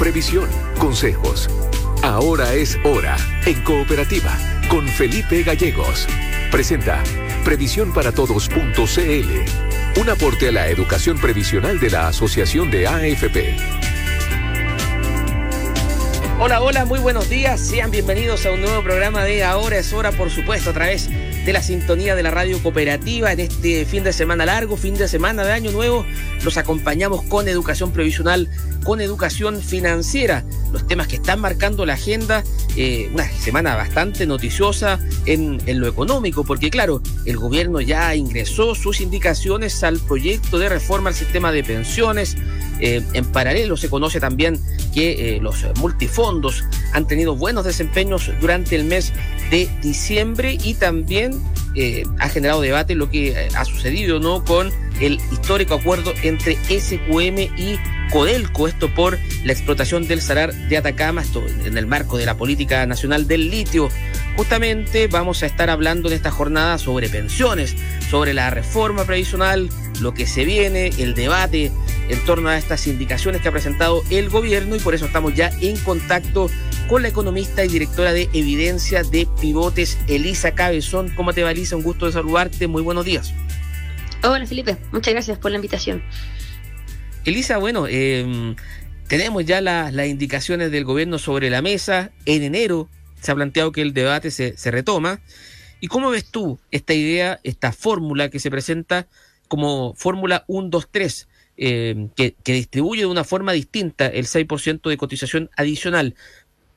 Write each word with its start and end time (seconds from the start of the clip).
previsión, 0.00 0.48
consejos. 0.80 1.48
Ahora 2.02 2.54
es 2.54 2.76
hora 2.82 3.16
en 3.46 3.62
Cooperativa 3.62 4.36
con 4.68 4.88
Felipe 4.88 5.44
Gallegos. 5.44 6.08
Presenta 6.50 7.04
previsiónparatodos.cl, 7.44 10.00
un 10.00 10.10
aporte 10.10 10.48
a 10.48 10.52
la 10.52 10.66
educación 10.66 11.18
previsional 11.18 11.78
de 11.78 11.90
la 11.90 12.08
Asociación 12.08 12.68
de 12.72 12.88
AFP. 12.88 13.54
Hola, 16.40 16.60
hola, 16.60 16.84
muy 16.84 16.98
buenos 16.98 17.28
días. 17.28 17.60
Sean 17.60 17.92
bienvenidos 17.92 18.44
a 18.44 18.50
un 18.50 18.60
nuevo 18.60 18.82
programa 18.82 19.22
de 19.22 19.44
Ahora 19.44 19.78
es 19.78 19.92
hora, 19.92 20.10
por 20.10 20.30
supuesto, 20.30 20.70
a 20.70 20.72
través 20.72 21.10
de 21.10 21.27
la 21.52 21.62
sintonía 21.62 22.14
de 22.14 22.22
la 22.22 22.30
radio 22.30 22.62
cooperativa 22.62 23.32
en 23.32 23.40
este 23.40 23.84
fin 23.84 24.04
de 24.04 24.12
semana 24.12 24.44
largo, 24.44 24.76
fin 24.76 24.94
de 24.94 25.08
semana 25.08 25.44
de 25.44 25.52
año 25.52 25.70
nuevo. 25.70 26.04
Los 26.44 26.56
acompañamos 26.56 27.22
con 27.22 27.48
educación 27.48 27.92
previsional, 27.92 28.48
con 28.84 29.00
educación 29.00 29.62
financiera, 29.62 30.44
los 30.72 30.86
temas 30.86 31.08
que 31.08 31.16
están 31.16 31.40
marcando 31.40 31.86
la 31.86 31.94
agenda. 31.94 32.44
Eh, 32.76 33.10
una 33.12 33.28
semana 33.30 33.76
bastante 33.76 34.26
noticiosa 34.26 35.00
en, 35.26 35.60
en 35.66 35.80
lo 35.80 35.88
económico, 35.88 36.44
porque 36.44 36.70
claro, 36.70 37.02
el 37.24 37.36
gobierno 37.36 37.80
ya 37.80 38.14
ingresó 38.14 38.74
sus 38.74 39.00
indicaciones 39.00 39.82
al 39.82 39.98
proyecto 39.98 40.58
de 40.58 40.68
reforma 40.68 41.10
al 41.10 41.16
sistema 41.16 41.50
de 41.52 41.64
pensiones. 41.64 42.36
Eh, 42.80 43.02
en 43.12 43.24
paralelo 43.26 43.76
se 43.76 43.88
conoce 43.88 44.20
también 44.20 44.60
que 44.94 45.36
eh, 45.36 45.40
los 45.40 45.66
multifondos 45.76 46.64
han 46.92 47.06
tenido 47.06 47.36
buenos 47.36 47.64
desempeños 47.64 48.30
durante 48.40 48.76
el 48.76 48.84
mes 48.84 49.12
de 49.50 49.68
diciembre 49.82 50.58
y 50.62 50.74
también 50.74 51.40
eh, 51.74 52.04
ha 52.18 52.28
generado 52.28 52.60
debate 52.60 52.94
lo 52.94 53.10
que 53.10 53.48
ha 53.54 53.64
sucedido 53.64 54.20
no 54.20 54.44
con 54.44 54.70
el 55.00 55.20
histórico 55.32 55.74
acuerdo 55.74 56.12
entre 56.22 56.56
SQM 56.56 57.38
y 57.56 57.78
Codelco, 58.10 58.68
esto 58.68 58.92
por 58.94 59.18
la 59.44 59.52
explotación 59.52 60.08
del 60.08 60.22
salar 60.22 60.54
de 60.54 60.76
Atacama, 60.76 61.22
en 61.64 61.76
el 61.76 61.86
marco 61.86 62.16
de 62.16 62.26
la 62.26 62.36
política 62.36 62.86
nacional 62.86 63.28
del 63.28 63.50
litio. 63.50 63.90
Justamente 64.36 65.08
vamos 65.08 65.42
a 65.42 65.46
estar 65.46 65.68
hablando 65.68 66.08
en 66.08 66.14
esta 66.14 66.30
jornada 66.30 66.78
sobre 66.78 67.08
pensiones, 67.08 67.76
sobre 68.08 68.34
la 68.34 68.50
reforma 68.50 69.04
previsional, 69.04 69.68
lo 70.00 70.14
que 70.14 70.26
se 70.26 70.44
viene, 70.44 70.90
el 70.98 71.14
debate 71.14 71.70
en 72.08 72.24
torno 72.24 72.48
a 72.48 72.56
estas 72.56 72.86
indicaciones 72.86 73.40
que 73.40 73.48
ha 73.48 73.52
presentado 73.52 74.02
el 74.10 74.28
gobierno 74.28 74.76
y 74.76 74.80
por 74.80 74.94
eso 74.94 75.06
estamos 75.06 75.34
ya 75.34 75.50
en 75.60 75.76
contacto 75.78 76.50
con 76.88 77.02
la 77.02 77.08
economista 77.08 77.64
y 77.64 77.68
directora 77.68 78.12
de 78.12 78.28
Evidencia 78.32 79.02
de 79.02 79.28
Pivotes, 79.40 79.98
Elisa 80.08 80.54
Cabezón. 80.54 81.10
¿Cómo 81.14 81.32
te 81.32 81.42
va, 81.42 81.50
Elisa? 81.50 81.76
Un 81.76 81.82
gusto 81.82 82.06
de 82.06 82.12
saludarte. 82.12 82.66
Muy 82.66 82.82
buenos 82.82 83.04
días. 83.04 83.34
Hola, 84.22 84.46
Felipe. 84.46 84.76
Muchas 84.90 85.12
gracias 85.14 85.38
por 85.38 85.50
la 85.50 85.56
invitación. 85.56 86.02
Elisa, 87.24 87.58
bueno, 87.58 87.86
eh, 87.88 88.54
tenemos 89.06 89.44
ya 89.44 89.60
las 89.60 90.06
indicaciones 90.06 90.70
del 90.70 90.84
gobierno 90.84 91.18
sobre 91.18 91.50
la 91.50 91.62
mesa. 91.62 92.10
En 92.24 92.42
enero 92.42 92.88
se 93.20 93.32
ha 93.32 93.34
planteado 93.34 93.70
que 93.70 93.82
el 93.82 93.92
debate 93.92 94.30
se, 94.30 94.56
se 94.56 94.70
retoma. 94.70 95.20
¿Y 95.80 95.88
cómo 95.88 96.10
ves 96.10 96.24
tú 96.24 96.58
esta 96.70 96.94
idea, 96.94 97.38
esta 97.44 97.72
fórmula 97.72 98.30
que 98.30 98.40
se 98.40 98.50
presenta 98.50 99.06
como 99.46 99.94
fórmula 99.94 100.44
1, 100.48 100.68
2, 100.70 100.88
3? 100.90 101.27
Eh, 101.60 102.08
que, 102.14 102.36
distribuye 102.44 103.00
de 103.00 103.06
una 103.06 103.24
forma 103.24 103.50
distinta 103.50 104.06
el 104.06 104.26
6% 104.26 104.88
de 104.88 104.96
cotización 104.96 105.50
adicional. 105.56 106.14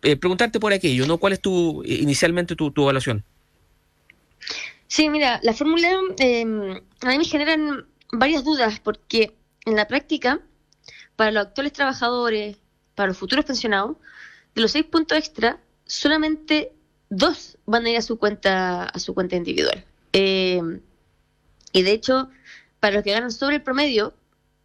Eh, 0.02 0.16
preguntarte 0.16 0.60
por 0.60 0.74
aquello, 0.74 1.06
¿no? 1.06 1.20
¿Cuál 1.20 1.34
es 1.34 1.40
tu 1.40 1.84
inicialmente 1.84 2.56
tu, 2.56 2.74
evaluación? 2.76 3.24
Sí, 4.88 5.08
mira, 5.08 5.40
la 5.44 5.54
fórmula 5.54 5.88
eh, 6.18 6.42
a 6.42 7.08
mí 7.10 7.18
me 7.20 7.26
generan 7.26 7.86
varias 8.12 8.44
dudas 8.44 8.80
porque 8.80 9.36
en 9.66 9.76
la 9.76 9.88
práctica, 9.88 10.40
para 11.16 11.32
los 11.32 11.46
actuales 11.46 11.74
trabajadores, 11.74 12.58
para 12.96 13.10
los 13.10 13.18
futuros 13.18 13.46
pensionados, 13.46 13.98
de 14.56 14.64
los 14.64 14.72
seis 14.72 14.86
puntos 14.86 15.16
extra, 15.16 15.60
solamente 15.86 16.72
dos 17.12 17.60
van 17.68 17.86
a 17.86 17.92
ir 17.92 17.98
a 17.98 18.02
su 18.02 18.18
cuenta 18.18 18.86
a 18.86 18.98
su 18.98 19.14
cuenta 19.14 19.36
individual. 19.36 19.86
Eh, 20.14 20.60
y 21.72 21.84
de 21.84 21.92
hecho, 21.92 22.30
para 22.80 22.96
los 22.96 23.04
que 23.04 23.12
ganan 23.12 23.32
sobre 23.32 23.58
el 23.58 23.62
promedio, 23.62 24.16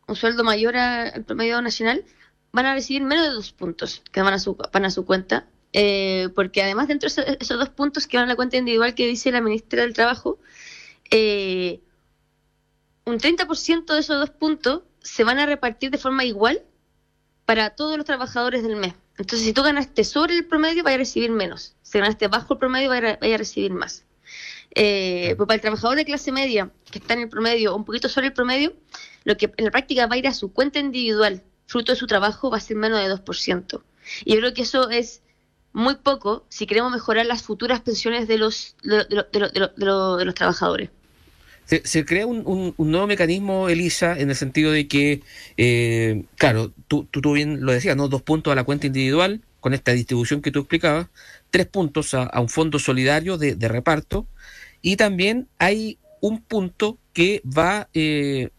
un 0.07 0.17
sueldo 0.17 0.45
mayor 0.45 0.77
al 0.77 1.25
promedio 1.25 1.61
nacional, 1.61 2.05
van 2.53 2.67
a 2.67 2.75
recibir 2.75 3.03
menos 3.03 3.27
de 3.27 3.33
dos 3.33 3.53
puntos 3.53 4.03
que 4.13 4.23
van 4.23 4.35
a 4.35 4.39
su, 4.39 4.57
van 4.57 4.85
a 4.85 4.91
su 4.91 5.05
cuenta, 5.05 5.47
eh, 5.73 6.29
porque 6.35 6.63
además 6.63 6.89
dentro 6.89 7.09
de 7.09 7.23
esos, 7.23 7.37
esos, 7.41 7.59
dos 7.59 7.71
puntos 7.71 8.07
que 8.07 8.17
van 8.17 8.27
a 8.27 8.29
la 8.29 8.37
cuenta 8.37 8.57
individual 8.57 8.95
que 8.95 9.07
dice 9.07 9.33
la 9.33 9.41
ministra 9.41 9.83
del 9.83 9.95
Trabajo, 9.95 10.39
eh, 11.11 11.81
un 13.05 13.19
30% 13.19 13.95
de 13.95 14.01
esos 14.01 14.19
dos 14.19 14.31
puntos 14.31 14.83
se 15.03 15.25
van 15.25 15.39
a 15.39 15.47
repartir 15.47 15.91
de 15.91 15.99
forma 15.99 16.25
igual 16.25 16.63
para 17.45 17.71
todos 17.71 17.97
los 17.97 18.07
trabajadores 18.07 18.63
del 18.63 18.77
mes. 18.77 18.95
Entonces, 19.19 19.47
si 19.47 19.53
tú 19.53 19.63
ganaste 19.63 20.05
sobre 20.05 20.35
el 20.35 20.47
promedio, 20.47 20.83
vas 20.83 20.95
a 20.95 20.99
recibir 20.99 21.31
menos. 21.31 21.77
Si 21.83 21.99
ganaste 21.99 22.29
bajo 22.29 22.55
el 22.55 22.59
promedio, 22.59 22.91
vas 22.91 23.03
a, 23.03 23.19
a 23.23 23.37
recibir 23.37 23.73
más. 23.73 24.05
Eh, 24.75 25.35
pues 25.37 25.47
para 25.47 25.55
el 25.55 25.61
trabajador 25.61 25.97
de 25.97 26.05
clase 26.05 26.33
media, 26.33 26.71
que 26.91 26.99
está 26.99 27.15
en 27.15 27.21
el 27.21 27.29
promedio 27.29 27.75
un 27.75 27.85
poquito 27.85 28.09
sobre 28.09 28.27
el 28.27 28.33
promedio, 28.33 28.75
lo 29.27 29.37
que 29.37 29.53
en 29.57 29.65
la 29.65 29.71
práctica 29.73 30.07
va 30.07 30.15
a 30.15 30.19
ir 30.19 30.29
a 30.29 30.33
su 30.33 30.53
cuenta 30.53 30.79
individual, 30.79 31.43
fruto 31.67 31.93
de 31.93 31.99
su 31.99 32.07
trabajo, 32.07 32.49
va 32.49 32.59
a 32.59 32.61
ser 32.61 32.77
menos 32.77 33.01
de 33.01 33.13
2%. 33.13 33.83
Y 34.25 34.35
yo 34.35 34.39
creo 34.39 34.55
que 34.55 34.63
eso 34.63 34.89
es 34.89 35.21
muy 35.73 35.97
poco 35.97 36.47
si 36.49 36.65
queremos 36.67 36.93
mejorar 36.93 37.27
las 37.27 37.43
futuras 37.43 37.81
pensiones 37.81 38.29
de 38.29 38.39
los, 38.39 38.77
de, 38.85 39.05
de, 39.05 39.85
los 39.85 40.35
trabajadores. 40.35 40.91
Se, 41.65 42.05
crea 42.05 42.25
un, 42.25 42.75
nuevo 42.79 43.09
mecanismo, 43.09 43.69
Elisa, 43.69 44.17
en 44.17 44.31
el 44.31 44.37
sentido 44.37 44.71
de 44.71 44.87
que, 44.87 45.23
eh, 45.57 46.23
claro, 46.37 46.73
tú, 46.87 47.09
tú, 47.11 47.33
bien 47.33 47.67
lo 47.67 47.73
decías, 47.73 47.97
¿no? 47.97 48.07
Dos 48.07 48.23
puntos 48.23 48.53
a 48.53 48.55
la 48.55 48.63
cuenta 48.63 48.87
individual, 48.87 49.41
con 49.59 49.75
esta 49.75 49.91
distribución 49.91 50.41
que 50.41 50.53
tú 50.53 50.61
explicabas, 50.61 51.09
tres 51.51 51.67
puntos 51.67 52.15
a, 52.15 52.23
a 52.23 52.41
un 52.41 52.49
fondo 52.49 52.79
solidario 52.79 53.39
de, 53.39 53.57
de, 53.57 53.67
reparto, 53.67 54.29
y 54.83 54.95
también 54.95 55.49
hay 55.59 55.99
un 56.21 56.41
punto 56.41 56.99
que 57.13 57.43
va 57.45 57.89
eh, 57.93 58.51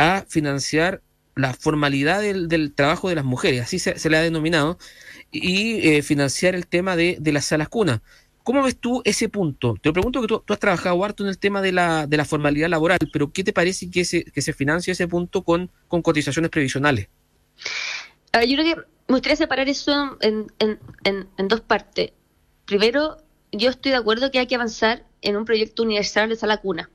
a 0.00 0.24
financiar 0.26 1.02
la 1.36 1.52
formalidad 1.52 2.22
del, 2.22 2.48
del, 2.48 2.72
trabajo 2.72 3.10
de 3.10 3.14
las 3.14 3.24
mujeres, 3.24 3.60
así 3.60 3.78
se, 3.78 3.98
se 3.98 4.08
le 4.08 4.16
ha 4.16 4.22
denominado, 4.22 4.78
y 5.30 5.86
eh, 5.86 6.02
financiar 6.02 6.54
el 6.54 6.66
tema 6.66 6.96
de, 6.96 7.18
de 7.20 7.32
las 7.32 7.44
salas 7.44 7.68
cunas. 7.68 8.00
¿Cómo 8.42 8.62
ves 8.62 8.78
tú 8.78 9.02
ese 9.04 9.28
punto? 9.28 9.74
Te 9.80 9.92
pregunto 9.92 10.22
que 10.22 10.26
tú, 10.26 10.42
tú, 10.44 10.54
has 10.54 10.58
trabajado 10.58 11.04
harto 11.04 11.22
en 11.22 11.28
el 11.28 11.38
tema 11.38 11.60
de 11.60 11.72
la, 11.72 12.06
de 12.06 12.16
la 12.16 12.24
formalidad 12.24 12.70
laboral, 12.70 12.98
pero 13.12 13.30
¿qué 13.30 13.44
te 13.44 13.52
parece 13.52 13.90
que 13.90 14.06
se, 14.06 14.24
que 14.24 14.40
se 14.40 14.54
financie 14.54 14.94
ese 14.94 15.06
punto 15.06 15.42
con, 15.42 15.70
con 15.86 16.00
cotizaciones 16.00 16.50
previsionales? 16.50 17.08
Yo 18.32 18.56
creo 18.56 18.64
que 18.64 18.76
me 19.08 19.14
gustaría 19.16 19.36
separar 19.36 19.68
eso 19.68 20.16
en, 20.22 20.46
en, 20.58 20.78
en, 21.04 21.28
en, 21.36 21.48
dos 21.48 21.60
partes. 21.60 22.12
Primero, 22.64 23.18
yo 23.52 23.68
estoy 23.68 23.92
de 23.92 23.98
acuerdo 23.98 24.30
que 24.30 24.38
hay 24.38 24.46
que 24.46 24.54
avanzar 24.54 25.04
en 25.20 25.36
un 25.36 25.44
proyecto 25.44 25.82
universal 25.82 26.30
de 26.30 26.36
sala 26.36 26.56
cuna. 26.56 26.88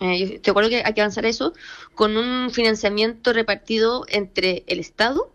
Eh, 0.00 0.40
de 0.42 0.50
acuerdo 0.50 0.70
que 0.70 0.82
hay 0.84 0.92
que 0.92 1.00
avanzar 1.00 1.24
eso 1.24 1.52
con 1.94 2.16
un 2.16 2.50
financiamiento 2.50 3.32
repartido 3.32 4.04
entre 4.08 4.64
el 4.66 4.80
Estado 4.80 5.32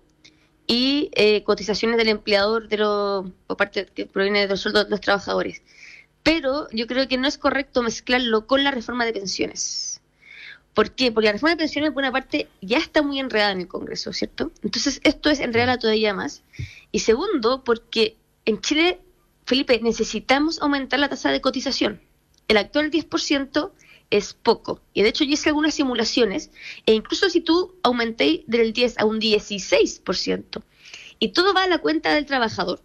y 0.67 1.09
eh, 1.13 1.43
cotizaciones 1.43 1.97
del 1.97 2.09
empleador 2.09 2.67
de 2.67 2.77
lo, 2.77 3.31
por 3.47 3.57
parte 3.57 3.87
que 3.87 4.05
proviene 4.05 4.41
de 4.41 4.47
los 4.47 4.61
sueldos 4.61 4.85
de 4.85 4.91
los 4.91 5.01
trabajadores. 5.01 5.61
Pero 6.23 6.67
yo 6.71 6.85
creo 6.87 7.07
que 7.07 7.17
no 7.17 7.27
es 7.27 7.37
correcto 7.37 7.81
mezclarlo 7.81 8.45
con 8.45 8.63
la 8.63 8.71
reforma 8.71 9.05
de 9.05 9.13
pensiones. 9.13 10.01
¿Por 10.73 10.91
qué? 10.91 11.11
Porque 11.11 11.25
la 11.25 11.31
reforma 11.33 11.55
de 11.55 11.57
pensiones, 11.57 11.91
por 11.91 12.03
una 12.03 12.11
parte, 12.11 12.47
ya 12.61 12.77
está 12.77 13.01
muy 13.01 13.19
enredada 13.19 13.51
en 13.51 13.61
el 13.61 13.67
Congreso, 13.67 14.13
¿cierto? 14.13 14.51
Entonces, 14.61 15.01
esto 15.03 15.29
es 15.29 15.39
enredarla 15.39 15.79
todavía 15.79 16.13
más. 16.13 16.43
Y 16.91 16.99
segundo, 16.99 17.63
porque 17.63 18.17
en 18.45 18.61
Chile, 18.61 19.01
Felipe, 19.45 19.79
necesitamos 19.81 20.61
aumentar 20.61 20.99
la 20.99 21.09
tasa 21.09 21.31
de 21.31 21.41
cotización. 21.41 21.99
El 22.47 22.57
actual 22.57 22.91
10% 22.91 23.71
es 24.09 24.33
poco. 24.33 24.81
Y 24.93 25.03
de 25.03 25.09
hecho 25.09 25.23
yo 25.23 25.33
hice 25.33 25.49
algunas 25.49 25.73
simulaciones, 25.73 26.51
e 26.85 26.93
incluso 26.93 27.29
si 27.29 27.41
tú 27.41 27.77
aumentéis 27.83 28.41
del 28.47 28.73
10 28.73 28.99
a 28.99 29.05
un 29.05 29.19
16%, 29.19 30.63
y 31.19 31.29
todo 31.29 31.53
va 31.53 31.63
a 31.63 31.67
la 31.67 31.79
cuenta 31.79 32.13
del 32.13 32.25
trabajador, 32.25 32.81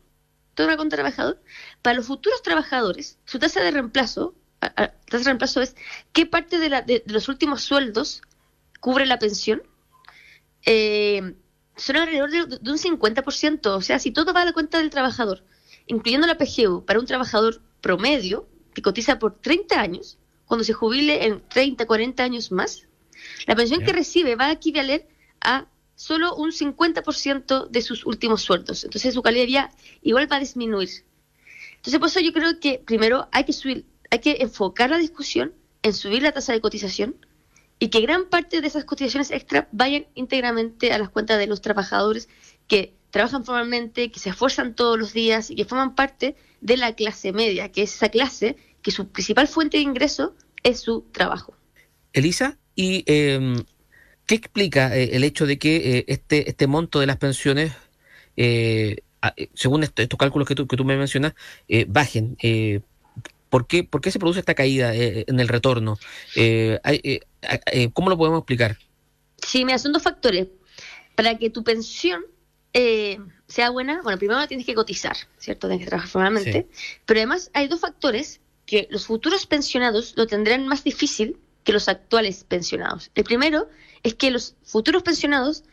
todo 0.54 0.66
va 0.66 0.74
a 0.74 0.76
cuenta 0.76 0.96
del 0.96 1.04
trabajador, 1.04 1.42
para 1.82 1.96
los 1.96 2.06
futuros 2.06 2.42
trabajadores, 2.42 3.18
su 3.24 3.38
tasa 3.38 3.62
de 3.62 3.70
reemplazo, 3.70 4.34
tasa 4.60 5.18
de 5.18 5.24
reemplazo 5.24 5.62
es 5.62 5.76
qué 6.12 6.26
parte 6.26 6.58
de, 6.58 6.68
la, 6.68 6.82
de, 6.82 7.02
los 7.06 7.28
últimos 7.28 7.62
sueldos 7.62 8.22
cubre 8.80 9.06
la 9.06 9.18
pensión, 9.18 9.62
eh, 10.66 11.34
son 11.76 11.96
alrededor 11.96 12.30
de, 12.30 12.58
de 12.58 12.70
un 12.70 12.78
50%, 12.78 13.66
o 13.66 13.80
sea, 13.80 13.98
si 13.98 14.10
todo 14.10 14.32
va 14.32 14.42
a 14.42 14.44
la 14.44 14.52
cuenta 14.52 14.78
del 14.78 14.90
trabajador, 14.90 15.44
incluyendo 15.86 16.26
la 16.26 16.38
PGU, 16.38 16.84
para 16.84 17.00
un 17.00 17.06
trabajador 17.06 17.62
promedio, 17.80 18.48
que 18.74 18.82
cotiza 18.82 19.18
por 19.18 19.40
30 19.40 19.80
años, 19.80 20.18
cuando 20.46 20.64
se 20.64 20.72
jubile 20.72 21.26
en 21.26 21.42
30, 21.48 21.86
40 21.86 22.22
años 22.22 22.52
más, 22.52 22.86
la 23.46 23.54
pensión 23.54 23.82
que 23.84 23.92
recibe 23.92 24.36
va 24.36 24.46
a 24.46 24.52
equivaler 24.52 25.06
a 25.40 25.66
solo 25.94 26.34
un 26.34 26.50
50% 26.50 27.68
de 27.68 27.82
sus 27.82 28.04
últimos 28.06 28.42
sueldos. 28.42 28.84
Entonces 28.84 29.14
su 29.14 29.22
calidad 29.22 29.42
de 29.42 29.46
vida 29.46 29.70
igual 30.02 30.30
va 30.30 30.36
a 30.36 30.40
disminuir. 30.40 30.90
Entonces 31.76 31.98
por 31.98 32.08
eso 32.08 32.20
yo 32.20 32.32
creo 32.32 32.58
que 32.60 32.82
primero 32.84 33.28
hay 33.32 33.44
que 33.44 33.52
subir, 33.52 33.86
hay 34.10 34.18
que 34.18 34.38
enfocar 34.40 34.90
la 34.90 34.98
discusión 34.98 35.54
en 35.82 35.92
subir 35.92 36.22
la 36.22 36.32
tasa 36.32 36.52
de 36.52 36.60
cotización 36.60 37.16
y 37.78 37.88
que 37.88 38.00
gran 38.00 38.26
parte 38.26 38.60
de 38.60 38.66
esas 38.66 38.84
cotizaciones 38.84 39.30
extra 39.30 39.68
vayan 39.72 40.06
íntegramente 40.14 40.92
a 40.92 40.98
las 40.98 41.10
cuentas 41.10 41.38
de 41.38 41.46
los 41.46 41.60
trabajadores 41.60 42.28
que 42.66 42.94
trabajan 43.10 43.44
formalmente, 43.44 44.10
que 44.10 44.18
se 44.18 44.30
esfuerzan 44.30 44.74
todos 44.74 44.98
los 44.98 45.12
días 45.12 45.50
y 45.50 45.56
que 45.56 45.64
forman 45.64 45.94
parte 45.94 46.36
de 46.60 46.76
la 46.76 46.94
clase 46.94 47.32
media, 47.32 47.70
que 47.70 47.82
es 47.82 47.94
esa 47.94 48.08
clase 48.08 48.56
que 48.84 48.90
su 48.90 49.08
principal 49.08 49.48
fuente 49.48 49.78
de 49.78 49.82
ingreso 49.82 50.36
es 50.62 50.78
su 50.78 51.06
trabajo. 51.10 51.56
Elisa, 52.12 52.58
¿y 52.76 53.02
em, 53.06 53.64
qué 54.26 54.34
explica 54.34 54.94
eh, 54.94 55.10
el 55.14 55.24
hecho 55.24 55.46
de 55.46 55.58
que 55.58 55.76
eh, 55.76 56.04
este, 56.06 56.48
este 56.48 56.66
monto 56.66 57.00
de 57.00 57.06
las 57.06 57.16
pensiones, 57.16 57.72
eh, 58.36 58.98
según 59.54 59.84
estos 59.84 60.06
cálculos 60.18 60.46
que 60.46 60.54
tú, 60.54 60.68
que 60.68 60.76
tú 60.76 60.84
me 60.84 60.98
mencionas, 60.98 61.32
bajen? 61.88 62.36
¿por, 63.48 63.66
qué, 63.66 63.84
¿Por 63.84 64.02
qué 64.02 64.10
se 64.10 64.18
produce 64.18 64.40
esta 64.40 64.54
caída 64.54 64.94
en 64.94 65.40
el 65.40 65.48
retorno? 65.48 65.98
¿Cómo 67.94 68.10
lo 68.10 68.18
podemos 68.18 68.40
explicar? 68.40 68.76
Sí, 69.38 69.64
mira, 69.64 69.78
son 69.78 69.92
dos 69.92 70.02
factores. 70.02 70.48
Para 71.14 71.38
que 71.38 71.48
tu 71.48 71.64
pensión 71.64 72.22
sea 73.46 73.70
buena, 73.70 74.02
bueno, 74.02 74.18
primero 74.18 74.46
tienes 74.46 74.66
que 74.66 74.74
cotizar, 74.74 75.16
¿cierto? 75.38 75.68
Tienes 75.68 75.86
que 75.86 75.88
trabajar 75.88 76.10
formalmente. 76.10 76.68
Pero 77.06 77.20
además 77.20 77.50
hay 77.54 77.66
dos 77.66 77.80
factores 77.80 78.42
que 78.66 78.88
los 78.90 79.06
futuros 79.06 79.46
pensionados 79.46 80.14
lo 80.16 80.26
tendrán 80.26 80.66
más 80.66 80.84
difícil 80.84 81.38
que 81.64 81.72
los 81.72 81.88
actuales 81.88 82.44
pensionados. 82.44 83.10
El 83.14 83.24
primero 83.24 83.68
es 84.02 84.14
que 84.14 84.30
los 84.30 84.54
futuros 84.62 85.02
pensionados 85.02 85.64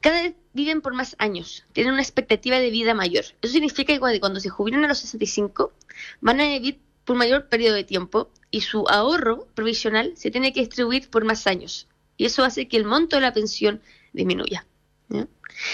cada 0.00 0.22
vez 0.22 0.34
viven 0.52 0.80
por 0.80 0.94
más 0.94 1.16
años, 1.18 1.64
tienen 1.72 1.92
una 1.92 2.02
expectativa 2.02 2.58
de 2.58 2.70
vida 2.70 2.94
mayor. 2.94 3.24
Eso 3.42 3.52
significa 3.52 3.92
que 3.92 4.20
cuando 4.20 4.40
se 4.40 4.48
jubilan 4.48 4.84
a 4.84 4.88
los 4.88 4.98
65 4.98 5.72
van 6.20 6.40
a 6.40 6.44
vivir 6.44 6.78
por 7.04 7.16
mayor 7.16 7.48
periodo 7.48 7.74
de 7.74 7.84
tiempo 7.84 8.30
y 8.50 8.60
su 8.60 8.84
ahorro 8.88 9.48
provisional 9.54 10.12
se 10.16 10.30
tiene 10.30 10.52
que 10.52 10.60
distribuir 10.60 11.10
por 11.10 11.24
más 11.24 11.46
años. 11.46 11.88
Y 12.16 12.26
eso 12.26 12.44
hace 12.44 12.68
que 12.68 12.76
el 12.76 12.84
monto 12.84 13.16
de 13.16 13.22
la 13.22 13.32
pensión 13.32 13.80
disminuya. 14.12 14.66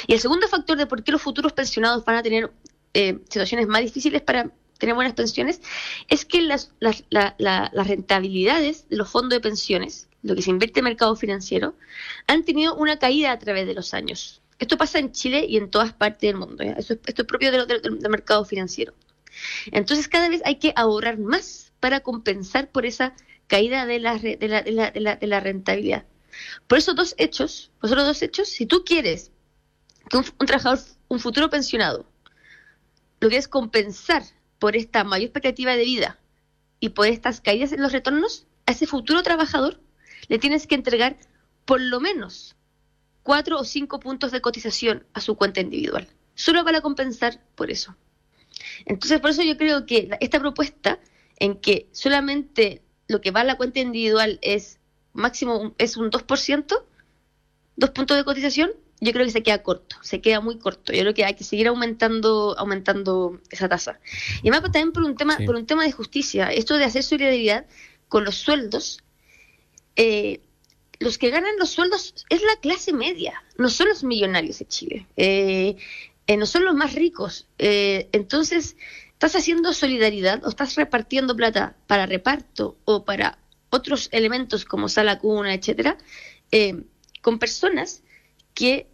Y 0.06 0.14
el 0.14 0.20
segundo 0.20 0.48
factor 0.48 0.78
de 0.78 0.86
por 0.86 1.02
qué 1.02 1.12
los 1.12 1.20
futuros 1.20 1.52
pensionados 1.52 2.04
van 2.04 2.16
a 2.16 2.22
tener 2.22 2.50
eh, 2.94 3.18
situaciones 3.28 3.66
más 3.66 3.82
difíciles 3.82 4.22
para 4.22 4.50
tener 4.78 4.94
buenas 4.94 5.14
pensiones, 5.14 5.60
es 6.08 6.24
que 6.24 6.42
las, 6.42 6.72
las, 6.80 7.04
las 7.08 7.86
rentabilidades 7.86 8.88
de 8.88 8.96
los 8.96 9.08
fondos 9.08 9.30
de 9.30 9.40
pensiones, 9.40 10.08
lo 10.22 10.34
que 10.34 10.42
se 10.42 10.50
invierte 10.50 10.80
en 10.80 10.84
mercado 10.84 11.16
financiero, 11.16 11.74
han 12.26 12.44
tenido 12.44 12.74
una 12.74 12.98
caída 12.98 13.32
a 13.32 13.38
través 13.38 13.66
de 13.66 13.74
los 13.74 13.94
años. 13.94 14.40
Esto 14.58 14.76
pasa 14.76 14.98
en 14.98 15.12
Chile 15.12 15.46
y 15.48 15.56
en 15.56 15.70
todas 15.70 15.92
partes 15.92 16.22
del 16.22 16.36
mundo. 16.36 16.62
Esto 16.62 16.94
es 17.04 17.24
propio 17.24 17.50
del 17.50 18.08
mercado 18.08 18.44
financiero. 18.44 18.94
Entonces 19.72 20.08
cada 20.08 20.28
vez 20.28 20.42
hay 20.44 20.56
que 20.56 20.72
ahorrar 20.76 21.18
más 21.18 21.72
para 21.80 22.00
compensar 22.00 22.70
por 22.70 22.86
esa 22.86 23.14
caída 23.46 23.84
de 23.84 23.98
la, 23.98 24.18
de 24.18 24.38
la, 24.40 24.62
de 24.62 24.72
la, 24.72 24.90
de 24.90 25.00
la, 25.00 25.16
de 25.16 25.26
la 25.26 25.40
rentabilidad. 25.40 26.06
Por 26.66 26.78
esos 26.78 26.96
dos 26.96 27.14
hechos, 27.18 27.70
por 27.80 27.90
esos 27.90 28.06
dos 28.06 28.22
hechos, 28.22 28.48
si 28.48 28.66
tú 28.66 28.84
quieres 28.84 29.30
que 30.08 30.16
un, 30.16 30.24
un 30.38 30.46
trabajador, 30.46 30.78
un 31.08 31.20
futuro 31.20 31.50
pensionado, 31.50 32.06
lo 33.20 33.28
que 33.28 33.36
es 33.36 33.48
compensar 33.48 34.22
por 34.64 34.76
esta 34.76 35.04
mayor 35.04 35.26
expectativa 35.26 35.76
de 35.76 35.84
vida 35.84 36.18
y 36.80 36.88
por 36.88 37.06
estas 37.06 37.42
caídas 37.42 37.72
en 37.72 37.82
los 37.82 37.92
retornos, 37.92 38.46
a 38.64 38.72
ese 38.72 38.86
futuro 38.86 39.22
trabajador 39.22 39.78
le 40.28 40.38
tienes 40.38 40.66
que 40.66 40.74
entregar 40.74 41.18
por 41.66 41.82
lo 41.82 42.00
menos 42.00 42.56
cuatro 43.22 43.58
o 43.58 43.64
cinco 43.64 44.00
puntos 44.00 44.32
de 44.32 44.40
cotización 44.40 45.04
a 45.12 45.20
su 45.20 45.36
cuenta 45.36 45.60
individual, 45.60 46.08
solo 46.34 46.64
para 46.64 46.80
compensar 46.80 47.42
por 47.56 47.70
eso. 47.70 47.94
Entonces, 48.86 49.20
por 49.20 49.32
eso 49.32 49.42
yo 49.42 49.58
creo 49.58 49.84
que 49.84 50.08
esta 50.20 50.40
propuesta 50.40 50.98
en 51.36 51.60
que 51.60 51.90
solamente 51.92 52.80
lo 53.06 53.20
que 53.20 53.32
va 53.32 53.40
a 53.40 53.44
la 53.44 53.58
cuenta 53.58 53.80
individual 53.80 54.38
es 54.40 54.80
máximo 55.12 55.74
es 55.76 55.98
un 55.98 56.10
2%, 56.10 56.84
dos 57.76 57.90
puntos 57.90 58.16
de 58.16 58.24
cotización, 58.24 58.70
yo 59.04 59.12
creo 59.12 59.26
que 59.26 59.32
se 59.32 59.42
queda 59.42 59.62
corto, 59.62 59.96
se 60.02 60.22
queda 60.22 60.40
muy 60.40 60.58
corto. 60.58 60.92
Yo 60.92 61.00
creo 61.00 61.14
que 61.14 61.24
hay 61.26 61.34
que 61.34 61.44
seguir 61.44 61.68
aumentando, 61.68 62.56
aumentando 62.58 63.38
esa 63.50 63.68
tasa. 63.68 64.00
Y 64.42 64.48
además 64.48 64.62
también 64.62 64.92
por 64.92 65.02
un 65.02 65.14
tema, 65.14 65.36
por 65.44 65.56
un 65.56 65.66
tema 65.66 65.84
de 65.84 65.92
justicia, 65.92 66.50
esto 66.50 66.78
de 66.78 66.84
hacer 66.84 67.02
solidaridad 67.02 67.66
con 68.08 68.24
los 68.24 68.36
sueldos, 68.36 69.02
eh, 69.96 70.40
los 71.00 71.18
que 71.18 71.28
ganan 71.28 71.58
los 71.58 71.70
sueldos 71.70 72.24
es 72.30 72.42
la 72.42 72.56
clase 72.60 72.94
media, 72.94 73.44
no 73.58 73.68
son 73.68 73.88
los 73.88 74.04
millonarios 74.04 74.58
de 74.58 74.66
Chile, 74.66 75.06
eh, 75.16 75.76
eh, 76.26 76.36
no 76.38 76.46
son 76.46 76.64
los 76.64 76.74
más 76.74 76.94
ricos. 76.94 77.46
entonces, 77.58 78.76
estás 79.12 79.36
haciendo 79.36 79.74
solidaridad 79.74 80.42
o 80.44 80.48
estás 80.48 80.76
repartiendo 80.76 81.36
plata 81.36 81.76
para 81.86 82.06
reparto 82.06 82.78
o 82.86 83.04
para 83.04 83.38
otros 83.68 84.08
elementos 84.12 84.64
como 84.64 84.88
sala 84.88 85.18
cuna, 85.18 85.52
etcétera, 85.52 85.98
con 87.20 87.38
personas 87.38 88.02
que 88.54 88.93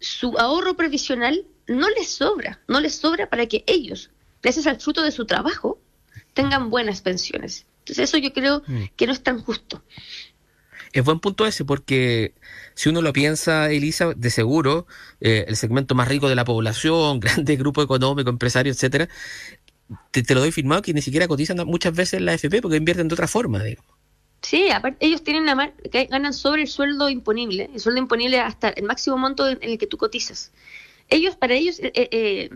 su 0.00 0.36
ahorro 0.38 0.74
previsional 0.76 1.46
no 1.66 1.88
les 1.90 2.10
sobra, 2.10 2.60
no 2.66 2.80
les 2.80 2.96
sobra 2.96 3.28
para 3.30 3.46
que 3.46 3.62
ellos, 3.66 4.10
gracias 4.42 4.66
al 4.66 4.80
fruto 4.80 5.02
de 5.02 5.12
su 5.12 5.26
trabajo, 5.26 5.78
tengan 6.34 6.70
buenas 6.70 7.02
pensiones. 7.02 7.66
Entonces 7.80 8.08
eso 8.08 8.18
yo 8.18 8.32
creo 8.32 8.62
mm. 8.66 8.84
que 8.96 9.06
no 9.06 9.12
es 9.12 9.22
tan 9.22 9.40
justo. 9.40 9.82
Es 10.92 11.04
buen 11.04 11.20
punto 11.20 11.46
ese, 11.46 11.64
porque 11.64 12.34
si 12.74 12.88
uno 12.88 13.00
lo 13.00 13.12
piensa, 13.12 13.70
Elisa, 13.70 14.12
de 14.16 14.30
seguro, 14.30 14.86
eh, 15.20 15.44
el 15.46 15.56
segmento 15.56 15.94
más 15.94 16.08
rico 16.08 16.28
de 16.28 16.34
la 16.34 16.44
población, 16.44 17.20
grande 17.20 17.56
grupo 17.56 17.82
económico, 17.82 18.30
empresario, 18.30 18.72
etcétera, 18.72 19.08
te, 20.10 20.22
te, 20.22 20.34
lo 20.34 20.40
doy 20.40 20.52
firmado 20.52 20.82
que 20.82 20.94
ni 20.94 21.02
siquiera 21.02 21.28
cotizan 21.28 21.58
muchas 21.66 21.94
veces 21.94 22.20
la 22.20 22.34
FP 22.34 22.62
porque 22.62 22.76
invierten 22.76 23.08
de 23.08 23.14
otra 23.14 23.28
forma. 23.28 23.62
Sí, 24.42 24.70
aparte 24.70 25.04
ellos 25.04 25.22
tienen 25.22 25.46
la 25.46 25.72
que 25.90 26.06
ganan 26.06 26.32
sobre 26.32 26.62
el 26.62 26.68
sueldo 26.68 27.10
imponible, 27.10 27.70
el 27.72 27.80
sueldo 27.80 28.00
imponible 28.00 28.40
hasta 28.40 28.70
el 28.70 28.84
máximo 28.84 29.18
monto 29.18 29.46
en 29.46 29.58
el 29.60 29.78
que 29.78 29.86
tú 29.86 29.98
cotizas. 29.98 30.52
Ellos, 31.08 31.36
para 31.36 31.54
ellos, 31.54 31.78
eh, 31.80 31.92
eh, 31.94 32.50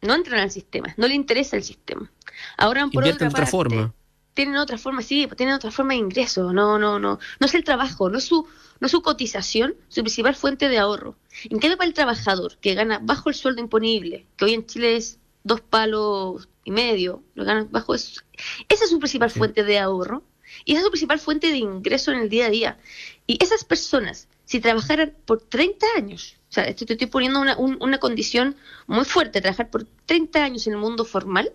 no 0.00 0.14
entran 0.14 0.40
al 0.40 0.50
sistema, 0.50 0.94
no 0.96 1.06
le 1.06 1.14
interesa 1.14 1.56
el 1.56 1.62
sistema. 1.62 2.10
Ahora 2.56 2.88
por 2.88 3.04
otra, 3.04 3.28
otra 3.28 3.46
forma. 3.46 3.94
Tienen 4.34 4.56
otra 4.56 4.78
forma, 4.78 5.02
sí, 5.02 5.28
tienen 5.36 5.54
otra 5.54 5.70
forma 5.70 5.92
de 5.92 6.00
ingreso. 6.00 6.52
No, 6.52 6.78
no, 6.78 6.98
no, 6.98 7.18
no 7.38 7.46
es 7.46 7.54
el 7.54 7.64
trabajo, 7.64 8.08
no 8.08 8.18
es 8.18 8.24
su, 8.24 8.48
no 8.80 8.88
su 8.88 9.02
cotización, 9.02 9.74
su 9.88 10.00
principal 10.00 10.34
fuente 10.34 10.68
de 10.70 10.78
ahorro. 10.78 11.16
En 11.44 11.58
cambio, 11.58 11.76
para 11.76 11.86
el 11.86 11.94
trabajador 11.94 12.56
que 12.58 12.74
gana 12.74 12.98
bajo 13.00 13.28
el 13.28 13.34
sueldo 13.34 13.60
imponible, 13.60 14.26
que 14.36 14.46
hoy 14.46 14.54
en 14.54 14.66
Chile 14.66 14.96
es 14.96 15.18
dos 15.44 15.60
palos 15.60 16.48
y 16.64 16.70
medio, 16.70 17.22
lo 17.34 17.44
ganan 17.44 17.68
bajo 17.70 17.94
eso, 17.94 18.22
esa 18.68 18.84
es 18.84 18.90
su 18.90 18.98
principal 18.98 19.30
fuente 19.30 19.64
de 19.64 19.78
ahorro 19.78 20.22
y 20.64 20.72
esa 20.72 20.80
es 20.80 20.84
su 20.84 20.90
principal 20.90 21.18
fuente 21.18 21.48
de 21.48 21.56
ingreso 21.56 22.12
en 22.12 22.18
el 22.18 22.28
día 22.28 22.46
a 22.46 22.50
día. 22.50 22.78
Y 23.26 23.42
esas 23.42 23.64
personas, 23.64 24.28
si 24.44 24.60
trabajaran 24.60 25.14
por 25.24 25.40
30 25.40 25.86
años, 25.96 26.36
o 26.50 26.52
sea, 26.52 26.64
estoy, 26.64 26.86
estoy 26.90 27.06
poniendo 27.06 27.40
una, 27.40 27.56
una 27.56 27.98
condición 27.98 28.56
muy 28.86 29.04
fuerte, 29.04 29.40
trabajar 29.40 29.70
por 29.70 29.86
30 30.06 30.44
años 30.44 30.66
en 30.66 30.74
el 30.74 30.78
mundo 30.78 31.04
formal, 31.04 31.52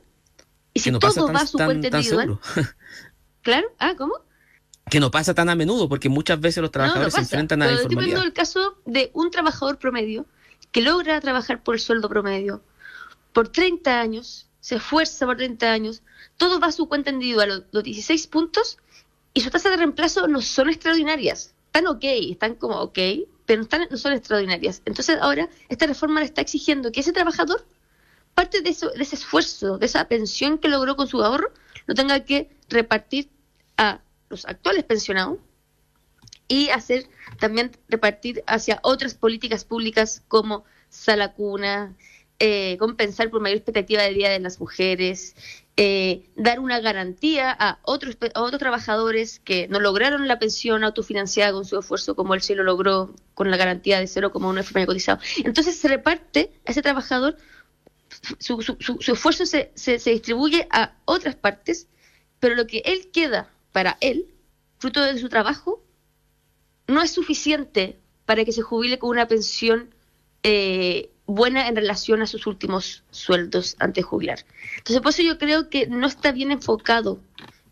y 0.74 0.80
si 0.80 0.92
todo 0.92 1.34
va 1.34 1.40
a 1.40 1.48
su 1.48 1.58
cuenta 1.58 1.88
individual. 1.88 2.40
claro, 3.42 3.68
ah, 3.80 3.96
¿cómo? 3.98 4.14
Que 4.90 5.00
no 5.00 5.10
pasa 5.10 5.34
tan 5.34 5.50
a 5.50 5.56
menudo, 5.56 5.90
porque 5.90 6.08
muchas 6.08 6.40
veces 6.40 6.62
los 6.62 6.72
trabajadores 6.72 7.14
se 7.14 7.22
enfrentan 7.22 7.62
a 7.62 7.66
la 7.66 7.72
informalidad. 7.72 8.00
Estoy 8.00 8.14
poniendo 8.14 8.24
el 8.24 8.34
caso 8.34 8.78
de 8.86 9.10
un 9.14 9.32
trabajador 9.32 9.80
promedio 9.80 10.26
que 10.72 10.82
logra 10.82 11.20
trabajar 11.20 11.64
por 11.64 11.76
el 11.76 11.82
sueldo 11.82 12.10
promedio 12.10 12.62
por 13.34 13.50
30 13.50 14.00
años, 14.00 14.48
se 14.60 14.76
esfuerza 14.76 15.26
por 15.26 15.38
30 15.38 15.72
años, 15.72 16.04
todo 16.38 16.60
va 16.60 16.68
a 16.68 16.72
su 16.72 16.88
cuenta 16.88 17.12
individual, 17.12 17.68
los 17.72 17.84
16 17.84 18.28
puntos, 18.28 18.78
y 19.34 19.42
su 19.42 19.50
tasa 19.50 19.70
de 19.70 19.78
reemplazo 19.78 20.28
no 20.28 20.42
son 20.42 20.70
extraordinarias. 20.70 21.54
Están 21.68 21.88
ok, 21.88 22.04
están 22.04 22.56
como 22.56 22.80
ok, 22.82 22.98
pero 23.46 23.58
no, 23.58 23.64
están, 23.64 23.88
no 23.90 23.98
son 23.98 24.14
extraordinarias. 24.14 24.82
Entonces 24.86 25.18
ahora 25.22 25.50
esta 25.70 25.86
reforma 25.86 26.20
le 26.20 26.26
está 26.26 26.42
exigiendo 26.42 26.92
que 26.92 27.02
ese 27.02 27.14
trabajador, 27.14 27.66
parte 28.34 28.62
de, 28.62 28.70
eso, 28.70 28.90
de 28.90 29.04
ese 29.04 29.16
esfuerzo, 29.16 29.78
de 29.78 29.86
esa 29.86 30.08
pensión 30.08 30.58
que 30.58 30.68
logró 30.68 30.96
con 30.96 31.08
su 31.08 31.22
ahorro, 31.24 31.52
lo 31.86 31.96
tenga 31.96 32.20
que 32.26 32.50
repartir 32.70 33.30
a 33.78 34.02
los 34.30 34.46
actuales 34.46 34.84
pensionados 34.84 35.40
y 36.48 36.70
hacer 36.70 37.08
también 37.40 37.72
repartir 37.90 38.44
hacia 38.48 38.80
otras 38.84 39.16
políticas 39.16 39.66
públicas 39.66 40.24
como 40.28 40.64
sala 40.90 41.34
cuna, 41.34 41.96
eh, 42.40 42.78
compensar 42.78 43.30
por 43.30 43.42
mayor 43.42 43.58
expectativa 43.58 44.04
de 44.04 44.14
vida 44.14 44.30
de 44.30 44.40
las 44.40 44.60
mujeres, 44.60 45.36
eh, 45.80 46.28
dar 46.36 46.60
una 46.60 46.80
garantía 46.80 47.56
a 47.58 47.80
otros, 47.84 48.18
otros 48.34 48.60
trabajadores 48.60 49.40
que 49.40 49.68
no 49.68 49.80
lograron 49.80 50.28
la 50.28 50.40
pensión 50.40 50.84
autofinanciada 50.84 51.54
con 51.54 51.66
su 51.66 51.78
esfuerzo 51.78 52.16
como 52.16 52.34
él 52.34 52.42
sí 52.42 52.56
lo 52.56 52.64
logró 52.64 53.14
con 53.36 53.52
la 53.52 53.58
garantía 53.58 54.00
de 54.00 54.08
cero 54.08 54.32
como 54.32 54.50
un 54.50 54.58
enfermero 54.58 54.88
cotizado. 54.88 55.20
Entonces 55.46 55.78
se 55.78 55.88
reparte 55.88 56.52
a 56.66 56.72
ese 56.72 56.82
trabajador, 56.82 57.38
su, 58.40 58.64
su, 58.64 58.76
su, 58.80 59.12
esfuerzo 59.14 59.46
se, 59.46 59.72
se, 59.76 60.00
se 60.00 60.10
distribuye 60.10 60.68
a 60.72 60.96
otras 61.06 61.36
partes, 61.36 61.88
pero 62.40 62.56
lo 62.56 62.66
que 62.66 62.82
él 62.84 63.12
queda 63.14 63.52
para 63.72 63.98
él, 64.02 64.34
fruto 64.80 65.04
de 65.04 65.20
su 65.20 65.30
trabajo, 65.30 65.84
no 66.88 67.04
es 67.04 67.12
suficiente 67.12 68.00
para 68.26 68.44
que 68.46 68.52
se 68.52 68.64
jubile 68.64 68.98
con 68.98 69.12
una 69.12 69.28
pensión 69.28 69.94
eh, 70.42 71.12
buena 71.28 71.68
en 71.68 71.76
relación 71.76 72.22
a 72.22 72.28
sus 72.28 72.48
últimos 72.48 73.04
sueldos 73.12 73.76
antes 73.80 74.04
de 74.04 74.08
jubilar. 74.08 74.40
Entonces, 74.78 75.02
por 75.02 75.12
eso 75.12 75.22
yo 75.22 75.38
creo 75.38 75.70
que 75.70 75.88
no 75.88 76.08
está 76.08 76.32
bien 76.32 76.52
enfocado 76.52 77.22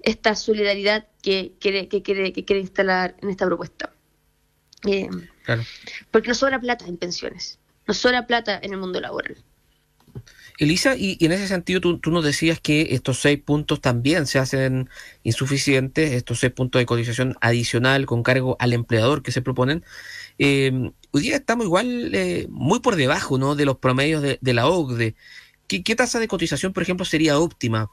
esta 0.01 0.35
solidaridad 0.35 1.07
que 1.24 1.53
quiere, 1.59 1.88
que 1.88 2.03
quiere, 2.03 2.31
que 2.31 2.45
quiere 2.45 2.62
instalar 2.62 3.15
en 3.21 3.29
esta 3.29 3.45
propuesta. 3.45 3.91
Eh, 4.85 5.09
Porque 6.12 6.27
no 6.27 6.35
sobra 6.35 6.59
plata 6.59 6.85
en 6.85 6.97
pensiones. 6.97 7.57
Nos 7.88 7.97
sobra 7.97 8.27
plata 8.27 8.59
en 8.62 8.74
el 8.74 8.79
mundo 8.79 9.00
laboral. 9.00 9.38
Elisa, 10.57 10.95
y, 10.95 11.17
en 11.19 11.31
ese 11.31 11.47
sentido 11.47 11.81
tú, 11.81 12.00
nos 12.12 12.24
decías 12.24 12.59
que 12.62 12.88
estos 12.91 13.19
seis 13.19 13.39
puntos 13.43 13.81
también 13.81 14.25
se 14.25 14.39
hacen 14.39 14.89
insuficientes, 15.24 16.13
estos 16.13 16.39
seis 16.39 16.53
puntos 16.53 16.79
de 16.79 16.85
cotización 16.85 17.35
adicional 17.41 18.05
con 18.05 18.24
cargo 18.24 18.55
al 18.59 18.74
empleador 18.74 19.21
que 19.21 19.31
se 19.31 19.41
proponen. 19.41 19.83
Eh, 20.38 20.91
hoy 21.15 21.22
día 21.22 21.38
estamos 21.38 21.65
igual 21.65 22.13
eh, 22.13 22.45
muy 22.50 22.81
por 22.81 22.98
debajo 22.98 23.38
¿no? 23.38 23.55
de 23.55 23.63
los 23.63 23.77
promedios 23.77 24.22
de, 24.22 24.53
la 24.53 24.67
OCDE. 24.67 25.15
¿Qué, 25.65 25.81
¿Qué, 25.81 25.95
tasa 25.95 26.19
de 26.19 26.27
cotización, 26.27 26.74
por 26.74 26.84
ejemplo, 26.84 27.05
sería 27.05 27.39
óptima? 27.39 27.89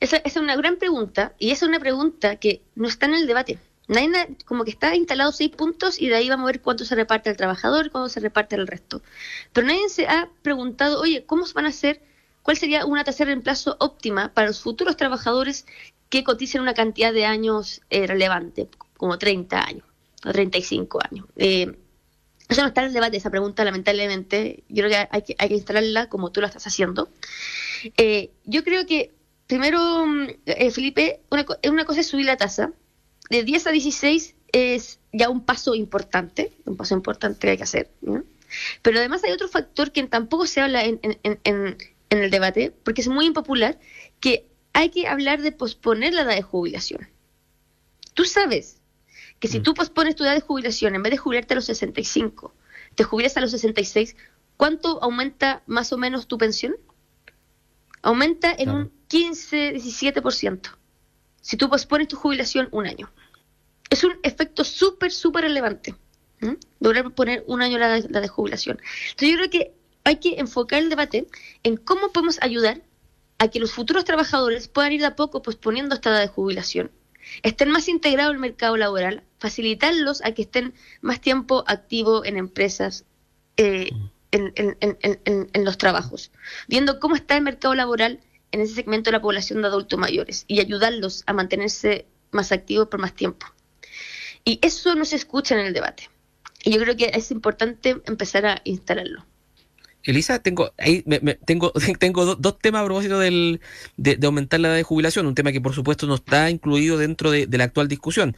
Esa, 0.00 0.16
esa 0.16 0.26
es 0.26 0.36
una 0.36 0.56
gran 0.56 0.76
pregunta 0.76 1.34
y 1.38 1.50
esa 1.50 1.66
es 1.66 1.68
una 1.68 1.80
pregunta 1.80 2.36
que 2.36 2.62
no 2.76 2.88
está 2.88 3.04
en 3.06 3.14
el 3.14 3.26
debate. 3.26 3.58
Nadie, 3.88 4.36
como 4.46 4.64
que 4.64 4.70
está 4.70 4.96
instalado 4.96 5.32
seis 5.32 5.50
puntos 5.50 6.00
y 6.00 6.08
de 6.08 6.14
ahí 6.14 6.30
vamos 6.30 6.44
a 6.44 6.52
ver 6.52 6.62
cuánto 6.62 6.86
se 6.86 6.94
reparte 6.94 7.28
al 7.28 7.36
trabajador 7.36 7.90
cuánto 7.90 8.08
se 8.08 8.20
reparte 8.20 8.56
al 8.56 8.66
resto. 8.66 9.02
Pero 9.52 9.66
nadie 9.66 9.90
se 9.90 10.06
ha 10.06 10.30
preguntado, 10.40 11.02
oye, 11.02 11.26
¿cómo 11.26 11.44
se 11.44 11.52
van 11.52 11.66
a 11.66 11.68
hacer? 11.68 12.00
¿Cuál 12.40 12.56
sería 12.56 12.86
una 12.86 13.04
tasa 13.04 13.18
de 13.18 13.32
reemplazo 13.32 13.76
óptima 13.80 14.32
para 14.32 14.46
los 14.46 14.60
futuros 14.60 14.96
trabajadores 14.96 15.66
que 16.08 16.24
coticen 16.24 16.62
una 16.62 16.72
cantidad 16.72 17.12
de 17.12 17.26
años 17.26 17.82
eh, 17.90 18.06
relevante, 18.06 18.70
como 18.96 19.18
30 19.18 19.60
años 19.62 19.84
o 20.24 20.32
35 20.32 21.00
años? 21.10 21.26
Eh, 21.36 21.76
eso 22.48 22.62
no 22.62 22.68
está 22.68 22.80
en 22.82 22.88
el 22.88 22.94
debate, 22.94 23.16
esa 23.16 23.30
pregunta, 23.30 23.64
lamentablemente. 23.64 24.64
Yo 24.68 24.84
creo 24.84 24.90
que 24.90 25.08
hay 25.10 25.22
que, 25.22 25.36
hay 25.38 25.48
que 25.48 25.54
instalarla 25.54 26.08
como 26.08 26.32
tú 26.32 26.40
la 26.40 26.46
estás 26.46 26.66
haciendo. 26.66 27.10
Eh, 27.96 28.30
yo 28.44 28.64
creo 28.64 28.86
que, 28.86 29.12
primero, 29.46 30.06
mm, 30.06 30.28
Felipe, 30.72 31.20
una, 31.30 31.44
una 31.70 31.84
cosa 31.84 32.00
es 32.00 32.06
subir 32.06 32.26
la 32.26 32.36
tasa, 32.36 32.72
de 33.30 33.44
10 33.44 33.66
a 33.66 33.70
16 33.70 34.34
es 34.52 35.00
ya 35.12 35.28
un 35.28 35.44
paso 35.44 35.74
importante, 35.74 36.52
un 36.64 36.76
paso 36.76 36.94
importante 36.94 37.38
que 37.40 37.50
hay 37.50 37.56
que 37.56 37.62
hacer. 37.62 37.90
Pero 38.82 38.98
además 38.98 39.22
hay 39.24 39.32
otro 39.32 39.48
factor 39.48 39.92
que 39.92 40.02
tampoco 40.04 40.46
se 40.46 40.60
habla 40.60 40.84
en, 40.84 41.00
el 42.10 42.30
debate, 42.30 42.72
porque 42.82 43.02
es 43.02 43.08
muy 43.08 43.26
impopular, 43.26 43.78
que 44.20 44.46
hay 44.72 44.90
que 44.90 45.06
hablar 45.06 45.42
de 45.42 45.52
posponer 45.52 46.14
la 46.14 46.22
edad 46.22 46.34
de 46.34 46.42
jubilación. 46.42 47.08
Tú 48.14 48.24
sabes 48.24 48.77
que 49.40 49.48
si 49.48 49.60
mm. 49.60 49.62
tú 49.62 49.74
pospones 49.74 50.16
tu 50.16 50.24
edad 50.24 50.34
de 50.34 50.40
jubilación, 50.40 50.94
en 50.94 51.02
vez 51.02 51.10
de 51.12 51.18
jubilarte 51.18 51.54
a 51.54 51.56
los 51.56 51.64
65, 51.66 52.54
te 52.94 53.04
jubilas 53.04 53.36
a 53.36 53.40
los 53.40 53.50
66, 53.50 54.16
¿cuánto 54.56 55.02
aumenta 55.02 55.62
más 55.66 55.92
o 55.92 55.98
menos 55.98 56.26
tu 56.26 56.38
pensión? 56.38 56.76
Aumenta 58.02 58.52
en 58.56 58.70
un 58.70 58.92
15, 59.08 59.74
17% 59.74 60.78
si 61.40 61.56
tú 61.56 61.70
pospones 61.70 62.08
tu 62.08 62.16
jubilación 62.16 62.68
un 62.72 62.86
año. 62.86 63.10
Es 63.88 64.04
un 64.04 64.18
efecto 64.22 64.64
súper, 64.64 65.10
súper 65.10 65.44
relevante. 65.44 65.94
Lograr 66.78 67.10
poner 67.14 67.42
un 67.46 67.62
año 67.62 67.78
la 67.78 67.98
la 67.98 68.20
de 68.20 68.28
jubilación. 68.28 68.78
Entonces 69.10 69.30
yo 69.30 69.36
creo 69.36 69.50
que 69.50 69.72
hay 70.04 70.16
que 70.16 70.38
enfocar 70.38 70.80
el 70.80 70.90
debate 70.90 71.26
en 71.62 71.76
cómo 71.76 72.12
podemos 72.12 72.38
ayudar 72.42 72.82
a 73.38 73.48
que 73.48 73.60
los 73.60 73.72
futuros 73.72 74.04
trabajadores 74.04 74.68
puedan 74.68 74.92
ir 74.92 75.00
de 75.00 75.06
a 75.06 75.16
poco 75.16 75.42
posponiendo 75.42 75.94
esta 75.94 76.10
edad 76.10 76.20
de 76.20 76.28
jubilación, 76.28 76.90
estén 77.42 77.70
más 77.70 77.88
integrados 77.88 78.30
en 78.30 78.36
el 78.36 78.40
mercado 78.40 78.76
laboral, 78.76 79.22
facilitarlos 79.38 80.24
a 80.24 80.32
que 80.32 80.42
estén 80.42 80.74
más 81.00 81.20
tiempo 81.20 81.64
activos 81.66 82.26
en 82.26 82.36
empresas, 82.36 83.04
eh, 83.56 83.90
en, 84.30 84.52
en, 84.56 85.64
los 85.64 85.78
trabajos, 85.78 86.30
viendo 86.66 87.00
cómo 87.00 87.16
está 87.16 87.36
el 87.36 87.42
mercado 87.42 87.74
laboral 87.74 88.20
en 88.52 88.60
ese 88.60 88.74
segmento 88.74 89.08
de 89.08 89.16
la 89.16 89.22
población 89.22 89.62
de 89.62 89.68
adultos 89.68 89.98
mayores 89.98 90.44
y 90.48 90.60
ayudarlos 90.60 91.22
a 91.26 91.32
mantenerse 91.32 92.06
más 92.30 92.52
activos 92.52 92.88
por 92.88 93.00
más 93.00 93.14
tiempo. 93.14 93.46
Y 94.44 94.58
eso 94.62 94.94
no 94.94 95.04
se 95.04 95.16
escucha 95.16 95.54
en 95.54 95.66
el 95.66 95.72
debate. 95.72 96.10
Y 96.64 96.72
yo 96.72 96.80
creo 96.80 96.96
que 96.96 97.10
es 97.14 97.30
importante 97.30 98.00
empezar 98.06 98.46
a 98.46 98.60
instalarlo. 98.64 99.24
Elisa, 100.08 100.38
tengo 100.38 100.72
ahí 100.78 101.04
tengo 101.44 101.70
tengo 101.98 102.34
dos 102.36 102.58
temas 102.58 102.80
a 102.80 102.84
propósito 102.86 103.18
del, 103.18 103.60
de, 103.98 104.18
aumentar 104.24 104.58
la 104.58 104.68
edad 104.68 104.76
de 104.76 104.82
jubilación, 104.82 105.26
un 105.26 105.34
tema 105.34 105.52
que 105.52 105.60
por 105.60 105.74
supuesto 105.74 106.06
no 106.06 106.14
está 106.14 106.48
incluido 106.48 106.96
dentro 106.96 107.30
de, 107.30 107.46
la 107.50 107.64
actual 107.64 107.88
discusión, 107.88 108.34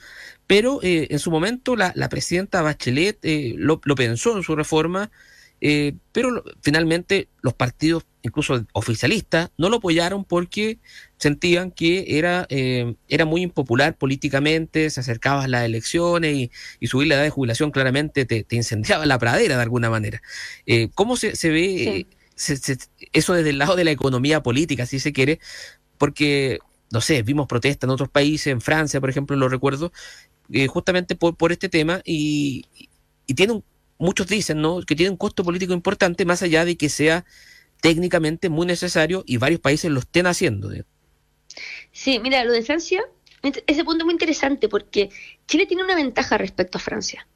pero 0.49 0.81
eh, 0.83 1.07
en 1.11 1.21
su 1.21 1.31
momento 1.31 1.77
la, 1.77 1.93
la 1.95 2.09
presidenta 2.09 2.61
Bachelet 2.63 3.19
eh, 3.23 3.55
lo, 3.57 3.81
pensó 3.81 4.37
en 4.37 4.43
su 4.43 4.57
reforma 4.57 5.13
eh, 5.61 5.95
pero 6.13 6.43
finalmente 6.63 7.29
los 7.43 7.55
partidos, 7.55 8.07
incluso 8.23 8.65
oficialistas, 8.73 9.51
no 9.59 9.69
lo 9.69 9.77
apoyaron 9.77 10.25
porque 10.25 10.79
sentían 11.19 11.71
que 11.71 12.19
era, 12.19 12.47
eh, 12.49 12.95
era 13.09 13.27
muy 13.27 13.43
impopular 13.43 13.97
políticamente, 13.97 14.89
se 14.91 15.01
acercaban 15.01 15.51
las 15.51 15.65
elecciones 15.65 16.51
y, 16.81 16.87
subir 16.87 17.09
la 17.09 17.17
edad 17.17 17.23
de 17.25 17.31
jubilación 17.31 17.71
claramente 17.71 18.25
te, 18.25 18.47
incendiaba 18.51 19.05
la 19.07 19.19
pradera 19.19 19.57
de 19.57 19.63
alguna 19.63 19.91
manera. 19.91 20.23
Eh, 20.67 20.89
¿Cómo 20.95 21.17
se, 21.17 21.33
ve 21.51 22.07
eso 23.13 23.35
desde 23.35 23.51
el 23.51 23.59
lado 23.59 23.77
de 23.77 23.85
la 23.85 23.91
economía 23.91 24.43
política, 24.43 24.87
si 24.87 24.99
se 24.99 25.13
quiere? 25.13 25.41
Porque, 25.99 26.59
no 26.91 27.03
sé, 27.03 27.23
vimos 27.23 27.47
protestas 27.47 27.87
en 27.87 27.93
otros 27.93 28.09
países, 28.09 28.47
en 28.47 28.63
Francia, 28.63 29.01
por 29.01 29.11
ejemplo, 29.11 29.37
lo 29.37 29.49
recuerdo, 29.49 29.93
justamente 30.69 31.15
por, 31.15 31.37
por 31.37 31.53
este 31.53 31.69
tema 31.69 32.01
y, 32.05 32.65
y 33.27 33.35
tiene 33.35 33.53
un 33.53 33.65
muchos 34.01 34.27
dicen 34.27 34.61
¿no? 34.61 34.81
que 34.83 34.97
tiene 34.97 35.11
un 35.11 35.17
costo 35.17 35.45
político 35.45 35.73
importante, 35.73 36.25
más 36.25 36.43
allá 36.43 36.65
de 36.65 36.77
que 36.77 36.89
sea 36.89 37.25
técnicamente 37.81 38.49
muy 38.49 38.67
necesario 38.67 39.23
y 39.27 39.37
varios 39.37 39.61
países 39.61 39.91
lo 39.91 40.01
estén 40.01 40.27
haciendo. 40.27 40.71
Sí, 41.93 42.19
mira, 42.19 42.45
lo 42.45 42.53
de 42.53 42.63
Francia, 42.63 43.03
ese 43.43 43.85
punto 43.85 44.03
es 44.03 44.05
muy 44.05 44.15
interesante 44.15 44.69
porque 44.69 45.11
Chile 45.47 45.67
tiene 45.67 45.85
una 45.85 45.95
ventaja 45.95 46.39
respecto 46.39 46.79
a 46.79 46.81
Francia. 46.81 47.27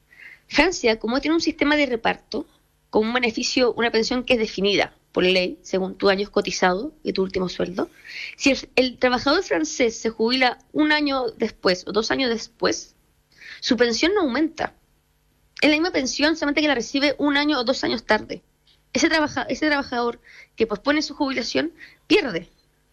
Francia, 0.47 0.99
como 0.99 1.21
tiene 1.21 1.35
un 1.35 1.41
sistema 1.41 1.75
de 1.75 1.85
reparto, 1.85 2.45
con 2.89 3.07
un 3.07 3.13
beneficio, 3.13 3.73
una 3.73 3.91
pensión 3.91 4.23
que 4.23 4.33
es 4.33 4.39
definida 4.39 4.95
por 5.11 5.23
ley, 5.23 5.59
según 5.61 5.95
tu 5.95 6.09
años 6.09 6.29
cotizado 6.29 6.93
y 7.03 7.13
tu 7.13 7.23
último 7.23 7.47
sueldo, 7.47 7.89
si 8.37 8.53
el 8.75 8.97
trabajador 8.97 9.43
francés 9.43 9.97
se 9.97 10.09
jubila 10.09 10.59
un 10.73 10.91
año 10.91 11.29
después 11.37 11.85
o 11.87 11.91
dos 11.91 12.11
años 12.11 12.29
después, 12.29 12.95
su 13.59 13.77
pensión 13.77 14.13
no 14.13 14.21
aumenta 14.21 14.73
es 15.61 15.69
la 15.69 15.75
misma 15.75 15.91
pensión, 15.91 16.35
solamente 16.35 16.61
que 16.61 16.67
la 16.67 16.75
recibe 16.75 17.15
un 17.17 17.37
año 17.37 17.59
o 17.59 17.63
dos 17.63 17.83
años 17.83 18.05
tarde. 18.05 18.43
Ese, 18.93 19.09
trabaja, 19.09 19.43
ese 19.43 19.67
trabajador 19.67 20.21
que 20.55 20.67
pospone 20.67 21.01
su 21.01 21.15
jubilación 21.15 21.73
pierde, 22.07 22.49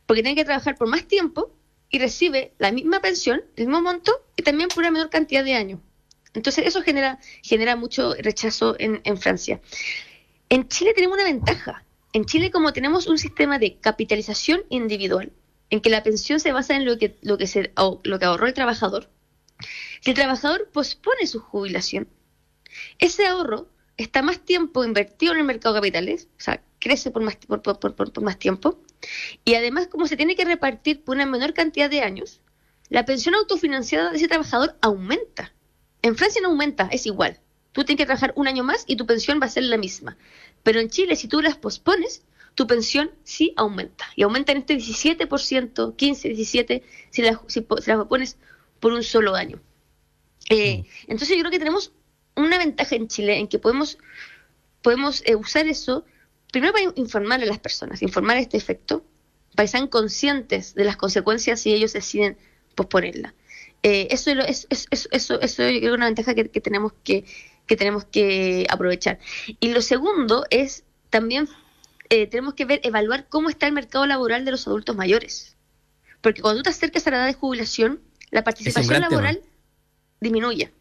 porque 0.07 0.23
tiene 0.23 0.37
que 0.37 0.45
trabajar 0.45 0.77
por 0.77 0.89
más 0.89 1.07
tiempo 1.07 1.53
y 1.91 1.99
recibe 1.99 2.53
la 2.59 2.73
misma 2.73 3.01
pensión, 3.01 3.43
el 3.57 3.67
mismo 3.67 3.83
monto 3.83 4.13
y 4.37 4.43
también 4.43 4.69
por 4.69 4.79
una 4.79 4.91
menor 4.91 5.11
cantidad 5.11 5.45
de 5.45 5.55
años. 5.55 5.81
Entonces 6.35 6.67
eso 6.67 6.83
genera, 6.83 7.19
genera 7.43 7.77
mucho 7.77 8.15
rechazo 8.15 8.75
en, 8.79 9.17
Francia. 9.19 9.61
En 10.49 10.69
Chile 10.69 10.95
tenemos 10.95 11.17
una 11.17 11.25
ventaja. 11.25 11.85
En 12.15 12.25
Chile 12.25 12.51
como 12.51 12.73
tenemos 12.73 13.07
un 13.07 13.19
sistema 13.19 13.59
de 13.59 13.77
capitalización 13.77 14.63
individual, 14.71 15.33
en 15.71 15.81
que 15.81 15.91
la 15.91 16.03
pensión 16.03 16.41
se 16.41 16.53
basa 16.53 16.75
en 16.75 16.85
lo 16.85 16.99
que, 16.99 17.19
lo 17.23 17.39
que, 17.39 17.47
se, 17.47 17.73
lo 18.03 18.19
que 18.19 18.25
ahorró 18.25 18.47
el 18.47 18.55
trabajador, 18.55 19.09
si 20.01 20.11
el 20.11 20.17
trabajador 20.17 20.69
pospone 20.73 21.27
su 21.27 21.41
jubilación, 21.41 22.09
ese 22.99 23.27
ahorro 23.27 23.69
está 23.97 24.23
más 24.23 24.41
tiempo 24.41 24.85
invertido 24.85 25.33
en 25.33 25.41
el 25.41 25.45
mercado 25.45 25.75
de 25.75 25.81
capitales, 25.81 26.29
o 26.39 26.41
sea, 26.41 26.63
crece 26.79 27.11
por 27.11 27.23
más, 27.23 27.37
por, 27.37 28.23
más 28.23 28.39
tiempo, 28.39 28.81
y 29.45 29.55
además 29.55 29.89
como 29.89 30.07
se 30.07 30.17
tiene 30.17 30.37
que 30.37 30.45
repartir 30.45 31.03
por 31.03 31.17
una 31.17 31.27
menor 31.27 31.55
cantidad 31.55 31.91
de 31.91 32.01
años, 32.01 32.41
la 32.89 33.05
pensión 33.05 33.35
autofinanciada 33.35 34.11
de 34.11 34.17
ese 34.17 34.29
trabajador 34.29 34.77
aumenta. 34.83 35.53
En 36.03 36.17
Francia 36.17 36.43
no 36.43 36.49
aumenta, 36.49 36.89
es 36.93 37.07
igual. 37.07 37.41
Tú 37.73 37.85
tienes 37.85 38.03
que 38.03 38.07
trabajar 38.07 38.35
un 38.37 38.49
año 38.49 38.65
más 38.65 38.85
y 38.87 38.97
tu 38.97 39.07
pensión 39.07 39.41
va 39.41 39.47
a 39.47 39.51
ser 39.51 39.63
la 39.63 39.79
misma. 39.79 40.19
Pero 40.63 40.79
en 40.79 40.91
Chile, 40.91 41.17
si 41.17 41.27
tú 41.27 41.41
las 41.41 41.57
pospones, 41.57 42.23
tu 42.55 42.67
pensión 42.67 43.11
sí 43.25 43.55
aumenta. 43.57 44.05
Y 44.15 44.25
aumenta 44.25 44.53
en 44.53 44.59
este 44.59 44.77
17%, 44.77 45.97
15, 45.97 46.29
17, 46.29 46.83
si 47.11 47.23
las, 47.23 47.39
si, 47.47 47.63
pones 47.63 48.37
por 48.79 48.93
un 48.93 49.03
solo 49.03 49.35
año. 49.35 49.59
Eh, 50.51 50.85
entonces 51.07 51.37
yo 51.37 51.41
creo 51.41 51.51
que 51.51 51.59
tenemos 51.59 51.93
una 52.37 52.59
ventaja 52.59 52.97
en 52.97 53.09
Chile 53.09 53.39
en 53.39 53.49
que 53.49 53.59
podemos, 53.59 53.99
podemos 54.83 55.23
eh, 55.27 55.37
usar 55.37 55.67
eso, 55.67 56.05
primero 56.51 56.73
para 56.73 56.85
informar 56.97 57.43
a 57.43 57.47
las 57.47 57.59
personas, 57.59 58.03
informar 58.03 58.37
este 58.37 58.57
efecto, 58.57 59.05
para 59.55 59.65
que 59.65 59.73
sean 59.73 59.87
conscientes 59.87 60.75
de 60.75 60.85
las 60.85 60.97
consecuencias 60.97 61.61
si 61.61 61.73
ellos 61.73 61.93
deciden 61.93 62.37
posponerla. 62.75 63.35
Eh, 63.83 64.09
eso, 64.11 64.31
es, 64.31 64.67
eso, 64.71 65.09
eso, 65.11 65.41
eso 65.41 65.63
es 65.65 65.91
una 65.91 66.07
ventaja 66.07 66.35
que, 66.35 66.45
tenemos 66.45 66.93
que, 67.05 67.25
que 67.67 67.77
tenemos 67.77 68.05
que 68.05 68.67
aprovechar. 68.71 69.19
Y 69.61 69.73
lo 69.73 69.83
segundo 69.83 70.47
es 70.51 70.85
también 71.11 71.49
eh, 72.09 72.27
tenemos 72.27 72.55
que 72.55 72.65
ver, 72.65 72.81
evaluar 72.85 73.27
cómo 73.29 73.49
está 73.49 73.67
el 73.67 73.73
mercado 73.73 74.07
laboral 74.07 74.45
de 74.45 74.51
los 74.51 74.67
adultos 74.67 74.95
mayores. 74.95 75.57
Porque 76.21 76.43
cuando 76.43 76.61
tú 76.61 76.65
te 76.65 76.71
acercas 76.71 77.07
a 77.07 77.11
la 77.11 77.17
edad 77.17 77.27
de 77.27 77.35
jubilación, 77.35 78.01
la 78.31 78.45
participación 78.45 79.01
laboral 79.01 79.41
disminuye. 80.21 80.73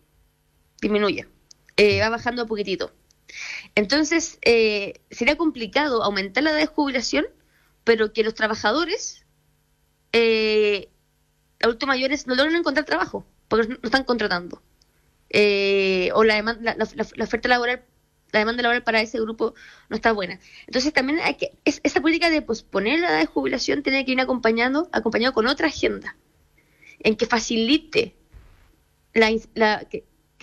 Disminuye. 0.81 1.27
Eh, 1.78 2.00
va 2.01 2.10
bajando 2.10 2.44
un 2.44 2.48
poquitito. 2.48 2.92
Entonces, 3.75 4.40
eh, 4.42 5.01
sería 5.10 5.38
complicado 5.38 6.04
aumentar 6.04 6.44
la 6.44 6.51
edad 6.51 6.60
de 6.60 6.66
jubilación, 6.66 7.25
pero 7.84 8.13
que 8.13 8.24
los 8.24 8.34
trabajadores 8.36 9.25
eh, 10.13 10.90
adultos 11.62 11.88
mayores 11.88 12.28
no 12.28 12.36
logran 12.36 12.56
encontrar 12.56 12.86
trabajo, 12.86 13.25
porque 13.48 13.68
no 13.68 13.80
están 13.84 14.04
contratando. 14.04 14.62
Eh, 15.30 16.10
o 16.13 16.24
la, 16.24 16.42
la, 16.42 17.24
oferta 17.24 17.48
laboral 17.48 17.86
la 18.34 18.40
demanda 18.40 18.63
laboral 18.63 18.84
para 18.84 19.01
ese 19.01 19.20
grupo 19.20 19.54
no 19.90 19.96
está 19.96 20.12
buena. 20.12 20.40
Entonces 20.68 20.94
también 20.94 21.20
hay 21.20 21.36
que, 21.36 21.51
esa 21.66 22.01
política 22.01 22.30
de 22.30 22.42
posponer 22.42 23.00
la 23.00 23.10
edad 23.10 23.20
de 23.20 23.25
jubilación 23.25 23.84
tiene 23.84 24.06
que 24.06 24.12
ir 24.12 24.20
acompañando, 24.22 24.90
acompañado 24.92 25.34
con 25.34 25.48
otra 25.48 25.68
agenda, 25.68 26.16
en 27.00 27.16
que 27.16 27.25
facilite 27.25 28.16
la, 29.13 29.30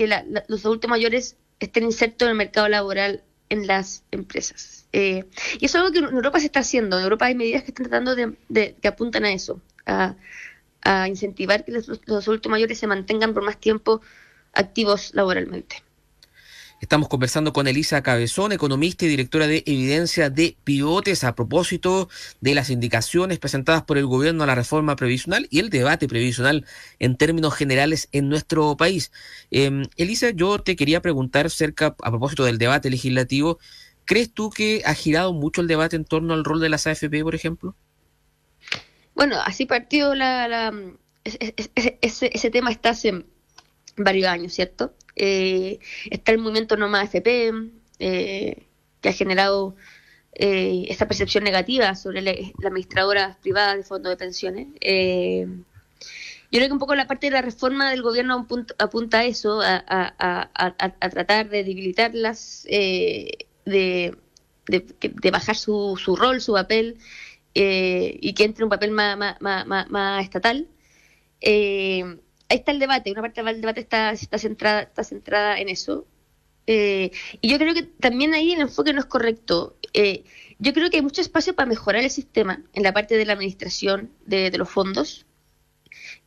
los 0.06 0.64
adultos 0.64 0.88
mayores 0.88 1.36
estén 1.60 1.84
insertos 1.84 2.26
en 2.26 2.30
el 2.30 2.36
mercado 2.36 2.68
laboral 2.68 3.22
en 3.48 3.66
las 3.66 4.04
empresas. 4.10 4.86
Eh, 4.92 5.24
y 5.58 5.64
eso 5.64 5.78
es 5.78 5.82
algo 5.82 5.92
que 5.92 5.98
en 5.98 6.04
Europa 6.04 6.40
se 6.40 6.46
está 6.46 6.60
haciendo. 6.60 6.98
En 6.98 7.04
Europa 7.04 7.26
hay 7.26 7.34
medidas 7.34 7.62
que 7.62 7.70
están 7.70 7.88
tratando 7.88 8.14
de, 8.14 8.74
que 8.80 8.88
apuntan 8.88 9.24
a 9.24 9.32
eso, 9.32 9.60
a, 9.86 10.16
incentivar 11.06 11.66
que 11.66 11.72
los, 11.72 11.88
los 12.06 12.26
adultos 12.26 12.50
mayores 12.50 12.78
se 12.78 12.86
mantengan 12.86 13.34
por 13.34 13.42
más 13.42 13.58
tiempo 13.58 14.00
activos 14.54 15.10
laboralmente. 15.12 15.82
Estamos 16.80 17.08
conversando 17.08 17.52
con 17.52 17.66
Elisa 17.66 18.04
Cabezón, 18.04 18.52
economista 18.52 19.04
y 19.04 19.08
directora 19.08 19.48
de 19.48 19.64
Evidencia 19.66 20.30
de 20.30 20.56
Pivotes, 20.62 21.24
a 21.24 21.34
propósito 21.34 22.08
de 22.40 22.54
las 22.54 22.70
indicaciones 22.70 23.40
presentadas 23.40 23.82
por 23.82 23.98
el 23.98 24.06
gobierno 24.06 24.44
a 24.44 24.46
la 24.46 24.54
reforma 24.54 24.94
previsional 24.94 25.48
y 25.50 25.58
el 25.58 25.70
debate 25.70 26.06
previsional 26.06 26.64
en 27.00 27.16
términos 27.16 27.56
generales 27.56 28.08
en 28.12 28.28
nuestro 28.28 28.76
país. 28.76 29.10
Em, 29.50 29.86
Elisa, 29.96 30.30
yo 30.30 30.60
te 30.60 30.76
quería 30.76 31.02
preguntar 31.02 31.50
cerca, 31.50 31.96
a 32.00 32.10
propósito 32.10 32.44
del 32.44 32.58
debate 32.58 32.90
legislativo, 32.90 33.58
¿crees 34.04 34.32
tú 34.32 34.50
que 34.50 34.82
ha 34.86 34.94
girado 34.94 35.32
mucho 35.32 35.62
el 35.62 35.66
debate 35.66 35.96
en 35.96 36.04
torno 36.04 36.32
al 36.32 36.44
rol 36.44 36.60
de 36.60 36.68
las 36.68 36.86
AFP, 36.86 37.24
por 37.24 37.34
ejemplo? 37.34 37.74
Bueno, 39.16 39.40
así 39.44 39.66
partió 39.66 40.14
la, 40.14 40.72
ese, 41.24 42.30
ese 42.32 42.50
tema 42.52 42.70
está 42.70 42.90
hace 42.90 43.24
varios 43.96 44.28
años, 44.28 44.52
¿cierto? 44.52 44.94
Eh, 45.18 45.80
está 46.10 46.32
el 46.32 46.38
movimiento 46.38 46.76
No 46.76 46.88
Más 46.88 47.04
FP, 47.04 47.52
eh, 47.98 48.66
que 49.00 49.08
ha 49.08 49.12
generado 49.12 49.74
eh, 50.34 50.86
esta 50.88 51.08
percepción 51.08 51.44
negativa 51.44 51.94
sobre 51.96 52.22
las 52.22 52.36
administradoras 52.64 53.36
privadas 53.38 53.76
de 53.76 53.82
fondos 53.82 54.10
de 54.10 54.16
pensiones. 54.16 54.68
yo 56.50 56.58
creo 56.58 56.66
que 56.68 56.72
un 56.72 56.78
poco 56.78 56.94
la 56.94 57.06
parte 57.08 57.26
de 57.26 57.32
la 57.32 57.42
reforma 57.42 57.90
del 57.90 58.02
gobierno 58.02 58.46
apunta, 58.78 59.18
a 59.18 59.24
eso, 59.24 59.60
a, 59.62 60.50
tratar 61.10 61.50
de 61.50 61.64
debilitarlas, 61.64 62.64
de, 62.68 64.16
bajar 65.32 65.56
su, 65.56 66.00
su, 66.02 66.16
rol, 66.16 66.40
su 66.40 66.52
papel, 66.52 66.98
y 67.54 68.32
que 68.34 68.44
entre 68.44 68.64
un 68.64 68.70
papel 68.70 68.92
más, 68.92 69.18
más, 69.18 69.40
más, 69.40 69.90
más 69.90 70.22
estatal. 70.22 70.68
Eh, 71.40 72.18
ahí 72.48 72.58
está 72.58 72.72
el 72.72 72.78
debate, 72.78 73.12
una 73.12 73.22
parte 73.22 73.42
del 73.42 73.60
debate 73.60 73.80
está, 73.80 74.16
centrada, 74.16 74.82
está 74.82 75.04
centrada 75.04 75.58
en 75.58 75.68
eso. 75.68 76.06
Eh, 76.66 77.12
y 77.40 77.48
yo 77.48 77.58
creo 77.58 77.74
que 77.74 77.82
también 77.82 78.34
ahí 78.34 78.52
el 78.52 78.60
enfoque 78.60 78.92
no 78.92 79.00
es 79.00 79.06
correcto. 79.06 79.76
Eh, 79.92 80.24
yo 80.58 80.72
creo 80.72 80.90
que 80.90 80.96
hay 80.96 81.02
mucho 81.02 81.20
espacio 81.20 81.54
para 81.54 81.68
mejorar 81.68 82.02
el 82.02 82.10
sistema 82.10 82.62
en 82.74 82.82
la 82.82 82.92
parte 82.92 83.16
de 83.16 83.24
la 83.24 83.34
administración 83.34 84.10
de, 84.26 84.50
los 84.56 84.68
fondos, 84.68 85.26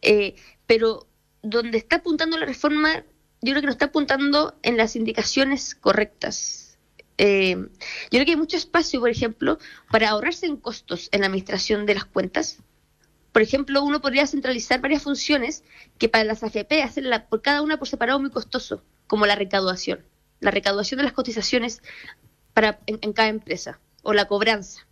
eh, 0.01 0.35
pero 0.67 1.07
donde 1.43 1.77
está 1.77 1.97
apuntando 1.97 2.37
la 2.37 2.45
reforma, 2.45 3.03
yo 3.41 3.51
creo 3.51 3.61
que 3.61 3.67
no 3.67 3.71
está 3.71 3.85
apuntando 3.85 4.55
en 4.63 4.77
las 4.77 4.95
indicaciones 4.95 5.75
correctas. 5.75 6.77
yo 7.17 7.67
creo 8.09 8.25
que 8.25 8.31
hay 8.31 8.37
mucho 8.37 8.57
espacio, 8.57 8.99
por 8.99 9.09
ejemplo, 9.09 9.59
para 9.91 10.09
ahorrarse 10.09 10.45
en 10.45 10.57
costos 10.57 11.09
en 11.11 11.21
la 11.21 11.27
administración 11.27 11.85
de 11.85 11.95
las 11.95 12.05
cuentas, 12.05 12.59
por 13.31 13.41
ejemplo, 13.41 13.83
uno 13.83 14.01
podría 14.01 14.27
centralizar 14.27 14.81
varias 14.81 15.03
funciones 15.03 15.63
que 15.97 16.09
para 16.09 16.23
las 16.23 16.43
AFP 16.43 16.83
hacerla 16.83 17.27
por 17.27 17.41
cada 17.41 17.61
una 17.61 17.77
por 17.77 17.88
separado 17.88 18.19
muy 18.19 18.29
costoso, 18.29 18.83
como 19.07 19.25
la 19.25 19.35
recaudación, 19.35 20.05
la 20.39 20.51
recaudación 20.51 20.97
de 20.97 21.05
las 21.05 21.13
cotizaciones 21.13 21.81
para 22.53 22.79
en, 22.88 23.13
cada 23.13 23.29
empresa 23.29 23.79
o 24.03 24.13
la 24.13 24.25
cobranza. 24.25 24.88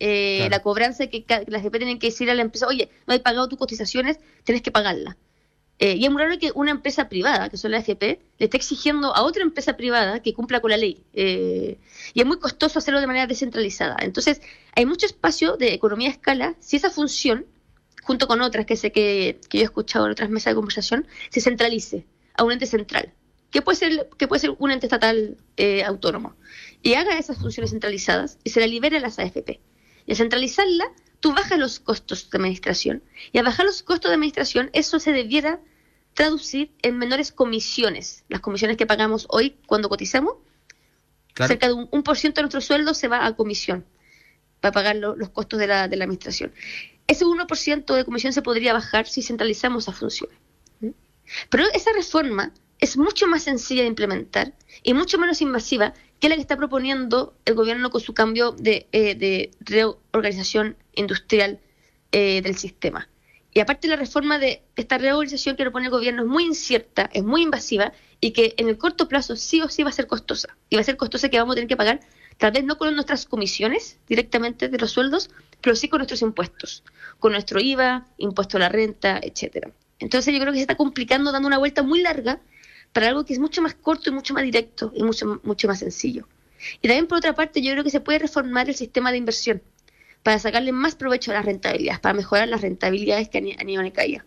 Eh, 0.00 0.46
la 0.50 0.60
cobranza 0.60 1.08
que 1.08 1.24
las 1.48 1.64
AFP 1.64 1.78
tienen 1.78 1.98
que 1.98 2.08
decir 2.08 2.30
a 2.30 2.34
la 2.34 2.42
empresa, 2.42 2.68
oye, 2.68 2.88
no 3.06 3.14
hay 3.14 3.18
pagado 3.18 3.48
tus 3.48 3.58
cotizaciones, 3.58 4.20
tienes 4.44 4.62
que 4.62 4.70
pagarla. 4.70 5.16
Eh, 5.78 5.94
y 5.94 6.04
es 6.04 6.10
muy 6.10 6.20
raro 6.20 6.38
que 6.38 6.50
una 6.54 6.72
empresa 6.72 7.08
privada, 7.08 7.48
que 7.48 7.56
son 7.56 7.70
las 7.70 7.88
AFP, 7.88 8.20
le 8.38 8.44
esté 8.44 8.56
exigiendo 8.56 9.14
a 9.14 9.22
otra 9.22 9.42
empresa 9.42 9.76
privada 9.76 10.20
que 10.20 10.34
cumpla 10.34 10.60
con 10.60 10.70
la 10.70 10.76
ley. 10.76 11.04
Eh, 11.12 11.78
y 12.14 12.20
es 12.20 12.26
muy 12.26 12.38
costoso 12.38 12.80
hacerlo 12.80 13.00
de 13.00 13.06
manera 13.06 13.26
descentralizada. 13.26 13.96
Entonces, 14.00 14.40
hay 14.74 14.86
mucho 14.86 15.06
espacio 15.06 15.56
de 15.56 15.74
economía 15.74 16.08
a 16.08 16.12
escala 16.12 16.56
si 16.58 16.76
esa 16.76 16.90
función, 16.90 17.46
junto 18.02 18.26
con 18.26 18.40
otras 18.40 18.66
que 18.66 18.76
sé 18.76 18.90
que, 18.90 19.40
yo 19.50 19.60
he 19.60 19.64
escuchado 19.64 20.06
en 20.06 20.12
otras 20.12 20.30
mesas 20.30 20.52
de 20.52 20.56
conversación, 20.56 21.06
se 21.30 21.40
centralice 21.40 22.06
a 22.34 22.42
un 22.42 22.52
ente 22.52 22.66
central, 22.66 23.12
que 23.50 23.62
puede 23.62 23.76
ser, 23.76 24.08
que 24.18 24.26
puede 24.26 24.40
ser 24.40 24.54
un 24.58 24.72
ente 24.72 24.86
estatal 24.86 25.36
eh, 25.56 25.84
autónomo, 25.84 26.34
y 26.82 26.94
haga 26.94 27.18
esas 27.18 27.38
funciones 27.38 27.70
centralizadas 27.70 28.38
y 28.42 28.50
se 28.50 28.60
la 28.60 28.66
libere 28.66 28.96
a 28.96 29.00
las 29.00 29.18
AFP. 29.18 29.60
Y 30.06 30.12
a 30.12 30.16
centralizarla, 30.16 30.90
tú 31.20 31.32
bajas 31.32 31.58
los 31.58 31.80
costos 31.80 32.30
de 32.30 32.38
administración. 32.38 33.02
Y 33.32 33.38
a 33.38 33.42
bajar 33.42 33.66
los 33.66 33.82
costos 33.82 34.10
de 34.10 34.14
administración, 34.14 34.70
eso 34.72 34.98
se 35.00 35.12
debiera 35.12 35.60
traducir 36.14 36.72
en 36.82 36.98
menores 36.98 37.32
comisiones. 37.32 38.24
Las 38.28 38.40
comisiones 38.40 38.76
que 38.76 38.86
pagamos 38.86 39.26
hoy 39.30 39.56
cuando 39.66 39.88
cotizamos, 39.88 40.34
cerca 41.34 41.68
de 41.68 41.74
un, 41.74 42.02
por 42.02 42.16
ciento 42.16 42.40
de 42.40 42.42
nuestro 42.44 42.60
sueldo 42.60 42.94
se 42.94 43.08
va 43.08 43.24
a 43.24 43.36
comisión 43.36 43.84
para 44.60 44.72
pagar 44.72 44.96
los 44.96 45.28
costos 45.30 45.60
de 45.60 45.68
la, 45.68 45.86
de 45.86 45.96
la 45.96 46.04
administración. 46.04 46.52
Ese 47.06 47.24
1% 47.24 47.94
de 47.94 48.04
comisión 48.04 48.32
se 48.32 48.42
podría 48.42 48.72
bajar 48.72 49.06
si 49.06 49.22
centralizamos 49.22 49.84
esas 49.84 49.98
funciones. 49.98 50.36
Pero 51.50 51.64
esa 51.72 51.92
reforma 51.92 52.52
es 52.80 52.96
mucho 52.96 53.26
más 53.26 53.42
sencilla 53.42 53.82
de 53.82 53.88
implementar 53.88 54.54
y 54.82 54.94
mucho 54.94 55.18
menos 55.18 55.40
invasiva 55.40 55.94
que 56.20 56.28
la 56.28 56.34
que 56.34 56.40
está 56.40 56.56
proponiendo 56.56 57.34
el 57.44 57.54
gobierno 57.54 57.90
con 57.90 58.00
su 58.00 58.14
cambio 58.14 58.52
de, 58.52 58.88
eh, 58.92 59.50
reorganización 59.60 60.76
industrial 60.94 61.60
eh, 62.12 62.42
del 62.42 62.56
sistema. 62.56 63.08
Y 63.52 63.60
aparte 63.60 63.88
la 63.88 63.96
reforma 63.96 64.38
de 64.38 64.62
esta 64.76 64.98
reorganización 64.98 65.56
que 65.56 65.62
propone 65.62 65.86
el 65.86 65.90
gobierno 65.90 66.22
es 66.22 66.28
muy 66.28 66.44
incierta, 66.44 67.08
es 67.12 67.24
muy 67.24 67.42
invasiva 67.42 67.92
y 68.20 68.32
que 68.32 68.54
en 68.56 68.68
el 68.68 68.78
corto 68.78 69.08
plazo 69.08 69.36
sí 69.36 69.60
o 69.60 69.68
sí 69.68 69.82
va 69.82 69.90
a 69.90 69.92
ser 69.92 70.06
costosa. 70.06 70.56
Y 70.68 70.76
va 70.76 70.82
a 70.82 70.84
ser 70.84 70.96
costosa 70.96 71.28
que 71.28 71.38
vamos 71.38 71.52
a 71.52 71.56
tener 71.56 71.68
que 71.68 71.76
pagar, 71.76 72.00
tal 72.36 72.52
vez 72.52 72.64
no 72.64 72.78
con 72.78 72.94
nuestras 72.94 73.26
comisiones 73.26 73.98
directamente 74.08 74.68
de 74.68 74.78
los 74.78 74.90
sueldos, 74.90 75.30
pero 75.60 75.76
sí 75.76 75.88
con 75.88 75.98
nuestros 75.98 76.22
impuestos, 76.22 76.84
con 77.18 77.32
nuestro 77.32 77.60
IVA, 77.60 78.06
impuesto 78.18 78.58
a 78.58 78.60
la 78.60 78.68
renta, 78.68 79.18
etcétera. 79.22 79.70
Entonces 79.98 80.32
yo 80.32 80.40
creo 80.40 80.52
que 80.52 80.58
se 80.58 80.62
está 80.62 80.76
complicando, 80.76 81.32
dando 81.32 81.48
una 81.48 81.58
vuelta 81.58 81.82
muy 81.82 82.02
larga 82.02 82.40
para 82.92 83.08
algo 83.08 83.24
que 83.24 83.32
es 83.32 83.38
mucho 83.38 83.62
más 83.62 83.74
corto 83.74 84.10
y 84.10 84.12
mucho 84.12 84.34
más 84.34 84.42
directo 84.42 84.92
y 84.94 85.02
mucho, 85.02 85.40
mucho 85.44 85.68
más 85.68 85.78
sencillo. 85.78 86.28
Y 86.80 86.88
también 86.88 87.06
por 87.06 87.18
otra 87.18 87.34
parte 87.34 87.62
yo 87.62 87.72
creo 87.72 87.84
que 87.84 87.90
se 87.90 88.00
puede 88.00 88.18
reformar 88.18 88.68
el 88.68 88.74
sistema 88.74 89.12
de 89.12 89.18
inversión 89.18 89.62
para 90.22 90.38
sacarle 90.38 90.72
más 90.72 90.94
provecho 90.96 91.30
a 91.30 91.34
las 91.34 91.44
rentabilidades, 91.44 92.00
para 92.00 92.14
mejorar 92.14 92.48
las 92.48 92.60
rentabilidades 92.60 93.28
que 93.28 93.38
han 93.38 93.68
ido 93.68 93.82
en 93.82 93.90
caída. 93.90 94.26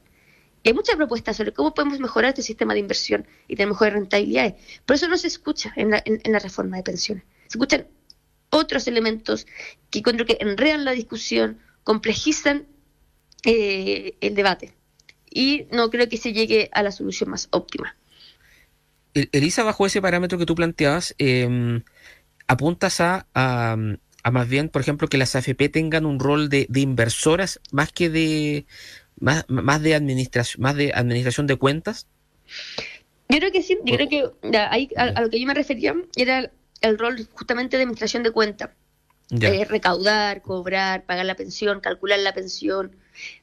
Y 0.63 0.69
hay 0.69 0.75
muchas 0.75 0.95
propuestas 0.95 1.37
sobre 1.37 1.53
cómo 1.53 1.73
podemos 1.73 1.99
mejorar 1.99 2.29
este 2.29 2.43
sistema 2.43 2.73
de 2.73 2.79
inversión 2.79 3.27
y 3.47 3.55
tener 3.55 3.69
mejores 3.69 3.93
rentabilidades. 3.93 4.55
Por 4.85 4.95
eso 4.95 5.07
no 5.07 5.17
se 5.17 5.27
escucha 5.27 5.73
en 5.75 5.91
la, 5.91 6.01
en, 6.05 6.31
la 6.31 6.39
reforma 6.39 6.77
de 6.77 6.83
pensiones. 6.83 7.23
Se 7.47 7.57
escuchan 7.57 7.87
otros 8.49 8.87
elementos 8.87 9.47
que 9.89 9.99
encuentro 9.99 10.25
que 10.25 10.37
enredan 10.39 10.85
la 10.85 10.91
discusión, 10.91 11.59
complejizan 11.83 12.67
eh, 13.43 14.17
el 14.21 14.35
debate. 14.35 14.73
Y 15.29 15.67
no 15.71 15.89
creo 15.89 16.07
que 16.09 16.17
se 16.17 16.33
llegue 16.33 16.69
a 16.73 16.83
la 16.83 16.91
solución 16.91 17.31
más 17.31 17.47
óptima. 17.51 17.95
Elisa, 19.13 19.63
bajo 19.63 19.85
ese 19.85 20.01
parámetro 20.01 20.37
que 20.37 20.45
tú 20.45 20.55
planteabas, 20.55 21.15
eh, 21.17 21.81
apuntas 22.47 23.01
a, 23.01 23.27
a 24.23 24.31
más 24.31 24.47
bien, 24.47 24.69
por 24.69 24.81
ejemplo, 24.81 25.07
que 25.07 25.17
las 25.17 25.35
AFP 25.35 25.69
tengan 25.69 26.05
un 26.05 26.19
rol 26.19 26.49
de, 26.49 26.67
inversoras 26.73 27.59
más 27.71 27.91
que 27.91 28.09
de 28.09 28.65
más, 29.19 29.45
más 29.47 29.81
de 29.81 29.95
administración, 29.95 30.61
más 30.61 30.75
de 30.75 30.91
administración 30.93 31.47
de 31.47 31.55
cuentas? 31.55 32.07
Yo 33.29 33.39
creo 33.39 33.51
que 33.51 33.63
sí, 33.63 33.77
yo 33.85 33.95
creo 33.95 34.09
que 34.09 34.57
a, 34.57 35.21
lo 35.21 35.29
que 35.29 35.39
yo 35.39 35.47
me 35.47 35.53
refería 35.53 35.95
era 36.15 36.51
el 36.81 36.97
rol 36.99 37.27
justamente 37.33 37.77
de 37.77 37.83
administración 37.83 38.23
de 38.23 38.31
cuentas. 38.31 38.69
Eh, 39.39 39.63
recaudar, 39.63 40.41
cobrar, 40.41 41.05
pagar 41.05 41.25
la 41.25 41.35
pensión, 41.35 41.79
calcular 41.79 42.19
la 42.19 42.33
pensión. 42.33 42.93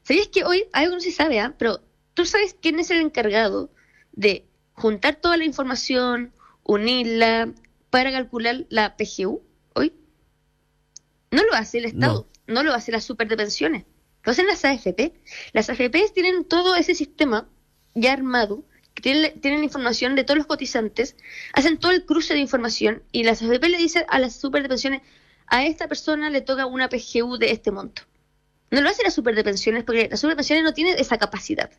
¿Sabías 0.02 0.28
que 0.28 0.44
hoy 0.44 0.64
algo 0.72 0.94
no 0.94 1.00
se 1.00 1.12
sabe, 1.12 1.40
¿ah? 1.40 1.54
pero 1.59 1.81
tú 2.12 2.26
sabes 2.26 2.54
quién 2.61 2.78
es 2.78 2.90
el 2.90 3.00
encargado 3.00 3.70
de 4.12 4.44
juntar 4.79 5.17
toda 5.17 5.37
la 5.37 5.45
información, 5.45 6.33
unirla 6.64 7.53
para 7.91 8.12
calcular 8.12 8.67
la 8.69 8.97
PGU? 8.97 9.43
No 11.31 11.45
lo 11.45 11.55
hace 11.55 11.79
el 11.79 11.85
Estado, 11.85 12.27
no, 12.47 12.62
lo 12.62 12.73
hace 12.73 12.91
la 12.91 13.01
super 13.01 13.29
de 13.29 13.37
pensiones, 13.37 13.85
lo 14.25 14.33
hacen 14.33 14.47
las 14.47 14.64
AFP. 14.64 15.12
Las 15.53 15.69
AFP 15.69 16.11
tienen 16.14 16.45
todo 16.45 16.75
ese 16.75 16.95
sistema 16.95 17.49
ya 17.95 18.12
armado, 18.14 18.64
tienen, 18.95 19.38
tienen 19.41 19.62
información 19.62 20.14
de 20.14 20.25
todos 20.25 20.38
los 20.38 20.47
cotizantes, 20.47 21.17
hacen 21.53 21.79
todo 21.79 21.93
el 21.93 22.07
cruce 22.07 22.33
de 22.33 22.41
información 22.41 23.03
y 23.12 23.25
las 23.25 23.43
AFP 23.43 23.69
le 23.69 23.77
dicen 23.77 24.05
a 24.09 24.19
las 24.19 24.37
super 24.37 24.62
de 24.62 24.71
pensiones, 24.71 25.03
a 25.47 25.67
esta 25.67 25.87
persona 25.87 26.31
le 26.31 26.41
toca 26.41 26.64
una 26.67 26.88
PGU 26.88 27.37
de 27.37 27.51
este 27.51 27.71
monto. 27.71 28.03
No 28.71 28.81
lo 28.81 28.88
hace 28.88 29.03
la 29.03 29.11
super 29.11 29.35
de 29.35 29.45
pensiones 29.45 29.85
porque 29.85 30.09
la 30.11 30.17
super 30.17 30.33
de 30.33 30.37
pensiones 30.37 30.64
no 30.64 30.73
tiene 30.73 30.93
esa 30.93 31.19
capacidad. 31.19 31.71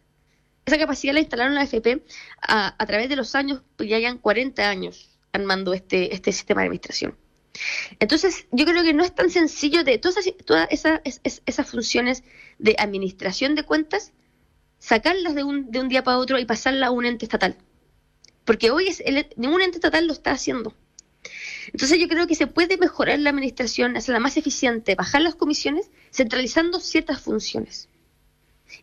Esa 0.69 0.77
capacidad 0.77 1.15
la 1.15 1.21
instalaron 1.21 1.55
la 1.55 1.61
AFP 1.61 2.03
a, 2.43 2.85
través 2.85 3.09
de 3.09 3.15
los 3.15 3.33
años, 3.33 3.63
pues 3.75 3.89
ya 3.89 3.95
hayan 3.95 4.19
40 4.19 4.69
años 4.69 5.17
armando 5.31 5.73
este, 5.73 6.13
este 6.13 6.31
sistema 6.31 6.61
de 6.61 6.67
administración. 6.67 7.17
Entonces, 7.99 8.45
yo 8.51 8.65
creo 8.65 8.83
que 8.83 8.93
no 8.93 9.03
es 9.03 9.15
tan 9.15 9.31
sencillo 9.31 9.83
de 9.83 9.97
todas 9.97 10.27
esas, 10.69 11.01
esas, 11.23 11.67
funciones 11.67 12.23
de 12.59 12.75
administración 12.77 13.55
de 13.55 13.63
cuentas, 13.63 14.13
sacarlas 14.77 15.33
de 15.33 15.43
un, 15.43 15.71
día 15.71 16.03
para 16.03 16.19
otro 16.19 16.37
y 16.37 16.45
pasarlas 16.45 16.89
a 16.89 16.91
un 16.91 17.07
ente 17.07 17.25
estatal. 17.25 17.57
Porque 18.45 18.69
hoy 18.69 18.89
es 18.89 19.03
ningún 19.37 19.63
ente 19.63 19.77
estatal 19.77 20.05
lo 20.05 20.13
está 20.13 20.33
haciendo. 20.33 20.75
Entonces 21.73 21.97
yo 21.97 22.07
creo 22.07 22.27
que 22.27 22.35
se 22.35 22.45
puede 22.45 22.77
mejorar 22.77 23.17
la 23.17 23.31
administración, 23.31 23.97
hacerla 23.97 24.19
más 24.19 24.37
eficiente, 24.37 24.93
bajar 24.93 25.21
las 25.23 25.33
comisiones, 25.33 25.89
centralizando 26.13 26.79
ciertas 26.79 27.19
funciones. 27.21 27.89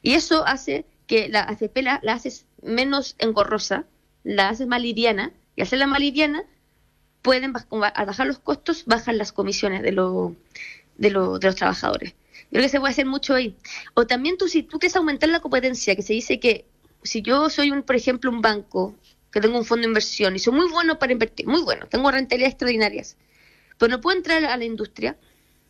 Y 0.03 0.15
eso 0.15 0.45
hace 0.45 0.85
que 1.07 1.29
la 1.29 1.43
AFP 1.43 1.83
la, 1.83 2.01
la 2.03 2.15
haces 2.15 2.47
menos 2.63 3.15
engorrosa, 3.19 3.85
la 4.25 4.49
haces 4.49 4.67
más 4.67 4.83
liviana, 4.83 5.33
y 5.55 5.63
hacerla 5.63 5.87
más 5.87 6.01
liviana, 6.01 6.45
pueden, 7.23 7.55
al 7.55 8.07
bajar 8.07 8.27
los 8.27 8.39
costos, 8.39 8.85
bajan 8.87 9.19
las 9.19 9.33
comisiones 9.33 9.83
de, 9.83 9.93
lo, 9.93 10.37
de, 10.97 11.09
de 11.09 11.11
los 11.13 11.57
trabajadores. 11.57 12.15
Yo 12.33 12.51
creo 12.51 12.63
que 12.63 12.69
se 12.69 12.81
puede 12.81 12.93
hacer 12.93 13.07
mucho 13.07 13.35
ahí. 13.35 13.57
O 13.95 14.07
también 14.07 14.37
tú, 14.37 14.49
si 14.49 14.63
tú 14.63 14.79
quieres 14.79 14.97
aumentar 14.97 15.29
la 15.29 15.41
competencia, 15.41 15.97
que 15.97 16.03
se 16.03 16.13
dice 16.13 16.39
que 16.39 16.67
si 17.03 17.23
yo 17.23 17.51
soy, 17.51 17.71
un, 17.71 17.83
por 17.83 17.97
ejemplo, 17.97 18.31
un 18.31 18.43
banco 18.43 18.95
que 19.31 19.41
tengo 19.41 19.59
un 19.59 19.65
fondo 19.65 19.83
de 19.83 19.89
inversión 19.89 20.37
y 20.37 20.39
soy 20.39 20.55
muy 20.55 20.71
bueno 20.71 20.99
para 20.99 21.13
invertir, 21.13 21.47
muy 21.47 21.63
bueno, 21.63 21.87
tengo 21.89 22.11
rentabilidades 22.11 22.55
extraordinarias, 22.55 23.17
pero 23.79 23.91
no 23.91 24.01
puedo 24.01 24.17
entrar 24.17 24.45
a 24.45 24.57
la 24.57 24.65
industria, 24.65 25.17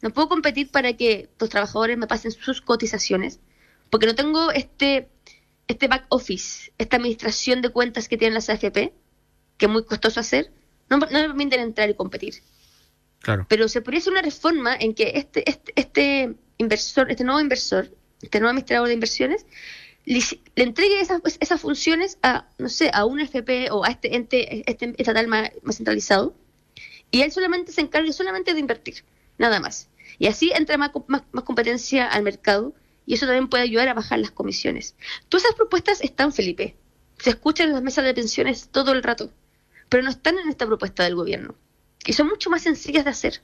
no 0.03 0.11
puedo 0.11 0.29
competir 0.29 0.71
para 0.71 0.93
que 0.93 1.29
los 1.41 1.51
trabajadores 1.51 1.97
me 1.99 2.07
pasen 2.07 2.31
sus 2.33 2.61
cotizaciones, 2.61 3.41
porque 3.91 4.07
no 4.07 4.15
tengo 4.15 4.53
este, 4.53 5.09
este 5.69 5.89
back 5.89 6.07
office, 6.09 6.73
esta 6.79 6.97
administración 6.97 7.63
de 7.63 7.71
cuentas 7.71 8.09
que 8.09 8.17
tienen 8.17 8.35
las 8.35 8.49
AFP, 8.49 8.93
que 9.57 9.67
es 9.67 9.69
muy 9.69 9.85
costoso 9.85 10.21
hacer, 10.21 10.53
no, 10.89 10.99
no 10.99 11.07
me 11.07 11.27
permiten 11.27 11.61
entrar 11.61 11.91
y 11.91 11.95
competir. 11.95 12.43
Claro. 13.21 13.47
Pero 13.49 13.69
se 13.69 13.81
podría 13.81 13.99
hacer 13.99 14.13
una 14.13 14.23
reforma 14.23 14.77
en 14.77 14.95
que 14.95 15.13
este, 15.15 15.49
este, 15.49 15.73
este 15.75 16.35
inversor, 16.59 17.11
este 17.11 17.25
nuevo 17.25 17.41
inversor, 17.41 17.91
este 18.23 18.39
nuevo 18.39 18.51
administrador 18.51 18.89
de 18.89 18.95
inversiones, 18.95 19.47
le, 20.05 20.23
entregue 20.55 21.01
esas, 21.01 21.21
esas 21.41 21.61
funciones 21.61 22.19
a, 22.23 22.49
no 22.59 22.69
sé, 22.69 22.91
a 22.95 23.05
un 23.05 23.21
FP 23.21 23.71
o 23.73 23.85
a 23.85 23.89
este 23.89 24.15
ente 24.15 24.71
este 24.71 24.95
estatal 24.99 25.27
más, 25.27 25.51
centralizado, 25.71 26.35
y 27.11 27.23
él 27.23 27.33
solamente 27.33 27.73
se 27.73 27.81
encargue 27.81 28.13
solamente 28.13 28.55
de 28.55 28.61
invertir, 28.61 29.05
nada 29.39 29.59
más. 29.59 29.89
Y 30.19 30.29
así 30.29 30.53
entra 30.55 30.77
más, 30.77 30.93
más, 31.09 31.23
más 31.33 31.45
competencia 31.45 32.07
al 32.07 32.23
mercado 32.23 32.73
y 33.07 33.15
eso 33.15 33.27
también 33.27 33.49
puede 33.49 33.63
ayudar 33.63 33.89
a 33.89 33.95
bajar 33.95 34.19
las 34.19 34.33
comisiones. 34.33 34.97
Todas 35.29 35.45
esas 35.45 35.57
propuestas 35.57 36.03
están, 36.03 36.33
Felipe. 36.33 36.77
Se 37.19 37.31
escuchan 37.31 37.69
en 37.69 37.75
las 37.75 37.83
mesas 37.83 38.05
de 38.05 38.13
pensiones 38.13 38.69
todo 38.71 38.93
el 38.93 39.03
rato 39.03 39.33
pero 39.89 40.03
no 40.03 40.11
están 40.11 40.39
en 40.39 40.49
esta 40.49 40.67
propuesta 40.67 41.05
del 41.05 41.15
gobierno. 41.15 41.55
Y 42.05 42.13
son 42.13 42.29
mucho 42.29 42.51
más 42.51 42.63
sencillas 42.63 43.05
de 43.05 43.11
hacer, 43.11 43.43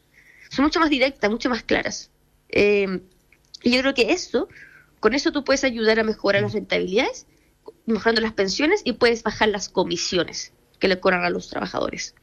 son 0.50 0.64
mucho 0.64 0.80
más 0.80 0.90
directas, 0.90 1.30
mucho 1.30 1.50
más 1.50 1.62
claras. 1.62 2.10
Eh, 2.48 3.00
y 3.62 3.72
yo 3.72 3.80
creo 3.80 3.94
que 3.94 4.12
eso, 4.12 4.48
con 5.00 5.14
eso 5.14 5.32
tú 5.32 5.44
puedes 5.44 5.64
ayudar 5.64 5.98
a 6.00 6.04
mejorar 6.04 6.42
las 6.42 6.52
rentabilidades, 6.52 7.26
mejorando 7.86 8.20
las 8.20 8.32
pensiones 8.32 8.82
y 8.84 8.92
puedes 8.92 9.22
bajar 9.22 9.48
las 9.48 9.68
comisiones 9.68 10.52
que 10.78 10.88
le 10.88 11.00
cobran 11.00 11.24
a 11.24 11.30
los 11.30 11.48
trabajadores. 11.48 12.14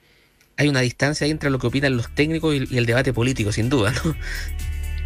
Hay 0.57 0.67
una 0.67 0.81
distancia 0.81 1.25
entre 1.27 1.49
lo 1.49 1.59
que 1.59 1.67
opinan 1.67 1.95
los 1.95 2.13
técnicos 2.13 2.53
y, 2.53 2.77
el 2.77 2.85
debate 2.85 3.13
político, 3.13 3.51
sin 3.51 3.69
duda, 3.69 3.93
¿no? 4.03 4.15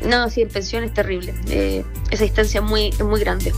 No, 0.05 0.29
sí, 0.29 0.41
en 0.41 0.49
pensiones 0.49 0.89
es 0.89 0.95
terrible. 0.95 1.33
Eh, 1.49 1.83
esa 2.11 2.23
distancia 2.23 2.59
es 2.59 2.65
muy, 2.65 3.19
grande. 3.19 3.53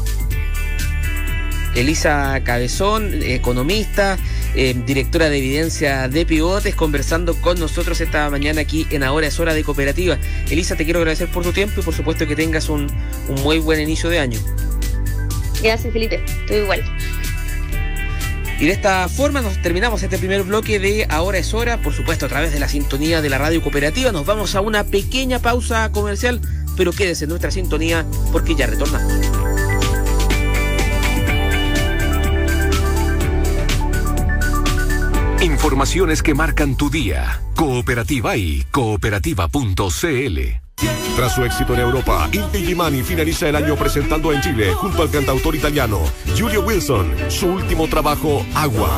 Elisa 1.75 2.39
Cabezón, 2.43 3.21
economista, 3.21 4.17
eh, 4.55 4.73
directora 4.85 5.29
de 5.29 5.39
evidencia 5.39 6.07
de 6.07 6.25
pivotes, 6.25 6.73
conversando 6.73 7.35
con 7.41 7.59
nosotros 7.59 7.99
esta 7.99 8.29
mañana 8.29 8.61
aquí 8.61 8.87
en 8.91 9.03
Ahora 9.03 9.27
es 9.27 9.39
Hora 9.39 9.53
de 9.53 9.63
Cooperativa. 9.63 10.17
Elisa, 10.49 10.75
te 10.75 10.85
quiero 10.85 10.99
agradecer 10.99 11.29
por 11.29 11.43
tu 11.43 11.51
tiempo 11.51 11.81
y 11.81 11.83
por 11.83 11.93
supuesto 11.93 12.25
que 12.27 12.35
tengas 12.35 12.69
un, 12.69 12.87
un 13.27 13.43
muy 13.43 13.59
buen 13.59 13.81
inicio 13.81 14.09
de 14.09 14.19
año. 14.19 14.39
Gracias, 15.61 15.91
Felipe. 15.91 16.23
Estoy 16.25 16.57
igual. 16.57 16.83
Y 18.59 18.65
de 18.65 18.71
esta 18.71 19.09
forma 19.09 19.41
nos 19.41 19.61
terminamos 19.61 20.01
este 20.01 20.17
primer 20.17 20.43
bloque 20.43 20.79
de 20.79 21.05
Ahora 21.09 21.37
es 21.37 21.53
Hora, 21.53 21.81
por 21.81 21.93
supuesto 21.93 22.25
a 22.25 22.29
través 22.29 22.53
de 22.53 22.59
la 22.59 22.69
sintonía 22.69 23.21
de 23.21 23.29
la 23.29 23.37
radio 23.37 23.61
cooperativa. 23.61 24.11
Nos 24.11 24.25
vamos 24.25 24.55
a 24.55 24.61
una 24.61 24.85
pequeña 24.85 25.39
pausa 25.39 25.91
comercial, 25.91 26.39
pero 26.77 26.93
quédese 26.93 27.25
en 27.25 27.29
nuestra 27.29 27.51
sintonía 27.51 28.05
porque 28.31 28.55
ya 28.55 28.67
retornamos. 28.67 29.11
Informaciones 35.41 36.23
que 36.23 36.33
marcan 36.33 36.75
tu 36.75 36.89
día. 36.89 37.41
Cooperativa 37.55 38.35
y 38.37 38.63
cooperativa.cl. 38.71 40.64
Tras 41.15 41.33
su 41.33 41.45
éxito 41.45 41.73
en 41.73 41.79
Europa, 41.79 42.27
Inti 42.33 42.65
Gimani 42.65 43.01
finaliza 43.01 43.47
el 43.47 43.55
año 43.55 43.77
presentando 43.77 44.33
en 44.33 44.41
Chile, 44.41 44.73
junto 44.73 45.01
al 45.01 45.09
cantautor 45.09 45.55
italiano 45.55 46.01
Julio 46.37 46.61
Wilson, 46.65 47.15
su 47.29 47.47
último 47.47 47.87
trabajo, 47.87 48.45
Agua. 48.53 48.89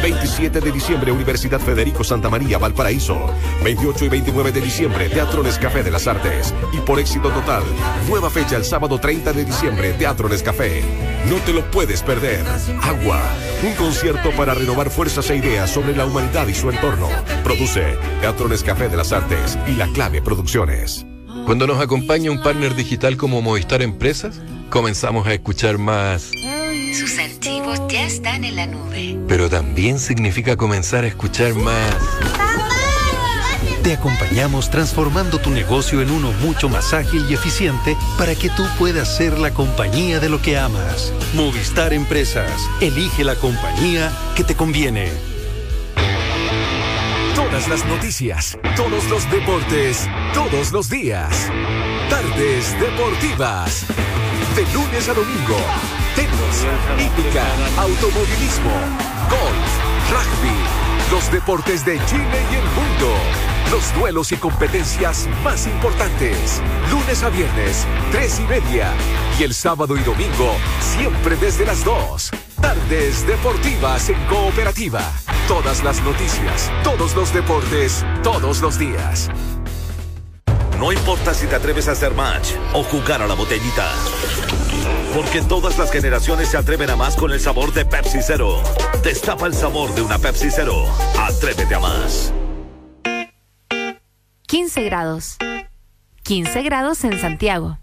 27 0.00 0.60
de 0.60 0.70
diciembre, 0.70 1.10
Universidad 1.10 1.58
Federico 1.58 2.04
Santa 2.04 2.30
María, 2.30 2.58
Valparaíso. 2.58 3.18
28 3.64 4.04
y 4.04 4.08
29 4.08 4.52
de 4.52 4.60
diciembre, 4.60 5.08
Teatro 5.08 5.42
Nescafé 5.42 5.82
de 5.82 5.90
las 5.90 6.06
Artes. 6.06 6.54
Y 6.72 6.78
por 6.78 7.00
éxito 7.00 7.30
total, 7.30 7.64
nueva 8.08 8.30
fecha 8.30 8.56
el 8.56 8.64
sábado 8.64 9.00
30 9.00 9.32
de 9.32 9.44
diciembre, 9.44 9.94
Teatro 9.94 10.28
Nescafé. 10.28 10.84
No 11.28 11.36
te 11.38 11.52
lo 11.52 11.68
puedes 11.72 12.02
perder. 12.02 12.46
Agua, 12.82 13.20
un 13.64 13.72
concierto 13.74 14.30
para 14.36 14.54
renovar 14.54 14.90
fuerzas 14.90 15.28
e 15.30 15.36
ideas 15.36 15.68
sobre 15.70 15.96
la 15.96 16.06
humanidad 16.06 16.46
y 16.46 16.54
su 16.54 16.70
entorno. 16.70 17.08
Produce 17.42 17.98
Teatro 18.20 18.46
Nescafé 18.48 18.88
de 18.88 18.96
las 18.96 19.12
Artes 19.12 19.58
y 19.66 19.72
La 19.72 19.88
Clave 19.88 20.22
Producciones. 20.22 21.04
Cuando 21.46 21.68
nos 21.68 21.80
acompaña 21.80 22.32
un 22.32 22.42
partner 22.42 22.74
digital 22.74 23.16
como 23.16 23.40
Movistar 23.40 23.80
Empresas, 23.80 24.40
comenzamos 24.68 25.28
a 25.28 25.32
escuchar 25.32 25.78
más. 25.78 26.32
Sus 26.92 27.20
archivos 27.20 27.80
ya 27.88 28.04
están 28.04 28.42
en 28.44 28.56
la 28.56 28.66
nube. 28.66 29.16
Pero 29.28 29.48
también 29.48 30.00
significa 30.00 30.56
comenzar 30.56 31.04
a 31.04 31.06
escuchar 31.06 31.54
más. 31.54 31.94
Te 33.84 33.92
acompañamos 33.92 34.70
transformando 34.70 35.38
tu 35.38 35.50
negocio 35.50 36.02
en 36.02 36.10
uno 36.10 36.32
mucho 36.42 36.68
más 36.68 36.92
ágil 36.92 37.24
y 37.30 37.34
eficiente 37.34 37.96
para 38.18 38.34
que 38.34 38.50
tú 38.50 38.64
puedas 38.76 39.16
ser 39.16 39.38
la 39.38 39.54
compañía 39.54 40.18
de 40.18 40.28
lo 40.28 40.42
que 40.42 40.58
amas. 40.58 41.12
Movistar 41.34 41.92
Empresas. 41.92 42.60
Elige 42.80 43.22
la 43.22 43.36
compañía 43.36 44.10
que 44.34 44.42
te 44.42 44.56
conviene. 44.56 45.35
Las 47.56 47.84
noticias, 47.86 48.56
todos 48.76 49.08
los 49.08 49.28
deportes, 49.30 50.06
todos 50.34 50.72
los 50.72 50.90
días. 50.90 51.50
Tardes 52.10 52.78
deportivas. 52.78 53.86
De 54.54 54.62
lunes 54.74 55.08
a 55.08 55.14
domingo. 55.14 55.56
Tenis, 56.14 56.66
hípica, 56.98 57.44
automovilismo, 57.78 58.70
golf, 59.30 60.12
rugby. 60.12 60.54
Los 61.10 61.32
deportes 61.32 61.84
de 61.84 61.98
Chile 62.04 62.44
y 62.52 62.54
el 62.56 62.64
mundo. 62.66 63.14
Los 63.72 63.92
duelos 63.94 64.30
y 64.32 64.36
competencias 64.36 65.26
más 65.42 65.66
importantes. 65.66 66.62
Lunes 66.90 67.22
a 67.24 67.30
viernes, 67.30 67.86
tres 68.12 68.38
y 68.38 68.42
media. 68.42 68.92
Y 69.40 69.44
el 69.44 69.54
sábado 69.54 69.96
y 69.96 70.00
domingo, 70.00 70.54
siempre 70.80 71.36
desde 71.36 71.64
las 71.64 71.82
dos. 71.82 72.30
Tardes 72.66 73.24
deportivas 73.28 74.08
en 74.08 74.20
cooperativa. 74.24 75.00
Todas 75.46 75.84
las 75.84 76.02
noticias, 76.02 76.68
todos 76.82 77.14
los 77.14 77.32
deportes, 77.32 78.04
todos 78.24 78.60
los 78.60 78.76
días. 78.76 79.28
No 80.76 80.90
importa 80.90 81.32
si 81.32 81.46
te 81.46 81.54
atreves 81.54 81.86
a 81.86 81.92
hacer 81.92 82.12
match 82.14 82.54
o 82.72 82.82
jugar 82.82 83.22
a 83.22 83.28
la 83.28 83.34
botellita. 83.34 83.88
Porque 85.14 85.42
todas 85.42 85.78
las 85.78 85.92
generaciones 85.92 86.48
se 86.48 86.56
atreven 86.56 86.90
a 86.90 86.96
más 86.96 87.14
con 87.14 87.30
el 87.30 87.38
sabor 87.38 87.72
de 87.72 87.84
Pepsi 87.84 88.18
Cero. 88.20 88.60
Destapa 89.00 89.46
el 89.46 89.54
sabor 89.54 89.94
de 89.94 90.02
una 90.02 90.18
Pepsi 90.18 90.50
Cero. 90.50 90.86
Atrévete 91.20 91.72
a 91.72 91.78
más. 91.78 92.34
15 94.48 94.82
grados. 94.82 95.36
15 96.24 96.62
grados 96.62 97.04
en 97.04 97.20
Santiago. 97.20 97.78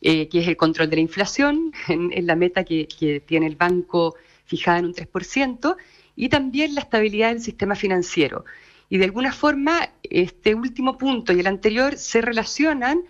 eh, 0.00 0.28
que 0.28 0.40
es 0.40 0.48
el 0.48 0.56
control 0.56 0.90
de 0.90 0.96
la 0.96 1.02
inflación, 1.02 1.72
en, 1.88 2.26
la 2.26 2.36
meta 2.36 2.64
que, 2.64 3.22
tiene 3.26 3.46
el 3.46 3.56
banco 3.56 4.14
fijada 4.44 4.78
en 4.78 4.86
un 4.86 4.94
3%, 4.94 5.76
y 6.16 6.28
también 6.28 6.74
la 6.74 6.80
estabilidad 6.80 7.30
del 7.30 7.40
sistema 7.40 7.74
financiero. 7.74 8.44
Y 8.88 8.98
de 8.98 9.04
alguna 9.04 9.32
forma, 9.32 9.90
este 10.02 10.54
último 10.54 10.98
punto 10.98 11.32
y 11.32 11.40
el 11.40 11.46
anterior 11.46 11.96
se 11.96 12.20
relacionan 12.22 13.02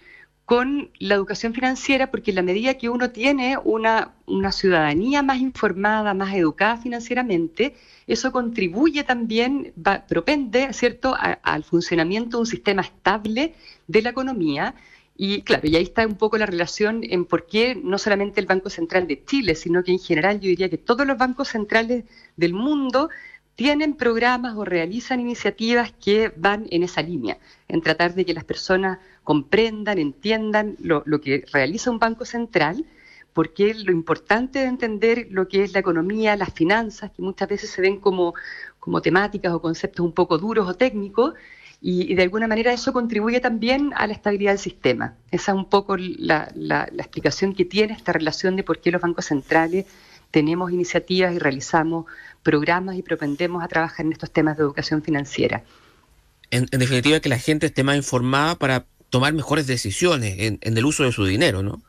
con 0.48 0.90
la 0.98 1.14
educación 1.14 1.52
financiera, 1.52 2.10
porque 2.10 2.30
en 2.30 2.36
la 2.36 2.42
medida 2.42 2.78
que 2.78 2.88
uno 2.88 3.10
tiene 3.10 3.58
una, 3.62 4.14
una 4.24 4.50
ciudadanía 4.50 5.22
más 5.22 5.40
informada, 5.40 6.14
más 6.14 6.34
educada 6.34 6.78
financieramente, 6.78 7.74
eso 8.06 8.32
contribuye 8.32 9.04
también, 9.04 9.74
propende, 10.08 10.72
¿cierto?, 10.72 11.14
al 11.42 11.64
funcionamiento 11.64 12.38
de 12.38 12.40
un 12.40 12.46
sistema 12.46 12.80
estable 12.80 13.54
de 13.88 14.00
la 14.00 14.08
economía. 14.08 14.74
Y 15.20 15.42
claro, 15.42 15.66
y 15.66 15.74
ahí 15.74 15.82
está 15.82 16.06
un 16.06 16.14
poco 16.14 16.38
la 16.38 16.46
relación 16.46 17.00
en 17.02 17.24
por 17.24 17.46
qué 17.46 17.74
no 17.74 17.98
solamente 17.98 18.40
el 18.40 18.46
Banco 18.46 18.70
Central 18.70 19.08
de 19.08 19.24
Chile, 19.24 19.56
sino 19.56 19.82
que 19.82 19.90
en 19.90 19.98
general 19.98 20.38
yo 20.38 20.48
diría 20.48 20.68
que 20.68 20.78
todos 20.78 21.04
los 21.08 21.18
bancos 21.18 21.48
centrales 21.48 22.04
del 22.36 22.54
mundo 22.54 23.10
tienen 23.56 23.94
programas 23.94 24.54
o 24.56 24.64
realizan 24.64 25.18
iniciativas 25.18 25.92
que 25.92 26.32
van 26.36 26.68
en 26.70 26.84
esa 26.84 27.02
línea, 27.02 27.38
en 27.66 27.82
tratar 27.82 28.14
de 28.14 28.24
que 28.24 28.32
las 28.32 28.44
personas 28.44 29.00
comprendan, 29.24 29.98
entiendan 29.98 30.76
lo, 30.78 31.02
lo 31.04 31.20
que 31.20 31.44
realiza 31.52 31.90
un 31.90 31.98
banco 31.98 32.24
central 32.24 32.84
porque 33.32 33.74
lo 33.74 33.92
importante 33.92 34.60
de 34.60 34.66
entender 34.66 35.28
lo 35.30 35.46
que 35.48 35.62
es 35.62 35.72
la 35.72 35.80
economía, 35.80 36.36
las 36.36 36.52
finanzas, 36.52 37.10
que 37.10 37.22
muchas 37.22 37.48
veces 37.48 37.70
se 37.70 37.80
ven 37.80 38.00
como, 38.00 38.34
como 38.78 39.00
temáticas 39.00 39.52
o 39.52 39.62
conceptos 39.62 40.04
un 40.04 40.12
poco 40.12 40.38
duros 40.38 40.68
o 40.68 40.74
técnicos, 40.74 41.34
y, 41.80 42.14
de 42.14 42.22
alguna 42.22 42.48
manera 42.48 42.72
eso 42.72 42.92
contribuye 42.92 43.40
también 43.40 43.92
a 43.94 44.06
la 44.06 44.12
estabilidad 44.12 44.52
del 44.52 44.58
sistema. 44.58 45.14
Esa 45.30 45.52
es 45.52 45.58
un 45.58 45.68
poco 45.68 45.96
la, 45.96 46.50
la, 46.54 46.84
explicación 46.98 47.54
que 47.54 47.64
tiene 47.64 47.92
esta 47.92 48.12
relación 48.12 48.56
de 48.56 48.64
por 48.64 48.80
qué 48.80 48.90
los 48.90 49.00
bancos 49.00 49.26
centrales 49.26 49.86
tenemos 50.30 50.72
iniciativas 50.72 51.34
y 51.34 51.38
realizamos 51.38 52.06
programas 52.42 52.96
y 52.96 53.02
propendemos 53.02 53.62
a 53.62 53.68
trabajar 53.68 54.06
en 54.06 54.12
estos 54.12 54.30
temas 54.30 54.56
de 54.56 54.64
educación 54.64 55.02
financiera. 55.02 55.62
En, 56.50 56.66
definitiva, 56.66 57.20
que 57.20 57.28
la 57.28 57.38
gente 57.38 57.66
esté 57.66 57.84
más 57.84 57.96
informada 57.96 58.56
para 58.56 58.86
tomar 59.10 59.32
mejores 59.32 59.66
decisiones 59.66 60.36
en, 60.38 60.58
en 60.60 60.76
el 60.76 60.84
uso 60.84 61.04
de 61.04 61.12
su 61.12 61.24
dinero, 61.24 61.62
¿no? 61.62 61.82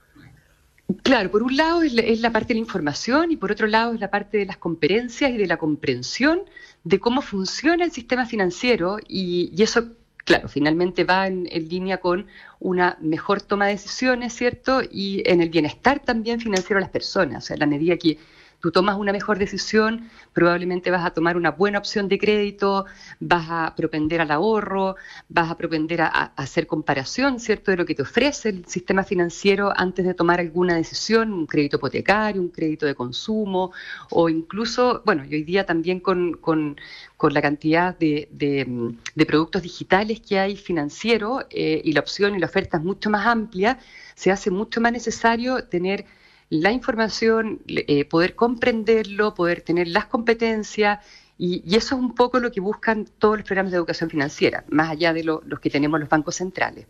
Claro, 1.03 1.29
por 1.29 1.43
un 1.43 1.55
lado 1.55 1.83
es 1.83 1.93
la, 1.93 2.31
parte 2.31 2.49
de 2.49 2.55
la 2.55 2.61
información 2.61 3.31
y 3.31 3.37
por 3.37 3.51
otro 3.51 3.67
lado 3.67 3.93
es 3.93 3.99
la 3.99 4.09
parte 4.09 4.39
de 4.39 4.45
las 4.47 4.57
conferencias 4.57 5.29
y 5.29 5.37
de 5.37 5.45
la 5.45 5.57
comprensión 5.57 6.41
de 6.83 6.99
cómo 6.99 7.21
funciona 7.21 7.85
el 7.85 7.91
sistema 7.91 8.25
financiero 8.25 8.97
y, 9.07 9.53
eso, 9.61 9.89
claro, 10.17 10.47
finalmente 10.47 11.03
va 11.03 11.27
en, 11.27 11.43
línea 11.69 11.99
con 11.99 12.25
una 12.59 12.97
mejor 13.01 13.39
toma 13.39 13.67
de 13.67 13.73
decisiones, 13.73 14.33
¿cierto? 14.33 14.81
Y 14.81 15.21
en 15.29 15.41
el 15.41 15.49
bienestar 15.49 15.99
también 15.99 16.39
financiero 16.39 16.77
de 16.77 16.81
las 16.81 16.91
personas, 16.91 17.43
o 17.43 17.47
sea, 17.47 17.57
la 17.57 17.67
medida 17.67 17.95
que 17.97 18.17
tú 18.59 18.71
tomas 18.71 18.97
una 18.97 19.11
mejor 19.11 19.39
decisión, 19.39 20.09
probablemente 20.33 20.91
vas 20.91 21.05
a 21.05 21.11
tomar 21.11 21.37
una 21.37 21.51
buena 21.51 21.79
opción 21.79 22.09
de 22.09 22.19
crédito, 22.19 22.85
vas 23.19 23.47
a 23.49 23.73
propender 23.75 24.21
al 24.21 24.31
ahorro, 24.31 24.95
vas 25.29 25.49
a 25.49 25.57
propender 25.57 26.01
a, 26.01 26.07
hacer 26.35 26.67
comparación, 26.67 27.39
¿cierto?, 27.39 27.71
de 27.71 27.77
lo 27.77 27.85
que 27.85 27.95
te 27.95 28.01
ofrece 28.01 28.49
el 28.49 28.65
sistema 28.65 29.03
financiero 29.03 29.71
antes 29.75 30.05
de 30.05 30.13
tomar 30.13 30.39
alguna 30.39 30.75
decisión, 30.75 31.31
un 31.31 31.45
crédito 31.45 31.77
hipotecario, 31.77 32.41
un 32.41 32.49
crédito 32.49 32.85
de 32.85 32.95
consumo, 32.95 33.71
o 34.09 34.29
incluso, 34.29 35.01
bueno, 35.05 35.23
y 35.25 35.35
hoy 35.35 35.43
día 35.43 35.65
también 35.65 35.99
con, 35.99 36.33
con, 36.33 36.75
la 37.21 37.41
cantidad 37.41 37.97
de, 37.97 38.27
de, 38.31 39.25
productos 39.25 39.61
digitales 39.61 40.19
que 40.21 40.39
hay 40.39 40.55
financieros 40.55 41.45
eh, 41.51 41.81
y 41.83 41.91
la 41.93 41.99
opción 41.99 42.35
y 42.35 42.39
la 42.39 42.47
oferta 42.47 42.77
es 42.77 42.83
mucho 42.83 43.09
más 43.09 43.27
amplia, 43.27 43.77
se 44.15 44.31
hace 44.31 44.51
mucho 44.51 44.81
más 44.81 44.91
necesario 44.91 45.63
tener 45.65 46.05
la 46.49 46.71
información, 46.71 47.61
eh, 47.67 48.05
poder 48.05 48.35
comprenderlo, 48.35 49.35
poder 49.35 49.61
tener 49.61 49.87
las 49.87 50.05
competencias, 50.05 50.99
y, 51.37 51.63
eso 51.75 51.95
es 51.95 52.01
un 52.01 52.15
poco 52.15 52.39
lo 52.39 52.51
que 52.51 52.59
buscan 52.59 53.05
todos 53.17 53.37
los 53.37 53.45
programas 53.45 53.71
de 53.71 53.77
educación 53.77 54.09
financiera, 54.09 54.65
más 54.69 54.89
allá 54.89 55.13
de 55.13 55.23
los 55.23 55.59
que 55.61 55.69
tenemos 55.69 55.99
los 55.99 56.09
bancos 56.09 56.35
centrales. 56.35 56.85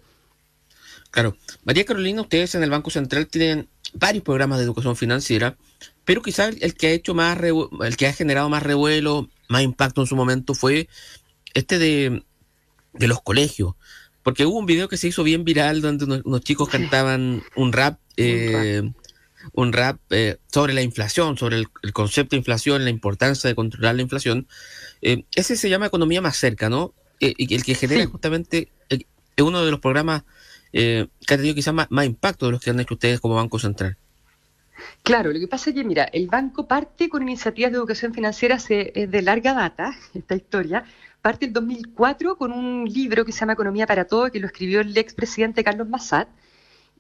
Claro. 1.12 1.36
María 1.64 1.86
Carolina, 1.86 2.22
ustedes 2.22 2.56
en 2.56 2.64
el 2.64 2.70
Banco 2.70 2.90
Central 2.90 3.28
tienen 3.28 3.68
varios 3.94 4.24
programas 4.24 4.60
de 4.60 4.66
educación 4.66 4.96
financiera, 4.96 5.56
pero 6.06 6.22
quizás 6.22 6.56
el 6.62 6.74
que 6.76 6.88
ha 6.88 6.92
hecho 6.92 7.14
más 7.14 7.38
el 7.40 7.98
que 7.98 8.08
ha 8.08 8.14
generado 8.14 8.50
más 8.50 8.64
revuelo, 8.64 9.30
más 9.48 9.64
impacto 9.64 10.02
en 10.02 10.08
su 10.08 10.16
momento 10.16 10.54
fue 10.54 10.88
este 11.54 11.80
de, 11.80 12.24
los 12.94 13.22
colegios. 13.22 13.74
Porque 14.24 14.46
hubo 14.46 14.60
un 14.60 14.66
video 14.66 14.90
que 14.90 14.98
se 14.98 15.08
hizo 15.08 15.24
bien 15.24 15.44
viral 15.44 15.82
donde 15.82 16.22
unos, 16.24 16.42
chicos 16.42 16.70
cantaban 16.70 17.42
un 17.56 17.74
rap, 17.74 18.00
eh, 18.18 18.82
un 18.82 18.94
rap 18.94 19.09
eh, 20.10 20.38
sobre 20.48 20.74
la 20.74 20.82
inflación, 20.82 21.38
sobre 21.38 21.58
el, 21.58 21.94
concepto 21.94 22.32
de 22.32 22.38
inflación, 22.38 22.84
la 22.84 22.90
importancia 22.90 23.48
de 23.48 23.56
controlar 23.56 23.96
la 23.96 24.02
inflación. 24.02 24.48
Eh, 25.02 25.24
ese 25.36 25.56
se 25.56 25.70
llama 25.70 25.88
Economía 25.88 26.22
Más 26.22 26.38
Cerca, 26.38 26.70
¿no? 26.70 26.94
Eh, 27.20 27.34
y 27.38 27.54
el 27.54 27.64
que 27.64 27.76
genera 27.76 28.06
justamente 28.06 28.70
es 28.90 29.44
uno 29.44 29.64
de 29.64 29.72
los 29.72 29.80
programas 29.80 30.24
que 30.72 31.10
ha 31.28 31.38
tenido 31.38 31.56
quizás 31.56 31.74
más, 31.74 32.06
impacto 32.06 32.46
de 32.46 32.52
los 32.52 32.62
que 32.62 32.70
han 32.70 32.80
hecho 32.80 32.94
ustedes 32.94 33.20
como 33.20 33.36
Banco 33.36 33.58
Central. 33.58 33.98
Claro, 35.04 35.34
lo 35.34 35.40
que 35.40 35.48
pasa 35.48 35.72
es 35.72 35.76
que, 35.76 35.84
mira, 35.84 36.04
el 36.06 36.28
banco 36.28 36.68
parte 36.68 37.10
con 37.10 37.24
iniciativas 37.24 37.72
de 37.72 37.78
educación 37.78 38.14
financiera 38.14 38.60
se, 38.60 38.92
es 38.96 39.10
de 39.10 39.22
larga 39.22 39.54
data, 39.54 39.98
esta 40.14 40.36
historia. 40.36 40.86
Parte 41.22 41.46
en 41.46 41.54
2004 41.54 42.38
con 42.38 42.52
un 42.52 42.86
libro 42.86 43.26
que 43.26 43.32
se 43.32 43.40
llama 43.40 43.54
Economía 43.54 43.88
para 43.88 44.06
Todos, 44.06 44.32
que 44.32 44.40
lo 44.40 44.48
escribió 44.48 44.82
el 44.82 44.96
expresidente 44.98 45.64
Carlos 45.64 45.90
Massat 45.90 46.30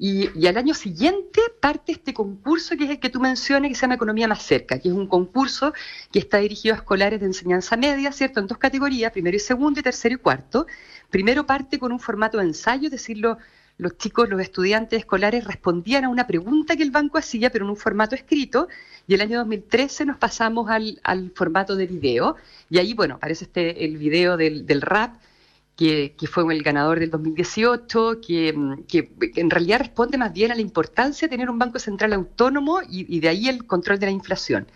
y, 0.02 0.48
al 0.48 0.56
año 0.56 0.74
siguiente 0.74 1.42
parte 1.60 1.92
este 1.92 2.14
concurso 2.14 2.78
que 2.78 2.86
es 2.86 2.90
el 2.90 3.00
que 3.02 3.10
tú 3.10 3.20
mencionas, 3.20 3.68
que 3.68 3.76
se 3.76 3.82
llama 3.82 3.96
Economía 3.96 4.30
Más 4.30 4.42
Cerca, 4.42 4.80
que 4.80 4.88
es 4.88 4.94
un 4.94 5.08
concurso 5.08 5.74
que 6.14 6.20
está 6.20 6.38
dirigido 6.38 6.74
a 6.74 6.78
escolares 6.78 7.20
de 7.20 7.26
enseñanza 7.26 7.76
media, 7.76 8.14
¿cierto? 8.14 8.40
En 8.40 8.48
dos 8.48 8.58
categorías, 8.58 9.12
primero 9.12 9.36
y 9.36 9.42
segundo, 9.42 9.82
y 9.82 9.84
tercero 9.84 10.16
y 10.16 10.18
cuarto. 10.18 10.68
Primero 11.10 11.46
parte 11.46 11.80
con 11.80 11.92
un 11.92 12.00
formato 12.00 12.38
de 12.38 12.46
ensayo, 12.46 12.86
es 12.86 12.92
decir, 12.92 13.18
los 13.18 13.98
chicos, 13.98 14.30
los 14.30 14.40
estudiantes 14.40 15.00
escolares 15.00 15.44
respondían 15.44 16.06
a 16.06 16.10
una 16.10 16.26
pregunta 16.26 16.78
que 16.78 16.84
el 16.84 16.92
banco 16.92 17.18
hacía, 17.18 17.50
pero 17.50 17.66
en 17.66 17.72
un 17.72 17.78
formato 17.78 18.16
escrito, 18.16 18.70
y 19.06 19.16
el 19.16 19.22
año 19.22 19.40
2013 19.40 20.06
nos 20.06 20.18
pasamos 20.18 20.70
al, 20.70 21.32
formato 21.36 21.76
de 21.76 21.88
video, 21.88 22.38
y 22.70 22.78
ahí, 22.78 22.94
bueno, 22.94 23.16
aparece 23.16 23.44
este, 23.46 23.84
el 23.84 23.98
video 23.98 24.38
del, 24.38 24.66
del 24.66 24.82
rap, 24.82 25.16
que, 25.80 26.28
fue 26.30 26.54
el 26.54 26.62
ganador 26.62 27.00
del 27.00 27.10
2018, 27.10 28.20
que, 28.20 28.54
que, 28.86 29.10
en 29.38 29.50
realidad 29.50 29.80
responde 29.80 30.18
más 30.18 30.34
bien 30.34 30.52
a 30.52 30.56
la 30.56 30.60
importancia 30.62 31.26
de 31.26 31.32
tener 31.32 31.50
un 31.50 31.58
Banco 31.58 31.80
Central 31.80 32.12
autónomo 32.12 32.82
y, 32.90 33.20
de 33.22 33.30
ahí 33.30 33.48
el 33.48 33.66
control 33.66 33.98
de 33.98 34.08
la 34.08 34.12
inflación. 34.12 34.68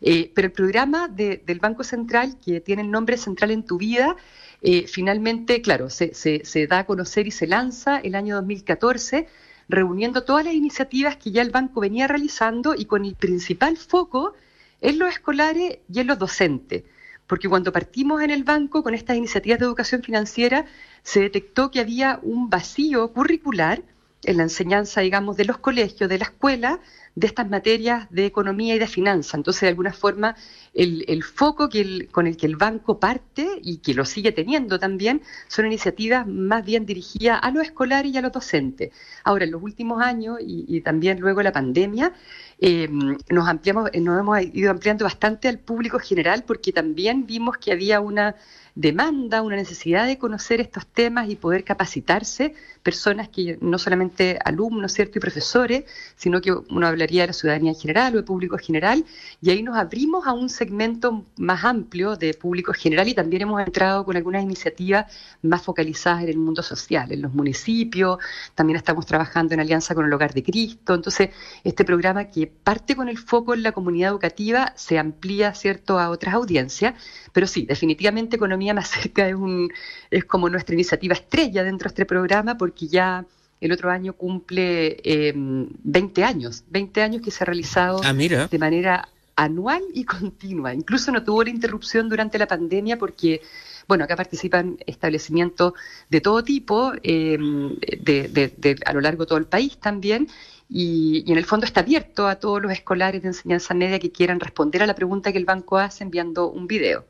Eh, 0.00 0.32
pero 0.34 0.46
el 0.46 0.52
programa 0.52 1.08
del 1.08 1.60
Banco 1.60 1.84
Central, 1.84 2.38
que 2.42 2.62
tiene 2.62 2.80
el 2.82 2.90
nombre 2.90 3.18
Central 3.18 3.50
en 3.50 3.64
tu 3.64 3.76
vida, 3.76 4.16
eh, 4.62 4.86
finalmente, 4.86 5.60
claro, 5.60 5.90
se, 5.90 6.14
se, 6.14 6.66
da 6.66 6.78
a 6.80 6.86
conocer 6.86 7.26
y 7.26 7.32
se 7.32 7.46
lanza 7.46 7.98
el 7.98 8.14
año 8.14 8.36
2014 8.36 9.28
reuniendo 9.68 10.24
todas 10.24 10.44
las 10.46 10.54
iniciativas 10.54 11.16
que 11.16 11.32
ya 11.32 11.42
el 11.42 11.50
banco 11.50 11.80
venía 11.80 12.08
realizando 12.08 12.74
y 12.74 12.86
con 12.86 13.04
el 13.04 13.14
principal 13.14 13.76
foco 13.76 14.32
en 14.80 14.98
los 14.98 15.10
escolares 15.10 15.80
y 15.92 16.00
en 16.00 16.06
los 16.06 16.18
docentes. 16.18 16.84
Porque 17.26 17.48
cuando 17.48 17.72
partimos 17.72 18.22
en 18.22 18.30
el 18.30 18.44
banco 18.44 18.82
con 18.82 18.94
estas 18.94 19.16
iniciativas 19.16 19.58
de 19.58 19.66
educación 19.66 20.02
financiera, 20.02 20.66
se 21.02 21.20
detectó 21.20 21.70
que 21.70 21.80
había 21.80 22.20
un 22.22 22.50
vacío 22.50 23.12
curricular 23.12 23.82
en 24.24 24.38
la 24.38 24.44
enseñanza, 24.44 25.00
digamos, 25.00 25.36
de 25.36 25.44
los 25.44 25.58
colegios, 25.58 26.08
de 26.10 26.18
la 26.18 26.24
escuela, 26.24 26.80
de 27.14 27.26
estas 27.26 27.48
materias 27.48 28.06
de 28.10 28.26
economía 28.26 28.74
y 28.74 28.78
de 28.78 28.86
finanza. 28.86 29.36
Entonces, 29.38 29.62
de 29.62 29.68
alguna 29.68 29.92
forma, 29.92 30.36
el, 30.74 31.22
foco 31.22 31.70
con 32.12 32.26
el 32.26 32.36
que 32.36 32.46
el 32.46 32.56
banco 32.56 33.00
parte 33.00 33.48
y 33.62 33.78
que 33.78 33.94
lo 33.94 34.04
sigue 34.04 34.32
teniendo 34.32 34.78
también 34.78 35.22
son 35.48 35.66
iniciativas 35.66 36.26
más 36.26 36.64
bien 36.64 36.84
dirigidas 36.84 37.40
a 37.42 37.50
los 37.50 37.64
escolares 37.64 38.12
y 38.12 38.18
a 38.18 38.20
los 38.20 38.32
docentes. 38.32 38.92
Ahora, 39.24 39.46
en 39.46 39.52
los 39.52 39.62
últimos 39.62 40.02
años 40.02 40.38
y, 40.40 40.80
también 40.82 41.18
luego 41.18 41.42
la 41.42 41.52
pandemia, 41.52 42.12
eh, 42.58 42.88
nos 42.88 43.48
ampliamos, 43.48 43.90
nos 44.00 44.20
hemos 44.20 44.40
ido 44.54 44.70
ampliando 44.70 45.04
bastante 45.04 45.48
al 45.48 45.58
público 45.58 45.98
general 45.98 46.44
porque 46.46 46.72
también 46.72 47.26
vimos 47.26 47.58
que 47.58 47.72
había 47.72 48.00
una 48.00 48.36
demanda, 48.76 49.40
una 49.40 49.56
necesidad 49.56 50.06
de 50.06 50.18
conocer 50.18 50.60
estos 50.60 50.86
temas 50.86 51.30
y 51.30 51.36
poder 51.36 51.64
capacitarse 51.64 52.54
personas 52.82 53.28
que 53.30 53.58
no 53.60 53.78
solamente 53.78 54.38
alumnos, 54.44 54.92
¿cierto? 54.92 55.18
y 55.18 55.20
profesores, 55.20 55.84
sino 56.14 56.40
que 56.40 56.52
uno 56.52 56.86
hablaría 56.86 57.22
de 57.22 57.28
la 57.28 57.32
ciudadanía 57.32 57.72
en 57.72 57.76
general 57.76 58.14
o 58.14 58.18
de 58.18 58.22
público 58.22 58.58
general, 58.58 59.04
y 59.40 59.50
ahí 59.50 59.62
nos 59.62 59.76
abrimos 59.76 60.26
a 60.26 60.34
un 60.34 60.48
segmento 60.50 61.24
más 61.36 61.64
amplio 61.64 62.16
de 62.16 62.34
público 62.34 62.72
general 62.74 63.08
y 63.08 63.14
también 63.14 63.42
hemos 63.42 63.60
entrado 63.60 64.04
con 64.04 64.16
algunas 64.16 64.44
iniciativas 64.44 65.06
más 65.42 65.62
focalizadas 65.62 66.22
en 66.24 66.28
el 66.28 66.38
mundo 66.38 66.62
social, 66.62 67.10
en 67.10 67.22
los 67.22 67.32
municipios, 67.32 68.18
también 68.54 68.76
estamos 68.76 69.06
trabajando 69.06 69.54
en 69.54 69.60
alianza 69.60 69.94
con 69.94 70.04
el 70.04 70.12
Hogar 70.12 70.34
de 70.34 70.42
Cristo, 70.44 70.94
entonces 70.94 71.30
este 71.64 71.84
programa 71.84 72.26
que 72.26 72.45
parte 72.46 72.96
con 72.96 73.08
el 73.08 73.18
foco 73.18 73.54
en 73.54 73.62
la 73.62 73.72
comunidad 73.72 74.10
educativa 74.10 74.72
se 74.76 74.98
amplía, 74.98 75.54
¿cierto?, 75.54 75.98
a 75.98 76.10
otras 76.10 76.34
audiencias, 76.34 76.94
pero 77.32 77.46
sí, 77.46 77.66
definitivamente 77.66 78.36
Economía 78.36 78.74
Más 78.74 78.88
Cerca 78.88 79.28
es, 79.28 79.34
un, 79.34 79.72
es 80.10 80.24
como 80.24 80.48
nuestra 80.48 80.74
iniciativa 80.74 81.14
estrella 81.14 81.62
dentro 81.64 81.88
de 81.88 81.92
este 81.92 82.06
programa 82.06 82.56
porque 82.56 82.88
ya 82.88 83.26
el 83.60 83.72
otro 83.72 83.90
año 83.90 84.12
cumple 84.12 85.00
20 85.04 86.20
em, 86.20 86.26
años, 86.26 86.64
20 86.68 87.02
años 87.02 87.22
que 87.22 87.30
se 87.30 87.44
ha 87.44 87.46
realizado 87.46 88.00
ah, 88.04 88.12
de 88.12 88.58
manera 88.58 89.08
anual 89.36 89.82
y 89.94 90.04
continua. 90.04 90.74
Incluso 90.74 91.12
no 91.12 91.22
tuvo 91.22 91.44
la 91.44 91.50
interrupción 91.50 92.08
durante 92.08 92.38
la 92.38 92.46
pandemia 92.46 92.98
porque, 92.98 93.42
bueno, 93.86 94.04
acá 94.04 94.16
participan 94.16 94.78
establecimientos 94.86 95.74
de 96.08 96.20
todo 96.20 96.42
tipo, 96.42 96.92
em, 97.02 97.76
de, 97.76 98.76
a 98.84 98.92
lo 98.92 99.00
largo 99.00 99.24
de 99.24 99.28
todo 99.28 99.38
el 99.38 99.46
país 99.46 99.78
también, 99.78 100.28
y, 100.68 101.24
en 101.30 101.38
el 101.38 101.44
fondo 101.44 101.66
está 101.66 101.80
abierto 101.80 102.26
a 102.26 102.36
todos 102.36 102.60
los 102.60 102.72
escolares 102.72 103.22
de 103.22 103.28
enseñanza 103.28 103.74
media 103.74 103.98
que 103.98 104.10
quieran 104.10 104.40
responder 104.40 104.82
a 104.82 104.86
la 104.86 104.94
pregunta 104.94 105.32
que 105.32 105.38
el 105.38 105.44
banco 105.44 105.78
hace 105.78 106.04
enviando 106.04 106.48
un 106.48 106.66
video. 106.66 107.06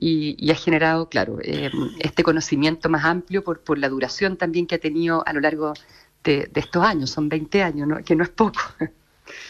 Y, 0.00 0.50
ha 0.50 0.54
generado, 0.54 1.08
claro, 1.08 1.38
eh, 1.42 1.70
este 1.98 2.22
conocimiento 2.22 2.88
más 2.88 3.04
amplio 3.04 3.42
por, 3.42 3.60
por 3.60 3.78
la 3.78 3.88
duración 3.88 4.36
también 4.36 4.66
que 4.66 4.76
ha 4.76 4.78
tenido 4.78 5.26
a 5.26 5.32
lo 5.32 5.40
largo 5.40 5.74
de, 6.24 6.50
estos 6.54 6.84
años, 6.84 7.10
son 7.10 7.28
20 7.28 7.62
años, 7.62 7.88
que 8.04 8.14
no 8.14 8.22
es 8.24 8.30
poco. 8.30 8.60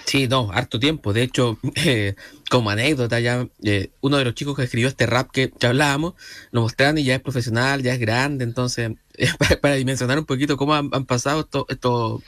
Sí, 0.04 0.26
no, 0.26 0.50
harto 0.52 0.78
tiempo. 0.80 1.12
De 1.12 1.22
hecho, 1.22 1.58
eh, 1.76 2.14
como 2.50 2.70
anécdota, 2.70 3.20
ya 3.20 3.46
eh, 3.62 3.90
uno 4.00 4.16
de 4.16 4.24
los 4.24 4.34
chicos 4.34 4.56
que 4.56 4.64
escribió 4.64 4.88
este 4.88 5.06
rap 5.06 5.30
que, 5.30 5.52
hablábamos, 5.62 6.14
lo 6.50 6.62
mostraron 6.62 6.98
y 6.98 7.04
ya 7.04 7.14
es 7.14 7.20
profesional, 7.20 7.82
ya 7.82 7.92
es 7.92 8.00
grande, 8.00 8.44
entonces, 8.44 8.92
para, 9.60 9.74
dimensionar 9.74 10.18
un 10.18 10.24
poquito 10.24 10.56
cómo 10.56 10.74
han, 10.74 10.90
pasado 11.04 11.48
estos, 11.68 12.22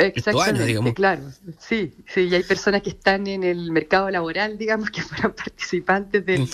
años, 0.46 0.66
digamos. 0.66 0.94
Claro, 0.94 1.22
sí, 1.58 1.94
sí, 2.06 2.22
y 2.22 2.34
hay 2.34 2.42
personas 2.42 2.82
que 2.82 2.90
están 2.90 3.26
en 3.26 3.44
el 3.44 3.70
mercado 3.70 4.10
laboral, 4.10 4.58
digamos, 4.58 4.90
que 4.92 5.02
fueron 5.02 5.32
participantes 5.32 6.24
del, 6.24 6.48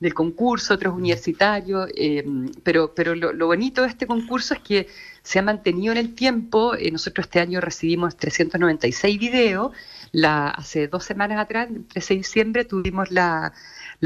del 0.00 0.14
concurso, 0.14 0.74
otros 0.74 0.94
universitarios, 0.94 1.88
eh, 1.96 2.24
pero, 2.62 2.94
pero 2.94 3.14
lo, 3.14 3.46
bonito 3.46 3.82
de 3.82 3.88
este 3.88 4.06
concurso 4.06 4.54
es 4.54 4.60
que 4.60 4.88
se 5.22 5.38
ha 5.38 5.42
mantenido 5.42 5.92
en 5.92 5.98
el 5.98 6.14
tiempo. 6.14 6.74
Eh, 6.74 6.90
nosotros 6.90 7.26
este 7.26 7.40
año 7.40 7.60
recibimos 7.60 8.16
396 8.16 9.18
videos. 9.18 9.72
La, 10.12 10.48
hace 10.48 10.88
dos 10.88 11.04
semanas 11.04 11.38
atrás, 11.38 11.68
el 11.70 11.84
13 11.84 12.14
de 12.14 12.18
diciembre, 12.18 12.64
tuvimos 12.64 13.10
la, 13.10 13.52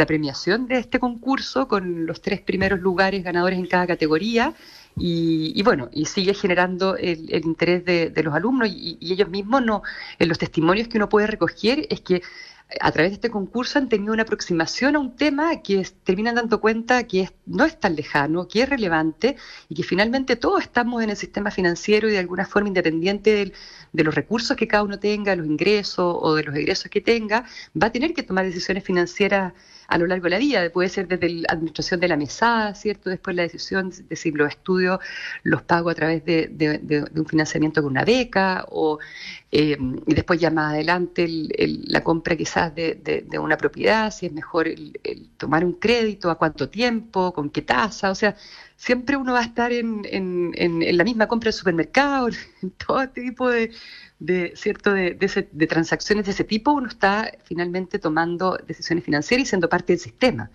premiación 0.07 0.67
de 0.67 0.79
este 0.79 0.99
concurso 0.99 1.69
con 1.69 2.07
los 2.07 2.23
tres 2.23 2.41
primeros 2.41 2.81
lugares 2.81 3.23
ganadores 3.23 3.59
en 3.59 3.67
cada 3.67 3.87
categoría. 3.87 4.55
Y, 4.97 5.63
bueno, 5.63 5.89
y 5.93 6.05
sigue 6.05 6.35
generando 6.35 6.97
el, 6.97 7.31
interés 7.45 7.85
de, 7.85 8.23
los 8.23 8.35
alumnos 8.35 8.69
y, 8.69 8.99
y, 9.01 9.13
ellos 9.13 9.29
mismos 9.29 9.65
no, 9.65 9.83
en 10.19 10.29
los 10.29 10.39
testimonios 10.39 10.89
que 10.89 10.99
uno 10.99 11.09
puede 11.09 11.27
recoger 11.27 11.87
es 11.89 12.01
que 12.03 12.23
a 12.81 12.93
través 12.93 13.11
de 13.11 13.15
este 13.15 13.31
concurso 13.31 13.79
han 13.79 13.89
tenido 13.89 14.13
una 14.13 14.23
aproximación 14.23 14.97
a 14.97 14.99
un 14.99 15.17
tema 15.17 15.63
que 15.63 15.87
terminan 16.05 16.37
dando 16.37 16.61
cuenta 16.61 17.07
que 17.07 17.31
no 17.47 17.65
es 17.65 17.79
tan 17.79 17.97
lejano, 17.97 18.49
que 18.49 18.63
es 18.63 18.69
relevante 18.69 19.37
y 19.69 19.75
que 19.75 19.83
finalmente 19.83 20.37
todos 20.37 20.63
estamos 20.63 21.03
en 21.03 21.11
el 21.11 21.17
sistema 21.17 21.51
financiero 21.51 22.09
y 22.09 22.13
de 22.13 22.19
alguna 22.19 22.47
forma 22.47 22.69
independiente 22.69 23.53
de 23.93 24.05
los 24.05 24.15
recursos 24.15 24.57
que 24.57 24.69
cada 24.69 24.85
uno 24.85 24.99
tenga, 24.99 25.37
los 25.37 25.47
ingresos 25.47 26.17
o 26.21 26.35
de 26.35 26.45
los 26.45 26.55
egresos 26.55 26.91
que 26.91 27.01
tenga, 27.01 27.45
va 27.81 27.89
a 27.89 27.93
tener 27.93 28.15
que 28.15 28.23
tomar 28.23 28.45
decisiones 28.45 28.85
financieras 28.85 29.53
a 29.93 29.99
lo 29.99 30.07
largo 30.07 30.25
de 30.25 30.31
la 30.31 30.39
vida. 30.39 30.71
Puede 30.71 30.89
ser 30.89 31.07
desde 31.07 31.29
la 31.29 31.49
administración 31.51 32.01
de 32.01 32.09
la 32.09 32.17
mesada, 32.17 32.75
¿cierto? 32.75 33.11
Después 33.11 33.37
la 33.37 33.43
decisión 33.43 33.93
de 34.09 34.17
si 34.17 34.31
los 34.31 34.49
estudios 34.49 35.01
los 35.43 35.63
pago 35.63 35.91
a 35.91 35.95
través 35.95 36.25
de, 36.25 37.07
un 37.15 37.27
financiamiento 37.27 37.83
con 37.83 37.91
una 37.91 38.05
beca 38.05 38.65
o 38.71 38.99
eh, 39.51 39.77
y 40.07 40.15
después 40.15 40.41
ya 40.41 40.51
más 40.51 40.73
adelante 40.73 41.29
la 41.29 42.03
compra 42.03 42.37
quizás 42.37 42.75
de, 42.75 43.27
una 43.39 43.59
propiedad, 43.59 44.11
si 44.11 44.27
es 44.27 44.33
mejor 44.33 44.67
el, 44.67 44.99
tomar 45.37 45.63
un 45.63 45.75
crédito, 45.75 46.31
a 46.31 46.39
cuánto 46.39 46.71
tiempo, 46.71 47.35
con 47.35 47.51
qué 47.51 47.61
tasa, 47.61 48.11
o 48.11 48.15
sea, 48.15 48.35
siempre 48.85 49.17
uno 49.17 49.33
va 49.33 49.41
a 49.41 49.45
estar 49.45 49.71
en, 49.73 50.03
en 50.11 50.97
la 50.97 51.05
misma 51.05 51.29
compra 51.29 51.49
de 51.49 51.53
supermercado, 51.53 52.29
en 52.63 52.71
todo 52.73 53.09
tipo 53.11 53.49
de, 53.49 53.71
de, 54.19 54.53
¿cierto? 54.57 54.93
De, 54.93 55.17
de, 55.53 55.67
transacciones 55.69 56.27
de 56.27 56.33
ese 56.33 56.43
tipo, 56.43 56.73
uno 56.73 56.89
está 56.89 57.31
finalmente 57.45 58.01
tomando 58.01 58.59
decisiones 58.67 59.05
financieras 59.05 59.47
y 59.47 59.49
siendo 59.49 59.69
parte 59.69 59.93
del 59.93 60.01
sistema. 60.01 60.51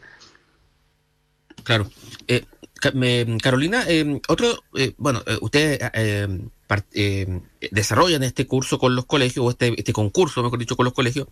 Claro. 1.63 1.89
Eh, 2.27 2.45
Carolina, 3.41 3.83
eh, 3.87 4.21
otro, 4.27 4.63
eh, 4.75 4.93
bueno, 4.97 5.23
ustedes 5.41 5.79
desarrollan 7.71 8.23
este 8.23 8.45
curso 8.45 8.77
con 8.77 8.93
los 8.95 9.05
colegios, 9.05 9.45
o 9.45 9.49
este, 9.49 9.73
este 9.77 9.93
concurso, 9.93 10.43
mejor 10.43 10.59
dicho, 10.59 10.75
con 10.75 10.83
los 10.83 10.93
colegios, 10.93 11.27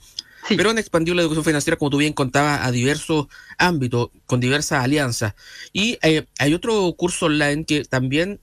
pero 0.50 0.70
han 0.70 0.78
expandido 0.78 1.16
la 1.16 1.22
educación 1.22 1.46
financiera, 1.46 1.78
como 1.78 1.92
tú 1.92 1.98
bien 1.98 2.14
contabas, 2.14 2.62
a 2.66 2.72
diversos 2.72 3.28
ámbitos, 3.58 4.10
con 4.26 4.40
diversas 4.40 4.84
alianzas. 4.84 5.34
Y 5.74 5.98
hay 6.02 6.54
otro 6.54 6.94
curso 6.98 7.28
online 7.28 7.66
que 7.66 7.86
también 7.86 8.40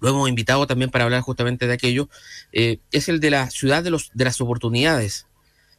lo 0.00 0.08
hemos 0.08 0.28
invitado 0.28 0.66
también 0.66 0.90
para 0.90 1.04
hablar 1.04 1.22
justamente 1.22 1.66
de 1.66 1.72
aquello, 1.72 2.08
eh, 2.52 2.78
es 2.92 3.08
el 3.08 3.20
de 3.20 3.30
la 3.30 3.50
ciudad 3.50 3.82
de, 3.82 3.90
los, 3.90 4.10
de 4.14 4.24
las 4.24 4.40
oportunidades. 4.40 5.26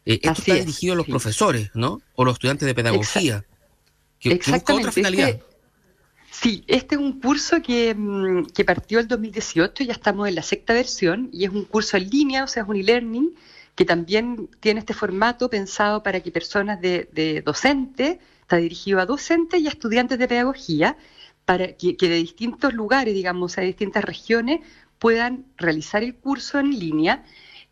Eh, 0.06 0.19
esto 0.23 0.41
está 0.41 0.56
dirigido 0.56 0.93
a 0.93 0.97
los 0.97 1.06
profesores, 1.06 1.69
¿no? 1.73 2.02
O 2.15 2.25
los 2.25 2.34
estudiantes 2.34 2.65
de 2.65 2.73
pedagogía. 2.73 3.45
que, 4.19 4.32
Exactamente. 4.32 4.88
otra 4.88 4.91
finalidad. 4.91 5.30
Este, 5.30 5.43
sí, 6.32 6.63
este 6.67 6.95
es 6.95 7.02
un 7.02 7.19
curso 7.19 7.62
que, 7.62 7.93
mm, 7.95 8.47
que 8.47 8.65
partió 8.65 8.99
el 8.99 9.08
2018, 9.08 9.84
ya 9.84 9.93
estamos 9.93 10.28
en 10.28 10.36
la 10.36 10.43
sexta 10.43 10.73
versión, 10.73 11.30
y 11.32 11.45
es 11.45 11.52
un 11.52 11.65
curso 11.65 11.97
en 11.97 12.10
línea, 12.10 12.43
o 12.43 12.47
sea, 12.47 12.63
es 12.63 12.69
un 12.69 12.78
e-learning, 12.78 13.36
que 13.79 13.85
también 13.85 14.49
tiene 14.59 14.81
este 14.81 14.93
formato 14.93 15.49
pensado 15.49 16.03
para 16.03 16.19
que 16.19 16.33
personas 16.33 16.81
de, 16.81 17.07
de 17.13 17.41
docentes, 17.41 18.17
está 18.41 18.57
dirigido 18.57 18.99
a 18.99 19.05
docentes 19.05 19.61
y 19.61 19.67
a 19.67 19.69
estudiantes 19.69 20.19
de 20.19 20.27
pedagogía, 20.27 20.97
para 21.45 21.77
que, 21.77 21.95
de 21.97 22.15
distintos 22.15 22.73
lugares, 22.73 23.13
digamos, 23.13 23.57
a 23.57 23.61
distintas 23.61 24.03
regiones, 24.03 24.59
puedan 24.97 25.45
realizar 25.55 26.03
el 26.03 26.13
curso 26.15 26.59
en 26.59 26.77
línea. 26.77 27.23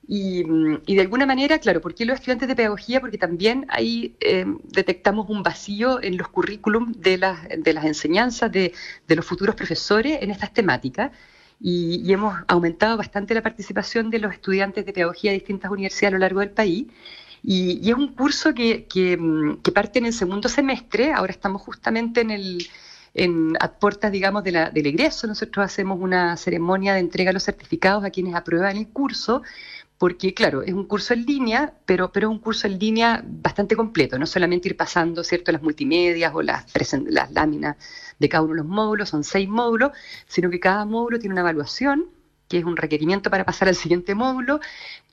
Y, 0.07 0.43
de 0.43 1.01
alguna 1.01 1.25
manera, 1.25 1.59
claro, 1.59 1.81
¿por 1.81 1.93
qué 1.93 2.05
los 2.05 2.15
estudiantes 2.15 2.47
de 2.47 2.55
pedagogía? 2.55 3.01
Porque 3.01 3.17
también 3.17 3.65
ahí 3.67 4.15
eh, 4.21 4.45
detectamos 4.63 5.29
un 5.29 5.43
vacío 5.43 6.01
en 6.01 6.15
los 6.15 6.29
currículum 6.29 6.93
de 6.93 7.17
las, 7.17 7.49
de 7.49 7.73
las 7.73 7.83
enseñanzas 7.83 8.49
de, 8.49 8.71
los 9.09 9.25
futuros 9.25 9.55
profesores 9.55 10.19
en 10.21 10.31
estas 10.31 10.53
temáticas. 10.53 11.11
Y, 11.59 12.11
hemos 12.11 12.35
aumentado 12.47 12.97
bastante 12.97 13.33
la 13.33 13.41
participación 13.41 14.09
de 14.09 14.19
los 14.19 14.33
estudiantes 14.33 14.85
de 14.85 14.93
pedagogía 14.93 15.31
de 15.31 15.39
distintas 15.39 15.71
universidades 15.71 16.13
a 16.13 16.17
lo 16.17 16.19
largo 16.19 16.39
del 16.41 16.51
país. 16.51 16.87
Y, 17.43 17.89
es 17.89 17.95
un 17.95 18.13
curso 18.13 18.53
que, 18.53 18.85
que, 18.85 19.17
que 19.63 19.71
parte 19.71 19.99
en 19.99 20.07
el 20.07 20.13
segundo 20.13 20.49
semestre, 20.49 21.13
ahora 21.13 21.31
estamos 21.31 21.61
justamente 21.61 22.21
en 22.21 22.31
el, 22.31 22.67
en, 23.17 23.57
a 23.59 23.71
puertas, 23.73 24.11
digamos, 24.11 24.43
de 24.43 24.51
la, 24.51 24.69
del 24.69 24.85
egreso, 24.85 25.27
nosotros 25.27 25.65
hacemos 25.65 25.99
una 25.99 26.37
ceremonia 26.37 26.93
de 26.93 26.99
entrega 26.99 27.29
de 27.29 27.33
los 27.33 27.43
certificados 27.43 28.05
a 28.05 28.11
quienes 28.11 28.35
aprueban 28.35 28.77
el 28.77 28.87
curso, 28.89 29.41
porque 29.97 30.33
claro, 30.33 30.61
es 30.61 30.73
un 30.73 30.85
curso 30.85 31.13
en 31.13 31.25
línea, 31.25 31.73
pero, 31.85 32.11
pero 32.11 32.27
es 32.29 32.31
un 32.31 32.39
curso 32.39 32.67
en 32.67 32.77
línea 32.77 33.23
bastante 33.25 33.75
completo, 33.75 34.19
no 34.19 34.25
solamente 34.25 34.69
ir 34.69 34.77
pasando 34.77 35.23
cierto 35.23 35.51
las 35.51 35.61
multimedias 35.63 36.33
o 36.35 36.41
las, 36.41 36.65
las 37.07 37.31
láminas 37.31 37.77
de 38.19 38.29
cada 38.29 38.43
uno 38.43 38.53
de 38.53 38.57
los 38.57 38.67
módulos, 38.67 39.09
son 39.09 39.23
seis 39.23 39.49
módulos, 39.49 39.91
sino 40.27 40.49
que 40.49 40.59
cada 40.59 40.85
módulo 40.85 41.19
tiene 41.19 41.33
una 41.33 41.41
evaluación 41.41 42.16
que 42.47 42.59
es 42.59 42.63
un 42.63 42.77
requerimiento 42.77 43.29
para 43.29 43.45
pasar 43.45 43.67
al 43.67 43.75
siguiente 43.75 44.15
módulo, 44.15 44.59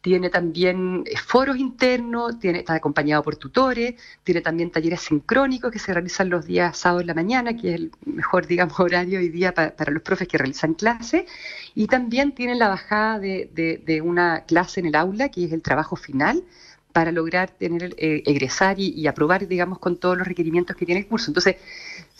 tiene 0.01 0.29
también 0.29 1.03
eh, 1.07 1.17
foros 1.17 1.57
internos, 1.57 2.39
tiene, 2.39 2.59
está 2.59 2.75
acompañado 2.75 3.23
por 3.23 3.37
tutores, 3.37 3.95
tiene 4.23 4.43
también 4.43 4.71
talleres 4.71 5.01
sincrónicos 5.01 5.73
que 5.73 5.79
se 5.79 5.95
realizan 5.95 6.29
los 6.29 6.45
días 6.45 6.77
sábados 6.77 7.03
en 7.03 7.07
la 7.07 7.15
mañana, 7.15 7.57
que 7.57 7.71
es 7.71 7.75
el 7.77 7.93
mejor, 8.05 8.47
digamos, 8.55 8.79
horario 8.79 9.19
hoy 9.19 9.31
día 9.31 9.55
para, 9.55 9.91
los 9.91 10.03
profes 10.03 10.29
que 10.29 10.37
realizan 10.37 10.75
clase, 10.75 11.27
y 11.75 11.87
también 11.87 12.33
tiene 12.33 12.55
la 12.55 12.69
bajada 12.69 13.19
de, 13.19 14.03
una 14.05 14.45
clase 14.45 14.81
en 14.81 14.87
el 14.87 14.95
aula, 14.95 15.31
que 15.31 15.45
es 15.47 15.53
el 15.53 15.63
trabajo 15.63 15.97
final, 15.97 16.45
para 16.93 17.11
lograr 17.11 17.51
tener 17.51 17.95
eh, 17.97 18.23
egresar 18.27 18.79
y, 18.79 18.91
y, 18.91 19.07
aprobar, 19.07 19.49
digamos, 19.49 19.79
con 19.79 19.97
todos 19.97 20.17
los 20.17 20.29
requerimientos 20.29 20.77
que 20.77 20.87
tiene 20.87 21.01
el 21.01 21.09
curso. 21.09 21.31
Entonces, 21.31 21.57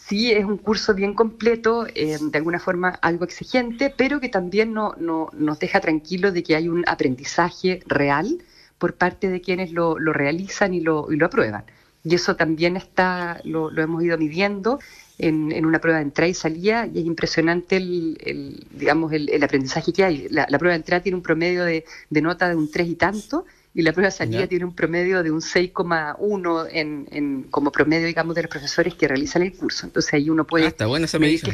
sí 0.07 0.31
es 0.31 0.45
un 0.45 0.57
curso 0.57 0.93
bien 0.93 1.13
completo, 1.13 1.87
eh, 1.87 2.17
de 2.19 2.37
alguna 2.37 2.59
forma 2.59 2.89
algo 3.01 3.25
exigente, 3.25 3.93
pero 3.95 4.19
que 4.19 4.29
también 4.29 4.73
no, 4.73 4.95
nos 4.97 5.59
deja 5.59 5.79
tranquilos 5.79 6.33
de 6.33 6.43
que 6.43 6.55
hay 6.55 6.69
un 6.69 6.83
aprendizaje 6.87 7.81
real 7.87 8.37
por 8.77 8.95
parte 8.95 9.29
de 9.29 9.41
quienes 9.41 9.71
lo, 9.71 9.95
realizan 9.95 10.73
y 10.73 10.81
lo, 10.81 11.11
y 11.11 11.15
lo, 11.17 11.25
aprueban. 11.25 11.63
Y 12.03 12.13
eso 12.13 12.35
también 12.35 12.77
está, 12.77 13.41
lo, 13.45 13.71
hemos 13.75 14.03
ido 14.03 14.17
midiendo 14.17 14.79
en, 15.17 15.65
una 15.65 15.79
prueba 15.79 15.97
de 15.99 16.05
entrada 16.05 16.29
y 16.29 16.35
salida, 16.35 16.85
y 16.85 16.99
es 16.99 17.05
impresionante 17.05 17.77
el, 17.77 18.67
digamos, 18.71 19.11
el, 19.11 19.43
aprendizaje 19.43 19.91
que 19.91 20.03
hay. 20.03 20.27
La, 20.29 20.45
prueba 20.59 20.73
de 20.73 20.81
entrada 20.81 21.01
tiene 21.01 21.15
un 21.15 21.23
promedio 21.23 21.63
de, 21.63 21.83
de 22.11 22.21
nota 22.21 22.47
de 22.47 22.55
un 22.55 22.69
3 22.69 22.87
y 22.89 22.95
tanto, 22.95 23.45
y 23.75 23.81
la 23.81 23.91
prueba 23.91 24.07
de 24.07 24.15
salida 24.15 24.47
tiene 24.47 24.63
un 24.63 24.73
promedio 24.73 25.21
de 25.21 25.31
un 25.31 25.41
6,1 25.41 26.69
en, 26.71 27.09
en, 27.11 27.43
como 27.43 27.73
promedio, 27.73 28.07
digamos, 28.07 28.33
de 28.33 28.43
los 28.43 28.49
profesores 28.49 28.95
que 28.95 29.05
realizan 29.05 29.41
el 29.41 29.53
curso. 29.53 29.85
Entonces 29.85 30.13
ahí 30.13 30.29
uno 30.29 30.47
puede 30.47 30.73
ah, 30.79 30.85
buena 30.85 31.07
esa 31.07 31.19
medir 31.19 31.41
que, 31.41 31.51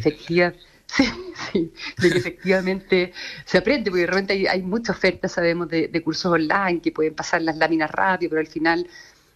efectivamente 1.97 3.13
se 3.45 3.57
aprende, 3.57 3.89
porque 3.89 4.05
realmente 4.05 4.33
hay, 4.33 4.45
hay 4.45 4.61
mucha 4.61 4.91
oferta, 4.91 5.27
sabemos, 5.27 5.67
de, 5.67 5.87
de 5.87 6.03
cursos 6.03 6.31
online 6.31 6.79
que 6.79 6.91
pueden 6.91 7.15
pasar 7.15 7.41
las 7.41 7.57
láminas 7.57 7.89
rápido, 7.89 8.29
pero 8.29 8.41
al 8.41 8.47
final 8.47 8.85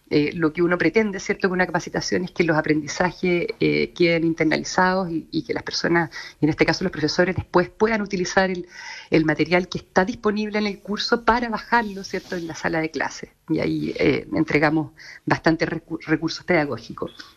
eh, 0.08 0.32
lo 0.34 0.52
que 0.52 0.62
uno 0.62 0.78
pretende, 0.78 1.18
¿cierto?, 1.18 1.48
con 1.48 1.56
una 1.56 1.66
capacitación 1.66 2.24
es 2.24 2.30
que 2.30 2.44
los 2.44 2.56
aprendizajes 2.56 3.48
eh, 3.58 3.92
queden 3.92 4.24
internalizados 4.24 5.08
y, 5.10 5.42
que 5.42 5.52
las 5.52 5.64
personas, 5.64 6.10
en 6.40 6.48
este 6.48 6.64
caso 6.64 6.84
los 6.84 6.92
profesores, 6.92 7.34
después 7.34 7.68
puedan 7.70 8.02
utilizar 8.02 8.50
el, 8.50 9.24
material 9.24 9.68
que 9.68 9.78
está 9.78 10.04
disponible 10.04 10.58
en 10.58 10.66
el 10.66 10.78
curso 10.80 11.24
para 11.24 11.48
bajarlo, 11.48 12.04
¿cierto?, 12.04 12.36
en 12.36 12.46
la 12.46 12.54
sala 12.54 12.80
de 12.80 12.90
clase. 12.90 13.32
Y 13.48 13.58
ahí 13.58 13.94
eh, 13.98 14.28
entregamos 14.32 14.92
bastantes 15.24 15.68
recursos 16.06 16.44
pedagógicos. 16.44 17.35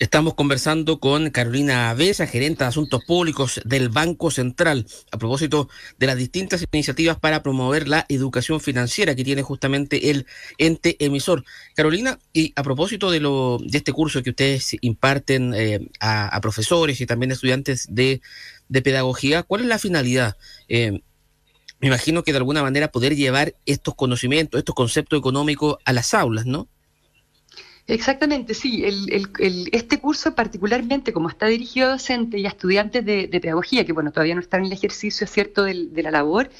Estamos 0.00 0.34
conversando 0.34 0.98
con 0.98 1.30
Carolina 1.30 1.88
Avesa, 1.88 2.26
gerente 2.26 2.64
de 2.64 2.68
Asuntos 2.68 3.04
Públicos 3.04 3.60
del 3.64 3.90
Banco 3.90 4.32
Central, 4.32 4.88
a 5.12 5.18
propósito 5.18 5.68
de 5.98 6.08
las 6.08 6.16
distintas 6.16 6.64
iniciativas 6.72 7.16
para 7.16 7.44
promover 7.44 7.86
la 7.86 8.04
educación 8.08 8.60
financiera 8.60 9.14
que 9.14 9.22
tiene 9.22 9.42
justamente 9.42 10.10
el 10.10 10.26
ente 10.58 10.96
emisor. 10.98 11.44
Carolina, 11.76 12.18
y 12.32 12.52
a 12.56 12.64
propósito 12.64 13.12
de, 13.12 13.20
lo, 13.20 13.58
de 13.64 13.78
este 13.78 13.92
curso 13.92 14.20
que 14.24 14.30
ustedes 14.30 14.76
imparten 14.80 15.54
eh, 15.54 15.88
a, 16.00 16.40
profesores 16.40 17.00
y 17.00 17.06
también 17.06 17.30
estudiantes 17.30 17.86
de, 17.88 18.20
pedagogía, 18.82 19.44
¿cuál 19.44 19.60
es 19.60 19.68
la 19.68 19.78
finalidad? 19.78 20.36
Eh, 20.66 21.02
me 21.78 21.86
imagino 21.86 22.24
que 22.24 22.32
de 22.32 22.38
alguna 22.38 22.62
manera 22.62 22.90
poder 22.90 23.14
llevar 23.14 23.54
estos 23.64 23.94
conocimientos, 23.94 24.58
estos 24.58 24.74
conceptos 24.74 25.20
económicos 25.20 25.76
a 25.84 25.92
las 25.92 26.14
aulas, 26.14 26.46
¿no? 26.46 26.68
Exactamente, 27.86 28.54
sí. 28.54 28.82
este 29.72 30.00
curso 30.00 30.34
particularmente, 30.34 31.12
como 31.12 31.28
está 31.28 31.46
dirigido 31.46 31.88
a 31.88 31.90
docentes 31.92 32.40
y 32.40 32.46
a 32.46 32.48
estudiantes 32.48 33.04
de, 33.04 33.28
pedagogía, 33.28 33.84
que 33.84 33.92
bueno, 33.92 34.10
todavía 34.10 34.34
no 34.34 34.40
están 34.40 34.60
en 34.60 34.66
el 34.66 34.72
ejercicio, 34.72 35.26
¿cierto?, 35.26 35.64
de, 35.64 36.02
la 36.02 36.10
labor 36.10 36.50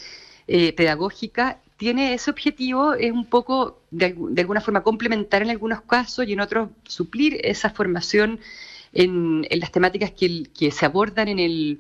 eh, 0.49 0.75
pedagógica, 0.75 1.59
tiene 1.79 2.15
ese 2.15 2.31
objetivo, 2.31 2.93
es 2.95 3.11
un 3.11 3.25
poco, 3.25 3.81
de, 3.91 4.15
alguna 4.39 4.61
forma, 4.61 4.83
complementar 4.83 5.43
en 5.43 5.51
algunos 5.51 5.81
casos 5.83 6.29
y 6.29 6.35
en 6.35 6.41
otros 6.41 6.69
suplir 6.85 7.41
esa 7.43 7.71
formación 7.71 8.39
en, 8.93 9.47
las 9.51 9.73
temáticas 9.73 10.13
que 10.13 10.71
se 10.71 10.87
abordan 10.87 11.29
en 11.29 11.39
el 11.39 11.79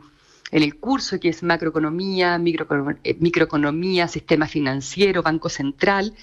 en 0.50 0.62
el 0.62 0.76
curso, 0.76 1.18
que 1.18 1.28
es 1.28 1.42
macroeconomía, 1.42 2.36
eh, 2.36 3.16
microeconomía, 3.18 4.08
sistema 4.08 4.46
financiero, 4.46 5.22
banco 5.22 5.48
central, 5.48 6.14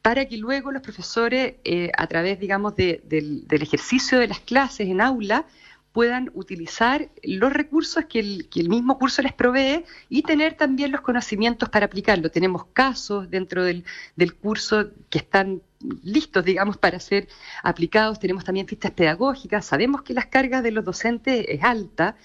para 0.00 0.26
que 0.26 0.36
luego 0.36 0.72
los 0.72 0.82
profesores, 0.82 1.54
eh, 1.64 1.90
a 1.96 2.06
través, 2.06 2.38
digamos, 2.38 2.76
del, 2.76 3.46
ejercicio 3.50 4.18
de 4.18 4.28
las 4.28 4.40
clases 4.40 4.88
en 4.88 5.00
aula, 5.00 5.46
puedan 5.92 6.30
utilizar 6.34 7.08
los 7.22 7.52
recursos 7.52 8.06
que 8.06 8.18
el, 8.18 8.68
mismo 8.68 8.98
curso 8.98 9.22
les 9.22 9.32
provee 9.32 9.84
y 10.08 10.22
tener 10.22 10.54
también 10.54 10.90
los 10.90 11.02
conocimientos 11.02 11.68
para 11.68 11.86
aplicarlo. 11.86 12.30
Tenemos 12.30 12.64
casos 12.72 13.30
dentro 13.30 13.62
del, 13.62 13.84
del 14.16 14.34
curso 14.34 14.90
que 15.08 15.18
están 15.18 15.62
listos, 16.02 16.44
digamos, 16.44 16.78
para 16.78 16.98
ser 16.98 17.28
aplicados. 17.62 18.18
Tenemos 18.18 18.44
también 18.44 18.66
fichas 18.66 18.90
pedagógicas. 18.90 19.66
Sabemos 19.66 20.02
que 20.02 20.14
las 20.14 20.26
cargas 20.26 20.64
de 20.64 20.72
los 20.72 20.84
docentes 20.84 21.46
es 21.48 21.62
alta 21.62 22.16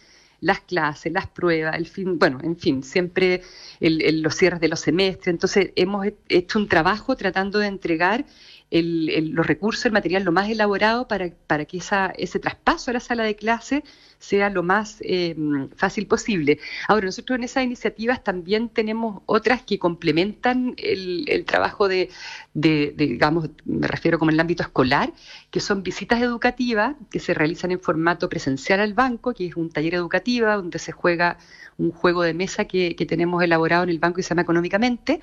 las 0.42 0.62
clases, 0.62 1.12
las 1.12 1.28
pruebas, 1.28 1.78
el 1.78 1.88
fin, 1.88 2.18
bueno, 2.18 2.40
en 2.44 2.58
fin, 2.58 2.84
siempre 2.84 3.42
los 3.80 4.36
cierres 4.36 4.60
de 4.60 4.68
los 4.68 4.80
semestres. 4.80 5.28
Entonces, 5.28 5.72
hemos 5.76 6.08
hecho 6.28 6.60
un 6.60 6.68
trabajo 6.68 7.16
tratando 7.16 7.60
de 7.60 7.68
entregar 7.68 8.26
los 8.72 9.48
recursos, 9.48 9.86
el 9.86 9.92
material 9.92 10.24
lo 10.24 10.32
más 10.32 10.50
elaborado 10.50 11.08
para, 11.08 11.32
para 11.48 11.66
que 11.66 11.78
esa, 11.78 12.14
ese 12.18 12.40
traspaso 12.40 12.92
a 12.92 12.94
la 12.94 13.00
sala 13.00 13.24
de 13.24 13.36
clase 13.36 13.84
sea 14.20 14.50
lo 14.50 14.64
más 14.64 14.98
eh, 15.02 15.36
fácil 15.76 16.06
posible. 16.06 16.60
Ahora, 16.88 17.06
nosotros 17.06 17.38
en 17.38 17.46
esas 17.46 17.64
iniciativas 17.64 18.24
también 18.24 18.70
tenemos 18.70 19.24
otras 19.26 19.64
que 19.64 19.80
complementan 19.80 20.76
el, 20.78 21.46
trabajo 21.46 21.88
de, 21.88 22.10
digamos, 22.54 23.50
me 23.66 23.88
refiero 23.88 24.20
como 24.20 24.30
en 24.30 24.36
el 24.36 24.42
ámbito 24.42 24.62
escolar, 24.62 25.14
que 25.50 25.62
son 25.62 25.82
visitas 25.82 26.22
educativas 26.22 26.96
que 27.10 27.20
se 27.20 27.34
realizan 27.34 27.72
en 27.72 27.80
formato 27.80 28.30
presencial 28.30 28.82
al 28.82 28.94
banco, 28.94 29.34
que 29.34 29.48
es 29.48 29.56
un 29.56 29.70
taller 29.70 29.96
educativo 29.96 30.48
donde 30.48 30.80
se 30.80 30.92
juega 30.92 31.38
un 31.78 31.92
juego 31.92 32.22
de 32.24 32.34
mesa 32.34 32.66
que, 32.66 32.96
que 32.96 33.06
tenemos 33.06 33.42
elaborado 33.42 33.84
en 33.84 33.90
el 33.90 34.00
banco 34.00 34.20
y 34.20 34.24
se 34.24 34.30
llama 34.30 34.42
Económicamente 34.42 35.22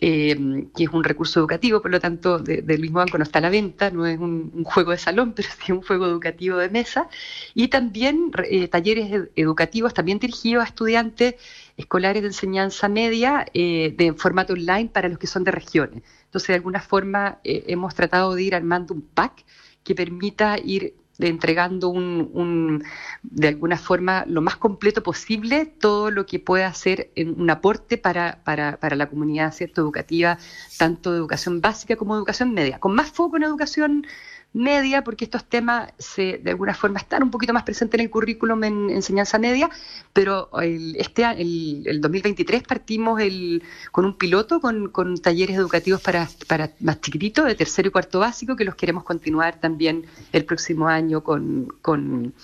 eh, 0.00 0.66
que 0.74 0.84
es 0.84 0.90
un 0.90 1.04
recurso 1.04 1.38
educativo, 1.38 1.80
por 1.80 1.90
lo 1.90 2.00
tanto, 2.00 2.38
del 2.38 2.80
mismo 2.80 2.98
banco 2.98 3.18
no 3.18 3.24
está 3.24 3.38
a 3.38 3.42
la 3.42 3.50
venta, 3.50 3.90
no 3.90 4.06
es 4.06 4.18
un, 4.18 4.64
juego 4.64 4.90
de 4.90 4.98
salón, 4.98 5.32
pero 5.36 5.48
sí 5.64 5.72
un 5.72 5.82
juego 5.82 6.06
educativo 6.06 6.56
de 6.56 6.70
mesa, 6.70 7.08
y 7.54 7.68
también 7.68 8.32
eh, 8.44 8.68
talleres 8.68 9.28
educativos 9.36 9.94
también 9.94 10.18
dirigidos 10.18 10.64
a 10.64 10.66
estudiantes 10.66 11.34
escolares 11.76 12.22
de 12.22 12.28
enseñanza 12.28 12.88
media 12.88 13.46
eh, 13.54 13.94
de 13.96 14.12
formato 14.14 14.54
online 14.54 14.88
para 14.88 15.08
los 15.08 15.18
que 15.18 15.26
son 15.26 15.44
de 15.44 15.50
regiones. 15.52 16.02
Entonces, 16.24 16.48
de 16.48 16.54
alguna 16.54 16.80
forma, 16.80 17.38
hemos 17.44 17.94
tratado 17.94 18.34
de 18.34 18.42
ir 18.42 18.54
armando 18.54 18.94
un 18.94 19.02
pack 19.02 19.44
que 19.84 19.94
permita 19.94 20.58
ir 20.58 20.94
entregando 21.28 21.88
un, 21.88 22.84
de 23.22 23.48
alguna 23.48 23.76
forma 23.76 24.24
lo 24.26 24.40
más 24.40 24.56
completo 24.56 25.02
posible 25.02 25.66
todo 25.66 26.10
lo 26.10 26.26
que 26.26 26.38
pueda 26.38 26.72
ser 26.74 27.10
un 27.16 27.48
aporte 27.50 27.98
para, 27.98 28.42
para, 28.44 28.78
para 28.78 28.96
la 28.96 29.08
comunidad 29.08 29.52
¿cierto? 29.52 29.80
educativa, 29.80 30.38
tanto 30.78 31.12
de 31.12 31.18
educación 31.18 31.60
básica 31.60 31.96
como 31.96 32.14
de 32.14 32.20
educación 32.20 32.52
media, 32.52 32.78
con 32.78 32.94
más 32.94 33.10
foco 33.10 33.36
en 33.36 33.44
educación 33.44 34.06
media, 34.54 35.02
porque 35.02 35.24
estos 35.24 35.44
temas 35.44 35.92
se, 35.98 36.38
de 36.38 36.50
alguna 36.50 36.74
forma 36.74 36.98
están 36.98 37.22
un 37.22 37.30
poquito 37.30 37.52
más 37.52 37.62
presentes 37.62 37.98
en 37.98 38.04
el 38.04 38.10
currículum 38.10 38.62
en 38.64 38.90
enseñanza 38.90 39.38
media, 39.38 39.70
pero 40.12 40.50
el, 40.60 40.94
este 40.96 41.24
el, 41.24 41.82
el 41.86 42.00
2023 42.00 42.62
partimos 42.62 43.20
el, 43.20 43.62
con 43.90 44.04
un 44.04 44.18
piloto 44.18 44.60
con, 44.60 44.88
con 44.88 45.16
talleres 45.16 45.56
educativos 45.56 46.02
para, 46.02 46.28
para 46.46 46.70
más 46.80 47.00
chiquititos, 47.00 47.46
de 47.46 47.54
tercero 47.54 47.88
y 47.88 47.90
cuarto 47.90 48.18
básico, 48.18 48.56
que 48.56 48.64
los 48.64 48.74
queremos 48.74 49.04
continuar 49.04 49.58
también 49.58 50.04
el 50.32 50.44
próximo 50.44 50.88
año 50.88 51.22
con, 51.22 51.68
con 51.80 52.34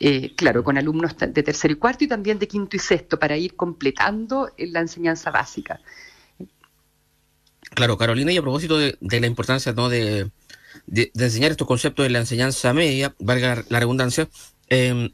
eh, 0.00 0.34
claro, 0.34 0.64
con 0.64 0.76
alumnos 0.76 1.16
de 1.16 1.42
tercero 1.42 1.72
y 1.72 1.76
cuarto 1.76 2.04
y 2.04 2.08
también 2.08 2.38
de 2.38 2.48
quinto 2.48 2.76
y 2.76 2.80
sexto, 2.80 3.18
para 3.18 3.36
ir 3.36 3.54
completando 3.54 4.50
la 4.58 4.80
enseñanza 4.80 5.30
básica. 5.30 5.80
Claro, 7.70 7.96
Carolina, 7.96 8.32
y 8.32 8.36
a 8.36 8.42
propósito 8.42 8.76
de, 8.76 8.96
de 9.00 9.20
la 9.20 9.26
importancia 9.26 9.72
¿no? 9.72 9.88
de, 9.88 10.30
de, 10.86 11.10
enseñar 11.14 11.50
estos 11.50 11.66
conceptos 11.66 12.04
de 12.04 12.10
la 12.10 12.20
enseñanza 12.20 12.72
media, 12.72 13.14
valga 13.18 13.64
la 13.68 13.80
redundancia, 13.80 14.28
eh, 14.68 15.10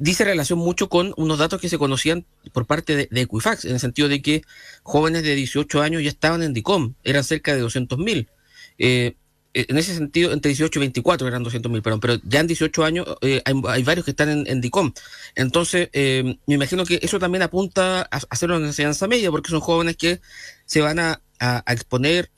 dice 0.00 0.24
relación 0.24 0.58
mucho 0.58 0.88
con 0.88 1.12
unos 1.18 1.38
datos 1.38 1.60
que 1.60 1.68
se 1.68 1.78
conocían 1.78 2.24
por 2.52 2.66
parte 2.66 3.08
de, 3.10 3.20
Equifax, 3.20 3.66
en 3.66 3.72
el 3.72 3.80
sentido 3.80 4.08
de 4.08 4.22
que 4.22 4.42
jóvenes 4.82 5.22
de 5.22 5.34
18 5.34 5.82
años 5.82 6.02
ya 6.02 6.08
estaban 6.08 6.42
en 6.42 6.54
DICOM, 6.54 6.94
eran 7.04 7.22
cerca 7.22 7.54
de 7.54 7.60
200 7.60 7.98
mil. 7.98 8.28
Eh, 8.78 9.14
en 9.52 9.76
ese 9.76 9.94
sentido, 9.94 10.32
entre 10.32 10.50
18 10.50 10.78
y 10.78 10.80
24 10.80 11.28
eran 11.28 11.42
200 11.42 11.70
mil, 11.70 11.82
perdón, 11.82 12.00
pero 12.00 12.16
ya 12.24 12.40
en 12.40 12.46
18 12.46 12.84
años 12.84 13.06
eh, 13.20 13.42
hay, 13.44 13.82
varios 13.82 14.04
que 14.04 14.12
están 14.12 14.46
en, 14.46 14.60
DICOM. 14.60 14.92
Entonces, 15.34 15.90
eh, 15.92 16.38
me 16.46 16.54
imagino 16.54 16.86
que 16.86 16.98
eso 17.02 17.18
también 17.18 17.42
apunta 17.42 18.00
a 18.10 18.20
hacerlo 18.30 18.56
en 18.56 18.64
enseñanza 18.64 19.06
media, 19.06 19.30
porque 19.30 19.50
son 19.50 19.60
jóvenes 19.60 19.96
que 19.96 20.20
se 20.64 20.80
van 20.80 20.98
a, 20.98 21.20
a 21.40 21.72
exponer 21.72 22.30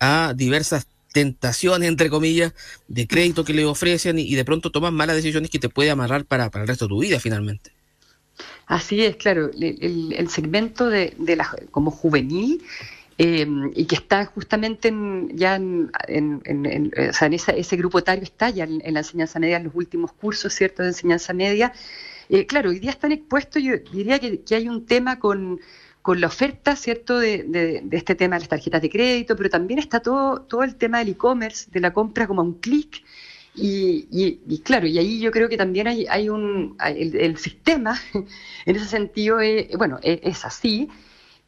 a 0.00 0.32
diversas 0.34 0.86
tentaciones, 1.12 1.88
entre 1.88 2.10
comillas, 2.10 2.54
de 2.86 3.06
crédito 3.06 3.44
que 3.44 3.54
le 3.54 3.64
ofrecen 3.64 4.18
y, 4.18 4.34
de 4.34 4.44
pronto 4.44 4.70
toman 4.70 4.94
malas 4.94 5.16
decisiones 5.16 5.50
que 5.50 5.58
te 5.58 5.68
puede 5.68 5.90
amarrar 5.90 6.24
para, 6.24 6.50
para 6.50 6.62
el 6.62 6.68
resto 6.68 6.86
de 6.86 6.90
tu 6.90 7.00
vida 7.00 7.20
finalmente. 7.20 7.72
Así 8.66 9.02
es, 9.02 9.16
claro, 9.16 9.50
el, 9.58 10.28
segmento 10.28 10.90
de, 10.90 11.14
la, 11.36 11.50
como 11.70 11.90
juvenil 11.90 12.62
em, 13.16 13.72
y 13.74 13.86
que 13.86 13.94
está 13.94 14.26
justamente 14.26 14.92
ya 15.32 15.56
en, 15.56 15.90
o 15.90 17.12
sea, 17.12 17.26
en 17.26 17.34
ese 17.34 17.76
grupo 17.76 17.98
etario 17.98 18.24
está 18.24 18.50
ya 18.50 18.64
en, 18.64 18.92
la 18.92 19.00
enseñanza 19.00 19.38
media, 19.38 19.56
en 19.56 19.64
los 19.64 19.74
últimos 19.74 20.12
cursos, 20.12 20.52
¿cierto?, 20.52 20.82
de 20.82 20.88
enseñanza 20.88 21.32
media. 21.32 21.72
Eh, 22.28 22.44
claro, 22.44 22.68
hoy 22.68 22.78
día 22.78 22.90
están 22.90 23.12
expuestos, 23.12 23.62
yo 23.62 23.72
diría 23.90 24.18
que, 24.18 24.42
hay 24.54 24.68
un 24.68 24.84
tema 24.84 25.18
con, 25.18 25.60
la 26.16 26.28
oferta, 26.28 26.76
¿cierto?, 26.76 27.18
de, 27.18 27.84
este 27.90 28.14
tema 28.14 28.36
de 28.36 28.40
las 28.40 28.48
tarjetas 28.48 28.80
de 28.80 28.90
crédito, 28.90 29.36
pero 29.36 29.50
también 29.50 29.78
está 29.78 30.00
todo, 30.00 30.42
todo 30.42 30.62
el 30.62 30.76
tema 30.76 30.98
del 31.00 31.10
e-commerce, 31.10 31.70
de 31.70 31.80
la 31.80 31.92
compra 31.92 32.26
como 32.26 32.40
a 32.40 32.44
un 32.44 32.54
clic, 32.54 33.02
y, 33.60 34.62
claro, 34.64 34.86
y 34.86 34.98
ahí 34.98 35.20
yo 35.20 35.30
creo 35.30 35.48
que 35.48 35.56
también 35.56 35.88
hay, 35.88 36.06
hay 36.08 36.28
un, 36.28 36.76
el, 36.84 37.36
sistema, 37.36 38.00
en 38.66 38.76
ese 38.76 38.86
sentido, 38.86 39.40
eh, 39.40 39.70
bueno, 39.76 39.98
e, 40.02 40.20
es, 40.22 40.44
así, 40.44 40.88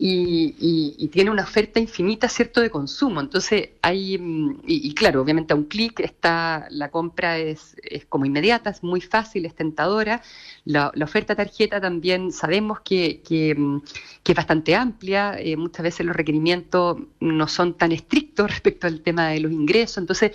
y, 0.03 1.09
tiene 1.09 1.31
una 1.31 1.43
oferta 1.43 1.79
infinita, 1.79 2.29
¿cierto?, 2.29 2.61
de 2.63 2.71
consumo. 2.71 3.21
Entonces, 3.21 3.71
hay, 3.83 4.17
mm, 4.19 4.63
y, 4.67 4.95
claro, 4.95 5.21
obviamente 5.21 5.53
a 5.53 5.57
un 5.57 5.65
clic 5.65 6.01
está, 6.01 6.67
la 6.71 6.91
compra 6.91 7.37
es, 7.39 7.77
es, 7.83 8.07
como 8.07 8.25
inmediata, 8.25 8.71
es 8.71 8.83
muy 8.83 9.03
fácil, 9.03 9.45
es 9.45 9.55
tentadora. 9.55 10.23
La, 10.65 10.91
oferta 11.03 11.35
tarjeta 11.35 11.81
también 11.81 12.33
sabemos 12.33 12.81
que, 12.81 13.21
que, 13.23 13.55
mm, 13.55 13.83
es 14.25 14.35
bastante 14.35 14.75
amplia, 14.77 15.35
eh, 15.39 15.57
muchas 15.57 15.83
veces 15.83 16.07
los 16.07 16.15
requerimientos 16.17 16.99
no 17.19 17.49
son 17.49 17.75
tan 17.75 17.93
estrictos 17.93 18.49
respecto 18.51 18.87
al 18.87 19.01
tema 19.03 19.29
de 19.29 19.41
los 19.41 19.53
ingresos, 19.53 19.99
entonces 19.99 20.33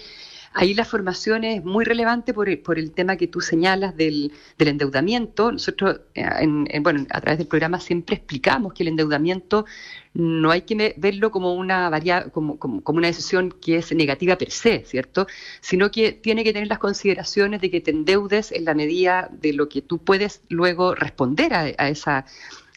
Ahí 0.58 0.74
la 0.74 0.86
formación 0.86 1.44
es 1.44 1.66
muy 1.66 1.84
relevante 1.84 2.34
por 2.34 2.48
el, 2.48 2.92
tema 2.94 3.18
que 3.18 3.28
tú 3.28 3.42
señalas 3.42 3.98
del, 3.98 4.32
endeudamiento. 4.58 5.52
Nosotros, 5.52 6.00
eh, 6.14 6.24
en, 6.40 6.82
bueno, 6.82 7.06
a 7.10 7.20
través 7.20 7.40
del 7.40 7.48
programa 7.48 7.82
siempre 7.82 8.16
explicamos 8.16 8.74
que 8.74 8.84
el 8.84 8.88
endeudamiento 8.88 9.66
no 10.14 10.52
hay 10.52 10.62
que 10.62 10.96
verlo 10.96 11.30
como 11.30 11.56
una 11.56 11.92
como, 12.32 12.58
como, 12.58 12.82
como, 12.82 12.98
una 12.98 13.08
decisión 13.08 13.54
que 13.62 13.76
es 13.80 13.94
negativa 13.94 14.38
per 14.38 14.50
se, 14.50 14.86
¿cierto? 14.86 15.28
Sino 15.60 15.92
que 15.92 16.14
tiene 16.14 16.46
que 16.46 16.54
tener 16.54 16.70
las 16.70 16.80
consideraciones 16.80 17.60
de 17.60 17.70
que 17.70 17.82
te 17.82 17.92
endeudes 17.92 18.54
en 18.54 18.64
la 18.64 18.76
medida 18.76 19.30
de 19.34 19.52
lo 19.52 19.68
que 19.68 19.82
tú 19.82 19.98
puedes 19.98 20.42
luego 20.48 20.96
responder 20.96 21.54
a, 21.54 21.64
a 21.78 21.90
esa, 21.90 22.26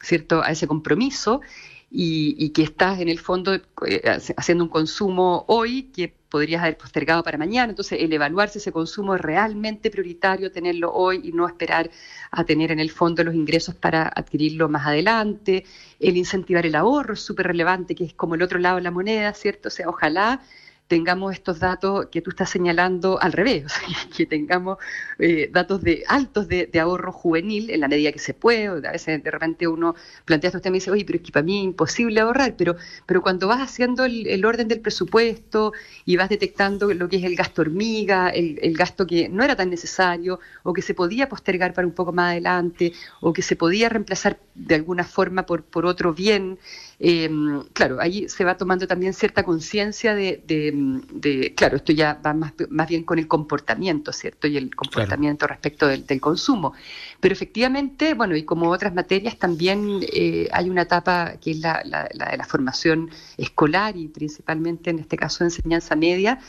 ¿cierto? 0.02 0.42
a 0.42 0.50
ese 0.50 0.66
compromiso 0.66 1.42
y, 1.90 2.50
que 2.50 2.62
estás 2.62 3.00
en 3.00 3.08
el 3.08 3.18
fondo 3.18 3.54
eh, 3.54 4.02
haciendo 4.36 4.64
un 4.64 4.70
consumo 4.70 5.44
hoy 5.48 5.84
que 5.84 6.12
podrías 6.28 6.62
haber 6.62 6.76
postergado 6.76 7.22
para 7.22 7.38
mañana. 7.38 7.70
Entonces, 7.70 7.98
el 8.02 8.12
evaluar 8.12 8.50
si 8.50 8.58
ese 8.58 8.72
consumo 8.72 9.14
es 9.14 9.20
realmente 9.20 9.90
prioritario, 9.90 10.52
tenerlo 10.52 10.92
hoy 10.92 11.20
y 11.24 11.32
no 11.32 11.46
esperar 11.46 11.90
a 12.30 12.44
tener 12.44 12.70
en 12.72 12.80
el 12.80 12.90
fondo 12.90 13.24
los 13.24 13.34
ingresos 13.34 13.74
para 13.74 14.12
adquirirlo 14.14 14.68
más 14.68 14.86
adelante. 14.86 15.64
El 15.98 16.16
incentivar 16.18 16.66
el 16.66 16.74
ahorro 16.74 17.14
es 17.14 17.20
súper 17.20 17.46
relevante, 17.46 17.94
que 17.94 18.04
es 18.04 18.14
como 18.14 18.34
el 18.34 18.42
otro 18.42 18.58
lado 18.58 18.76
de 18.76 18.82
la 18.82 18.90
moneda, 18.90 19.32
¿cierto? 19.32 19.68
O 19.68 19.70
sea, 19.70 19.88
ojalá 19.88 20.42
tengamos 20.88 21.34
estos 21.34 21.60
datos 21.60 22.06
que 22.06 22.22
tú 22.22 22.30
estás 22.30 22.48
señalando 22.50 23.20
al 23.20 23.32
revés, 23.32 23.64
o 23.66 23.68
sea, 23.68 23.82
que 24.16 24.26
tengamos 24.26 24.78
eh, 25.18 25.48
datos 25.52 25.82
de 25.82 26.02
altos 26.08 26.48
de, 26.48 26.70
ahorro 26.80 27.12
juvenil 27.12 27.70
en 27.70 27.80
la 27.80 27.88
medida 27.88 28.12
que 28.12 28.18
se 28.18 28.34
puede. 28.34 28.66
A 28.66 28.92
veces 28.92 29.22
de 29.22 29.30
repente 29.30 29.68
uno 29.68 29.94
plantea 30.24 30.48
estos 30.48 30.62
temas 30.62 30.76
y 30.76 30.80
dice, 30.80 30.90
oye, 30.90 31.04
pero 31.04 31.18
es 31.18 31.24
que 31.24 31.32
para 31.32 31.44
mí 31.44 31.58
es 31.58 31.64
imposible 31.64 32.20
ahorrar, 32.20 32.54
pero, 32.56 32.76
pero 33.04 33.20
cuando 33.20 33.48
vas 33.48 33.60
haciendo 33.60 34.04
el, 34.04 34.44
orden 34.44 34.68
del 34.68 34.80
presupuesto 34.80 35.72
y 36.06 36.16
vas 36.16 36.28
detectando 36.28 36.92
lo 36.94 37.08
que 37.08 37.16
es 37.16 37.24
el 37.24 37.36
gasto 37.36 37.62
hormiga, 37.62 38.30
el, 38.30 38.58
el 38.62 38.76
gasto 38.76 39.06
que 39.06 39.28
no 39.28 39.42
era 39.42 39.56
tan 39.56 39.68
necesario 39.68 40.40
o 40.62 40.72
que 40.72 40.80
se 40.80 40.94
podía 40.94 41.28
postergar 41.28 41.74
para 41.74 41.86
un 41.86 41.92
poco 41.92 42.12
más 42.12 42.30
adelante 42.30 42.92
o 43.20 43.32
que 43.32 43.42
se 43.42 43.56
podía 43.56 43.88
reemplazar 43.88 44.38
de 44.54 44.76
alguna 44.76 45.04
forma 45.04 45.44
por, 45.44 45.64
por 45.64 45.84
otro 45.84 46.14
bien, 46.14 46.58
eh, 47.00 47.30
claro, 47.72 47.98
ahí 48.00 48.28
se 48.28 48.44
va 48.44 48.56
tomando 48.56 48.88
también 48.88 49.12
cierta 49.14 49.44
conciencia 49.44 50.14
de, 50.14 51.52
claro, 51.56 51.76
esto 51.76 51.92
ya 51.92 52.20
va 52.24 52.34
más, 52.34 52.52
más 52.70 52.88
bien 52.88 53.04
con 53.04 53.18
el 53.18 53.28
comportamiento, 53.28 54.12
¿cierto? 54.12 54.48
Y 54.48 54.56
el 54.56 54.74
comportamiento 54.74 55.46
respecto 55.46 55.86
del, 55.86 56.04
consumo. 56.20 56.72
Pero 57.20 57.32
efectivamente, 57.32 58.14
bueno, 58.14 58.34
y 58.36 58.42
como 58.44 58.70
otras 58.70 58.94
materias, 58.94 59.38
también 59.38 60.00
eh, 60.12 60.48
hay 60.52 60.70
una 60.70 60.82
etapa 60.82 61.34
que 61.40 61.52
es 61.52 61.60
la, 61.60 61.82
la, 61.84 62.08
la 62.12 62.30
de 62.30 62.36
la 62.36 62.44
formación 62.44 63.10
escolar 63.36 63.96
y 63.96 64.08
principalmente 64.08 64.90
en 64.90 64.98
este 64.98 65.16
caso 65.16 65.44
enseñanza 65.44 65.94
media, 65.94 66.40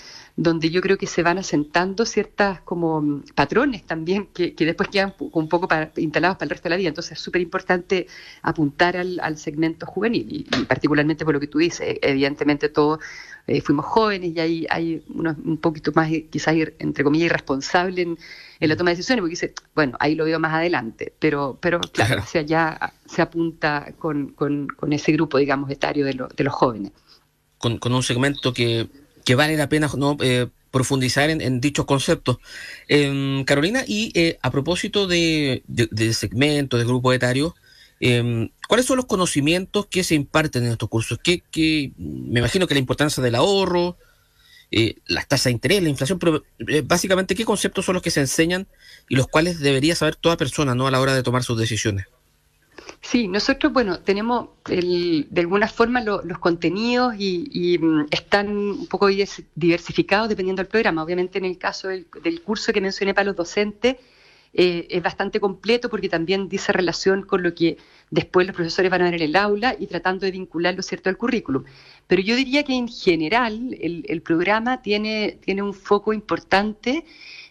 donde 0.41 0.69
yo 0.69 0.79
creo 0.79 0.97
que 0.97 1.05
se 1.05 1.21
van 1.21 1.37
asentando 1.37 2.05
ciertas 2.05 2.61
como 2.61 3.01
mm, 3.01 3.23
patrones 3.35 3.83
también 3.83 4.27
que, 4.27 4.53
después 4.57 4.87
quedan 4.87 5.13
un 5.19 5.49
poco 5.49 5.67
instalados 5.97 6.37
para 6.37 6.45
el 6.45 6.49
resto 6.49 6.63
de 6.63 6.69
la 6.69 6.77
vida. 6.77 6.87
Entonces 6.87 7.13
es 7.13 7.19
súper 7.19 7.41
importante 7.41 8.07
apuntar 8.41 8.95
al, 8.95 9.37
segmento 9.37 9.85
juvenil 9.85 10.27
y, 10.29 10.43
particularmente 10.63 11.25
por 11.25 11.33
lo 11.33 11.41
que 11.41 11.47
tú 11.47 11.57
dices. 11.57 11.97
Evidentemente 12.01 12.69
todos 12.69 12.99
eh, 13.47 13.59
fuimos 13.59 13.85
jóvenes 13.85 14.33
y 14.33 14.39
hay, 14.39 14.67
hay 14.69 15.03
unos, 15.09 15.35
un 15.43 15.57
poquito 15.57 15.91
más 15.93 16.09
quizás 16.29 16.55
entre 16.79 17.03
comillas 17.03 17.25
irresponsable 17.25 18.01
en, 18.01 18.17
la 18.61 18.77
toma 18.77 18.91
de 18.91 18.95
decisiones 18.95 19.21
porque 19.21 19.31
dice, 19.31 19.53
bueno, 19.75 19.97
ahí 19.99 20.15
lo 20.15 20.23
veo 20.23 20.39
más 20.39 20.53
adelante, 20.53 21.13
pero, 21.19 21.57
pero 21.59 21.81
claro, 21.81 22.21
o 22.23 22.25
sea, 22.25 22.43
ya 22.43 22.93
se 23.05 23.21
apunta 23.21 23.93
con, 23.97 24.35
ese 24.89 25.11
grupo, 25.11 25.37
digamos, 25.37 25.69
etario 25.69 26.05
de, 26.05 26.13
de 26.13 26.43
los 26.45 26.53
jóvenes. 26.53 26.93
Con, 27.57 27.77
con 27.77 27.93
un 27.93 28.03
segmento 28.03 28.53
que 28.53 28.87
que 29.23 29.35
vale 29.35 29.57
la 29.57 29.69
pena 29.69 29.89
¿no? 29.97 30.17
Eh, 30.21 30.47
profundizar 30.71 31.29
en, 31.29 31.61
dichos 31.61 31.85
conceptos. 31.85 32.37
Em, 32.87 33.43
Carolina, 33.43 33.83
y 33.87 34.11
eh, 34.13 34.37
a 34.41 34.51
propósito 34.51 35.07
de, 35.07 35.63
de, 35.67 36.13
segmentos, 36.13 36.79
de 36.79 36.85
grupos 36.85 37.15
etarios, 37.15 37.53
em, 37.99 38.49
¿cuáles 38.67 38.85
son 38.85 38.97
los 38.97 39.05
conocimientos 39.05 39.87
que 39.87 40.03
se 40.03 40.15
imparten 40.15 40.65
en 40.65 40.71
estos 40.71 40.89
cursos? 40.89 41.19
Que 41.21 41.43
me 41.97 42.39
imagino 42.39 42.67
que 42.67 42.75
la 42.75 42.79
importancia 42.79 43.23
del 43.23 43.35
ahorro, 43.35 43.97
eh, 44.71 44.97
las 45.07 45.27
tasas 45.27 45.45
de 45.45 45.51
interés, 45.51 45.81
la 45.81 45.89
inflación, 45.89 46.19
pero 46.19 46.43
básicamente, 46.83 47.33
¿qué 47.33 47.45
conceptos 47.45 47.85
son 47.85 47.93
los 47.93 48.03
que 48.03 48.11
se 48.11 48.19
enseñan 48.19 48.67
y 49.09 49.15
los 49.15 49.27
cuales 49.27 49.59
debería 49.59 49.95
saber 49.95 50.15
toda 50.15 50.37
persona 50.37 50.75
¿no? 50.75 50.85
a 50.85 50.91
la 50.91 50.99
hora 50.99 51.15
de 51.15 51.23
tomar 51.23 51.43
sus 51.43 51.57
decisiones? 51.57 52.05
Sí, 53.01 53.27
nosotros, 53.27 53.71
bueno, 53.71 53.99
tenemos 53.99 54.49
de 54.65 55.41
alguna 55.41 55.67
forma 55.67 56.01
los 56.01 56.37
contenidos 56.39 57.15
y, 57.17 57.77
mm, 57.79 58.07
están 58.11 58.49
un 58.49 58.87
poco 58.87 59.07
diversificados 59.55 60.29
dependiendo 60.29 60.61
del 60.61 60.67
programa. 60.69 61.03
Obviamente 61.03 61.37
en 61.37 61.45
el 61.45 61.57
caso 61.57 61.87
del, 61.87 62.05
curso 62.43 62.73
que 62.73 62.81
mencioné 62.81 63.13
para 63.13 63.25
los 63.25 63.35
docentes 63.35 63.97
eh, 64.53 64.87
es 64.89 65.01
bastante 65.03 65.39
completo 65.39 65.89
porque 65.89 66.09
también 66.09 66.49
dice 66.49 66.73
relación 66.73 67.21
con 67.23 67.43
lo 67.43 67.53
que 67.53 67.77
después 68.09 68.47
los 68.47 68.55
profesores 68.55 68.91
van 68.91 69.01
a 69.01 69.05
ver 69.05 69.15
en 69.15 69.21
el 69.21 69.35
aula 69.35 69.75
y 69.79 69.87
tratando 69.87 70.25
de 70.25 70.31
vincularlo 70.31 70.81
cierto 70.81 71.09
al 71.09 71.17
currículum. 71.17 71.63
Pero 72.07 72.21
yo 72.21 72.35
diría 72.35 72.63
que 72.63 72.73
en 72.73 72.87
general 72.89 73.77
el, 73.79 74.21
programa 74.21 74.81
tiene, 74.81 75.37
tiene 75.43 75.61
un 75.61 75.73
foco 75.73 76.13
importante, 76.13 77.05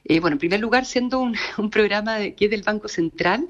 eh, 0.05 0.21
bueno, 0.21 0.35
en 0.35 0.39
primer 0.41 0.61
lugar 0.61 0.85
siendo 0.85 1.21
un, 1.21 1.37
programa 1.71 2.19
que 2.37 2.45
es 2.47 2.51
del 2.51 2.63
Banco 2.63 2.89
Central, 2.89 3.49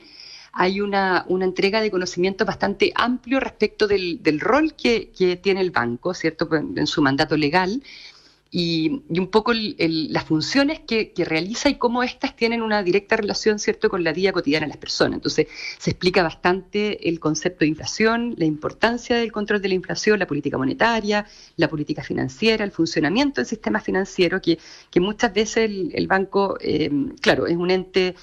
hay 0.58 0.80
una, 0.80 1.24
una 1.28 1.44
entrega 1.44 1.80
de 1.80 1.88
conocimiento 1.88 2.44
bastante 2.44 2.92
amplio 2.96 3.38
respecto 3.38 3.86
del, 3.86 4.20
del 4.24 4.40
rol 4.40 4.74
que, 4.74 5.10
que, 5.16 5.36
tiene 5.36 5.60
el 5.60 5.70
banco, 5.70 6.14
¿cierto?, 6.14 6.48
en 6.52 6.86
su 6.88 7.00
mandato 7.00 7.36
legal. 7.36 7.80
Y, 8.50 9.02
y, 9.08 9.20
un 9.20 9.28
poco 9.28 9.52
las 9.52 10.24
funciones 10.24 10.80
que, 10.80 11.12
que, 11.12 11.24
realiza 11.24 11.68
y 11.68 11.76
cómo 11.76 12.02
éstas 12.02 12.34
tienen 12.34 12.62
una 12.62 12.82
directa 12.82 13.14
relación, 13.14 13.60
¿cierto?, 13.60 13.88
con 13.88 14.02
la 14.02 14.12
vida 14.12 14.32
cotidiana 14.32 14.66
de 14.66 14.70
las 14.70 14.78
personas. 14.78 15.18
Entonces, 15.18 15.46
se 15.78 15.90
explica 15.90 16.24
bastante 16.24 17.08
el 17.08 17.20
concepto 17.20 17.60
de 17.60 17.68
inflación, 17.68 18.34
la 18.36 18.44
importancia 18.44 19.14
del 19.14 19.30
control 19.30 19.62
de 19.62 19.68
la 19.68 19.74
inflación, 19.74 20.18
la 20.18 20.26
política 20.26 20.58
monetaria, 20.58 21.24
la 21.54 21.68
política 21.68 22.02
financiera, 22.02 22.64
el 22.64 22.72
funcionamiento 22.72 23.40
del 23.40 23.46
sistema 23.46 23.78
financiero, 23.78 24.40
que, 24.40 24.58
que 24.90 24.98
muchas 24.98 25.32
veces 25.32 25.70
el, 25.70 25.92
el 25.94 26.08
banco, 26.08 26.58
eh, 26.60 26.90
claro, 27.20 27.46
es 27.46 27.56
un 27.56 27.70
ente 27.70 28.16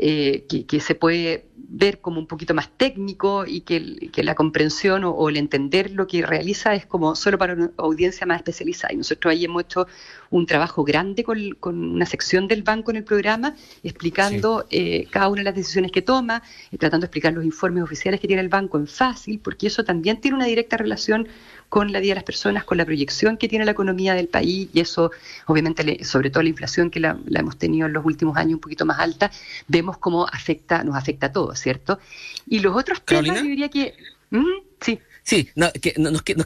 eh, 0.00 0.46
que, 0.46 0.80
se 0.80 0.94
puede 0.94 1.46
ver 1.56 2.00
como 2.00 2.20
un 2.20 2.28
poquito 2.28 2.54
más 2.54 2.70
técnico 2.76 3.44
y 3.44 3.62
que, 3.62 4.22
la 4.22 4.36
comprensión 4.36 5.02
o, 5.04 5.28
el 5.28 5.36
entender 5.36 5.90
lo 5.90 6.06
que 6.06 6.24
realiza 6.24 6.74
es 6.76 6.86
como 6.86 7.16
solo 7.16 7.36
para 7.36 7.54
una 7.54 7.70
audiencia 7.76 8.24
más 8.24 8.36
especializada. 8.36 8.94
Y 8.94 8.96
nosotros 8.96 9.32
ahí 9.32 9.44
hemos 9.44 9.64
hecho 9.64 9.88
un 10.30 10.46
trabajo 10.46 10.84
grande 10.84 11.24
con, 11.24 11.38
una 11.64 12.06
sección 12.06 12.46
del 12.46 12.62
banco 12.62 12.92
en 12.92 12.98
el 12.98 13.04
programa, 13.04 13.56
explicando 13.82 14.66
eh, 14.70 15.08
cada 15.10 15.28
una 15.28 15.40
de 15.40 15.44
las 15.44 15.56
decisiones 15.56 15.90
que 15.90 16.02
toma, 16.02 16.44
eh, 16.70 16.78
tratando 16.78 17.04
de 17.04 17.06
explicar 17.06 17.32
los 17.32 17.44
informes 17.44 17.82
oficiales 17.82 18.20
que 18.20 18.28
tiene 18.28 18.42
el 18.42 18.48
banco 18.48 18.78
en 18.78 18.86
fácil, 18.86 19.40
porque 19.40 19.66
eso 19.66 19.84
también 19.84 20.20
tiene 20.20 20.36
una 20.36 20.46
directa 20.46 20.76
relación 20.76 21.26
con 21.68 21.92
la 21.92 22.00
vida 22.00 22.12
de 22.12 22.16
las 22.16 22.24
personas, 22.24 22.64
con 22.64 22.78
la 22.78 22.84
proyección 22.84 23.36
que 23.36 23.48
tiene 23.48 23.64
la 23.64 23.72
economía 23.72 24.14
del 24.14 24.28
país 24.28 24.68
y 24.72 24.80
eso, 24.80 25.10
obviamente, 25.46 26.04
sobre 26.04 26.30
todo 26.30 26.42
la 26.42 26.48
inflación 26.48 26.90
que 26.90 27.00
la, 27.00 27.18
hemos 27.34 27.58
tenido 27.58 27.86
en 27.86 27.92
los 27.92 28.04
últimos 28.04 28.36
años 28.36 28.54
un 28.54 28.60
poquito 28.60 28.86
más 28.86 28.98
alta, 28.98 29.30
vemos 29.66 29.98
cómo 29.98 30.26
afecta, 30.26 30.82
nos 30.82 30.96
afecta 30.96 31.26
a 31.26 31.32
todos, 31.32 31.58
¿cierto? 31.58 31.98
Y 32.46 32.60
los 32.60 32.76
otros 32.76 33.02
temas, 33.04 33.36
yo 33.36 33.42
diría 33.42 33.68
que... 33.68 33.94
¿Mm? 34.30 34.44
sí. 34.80 34.98
Sí, 35.24 35.50
nos, 35.56 35.72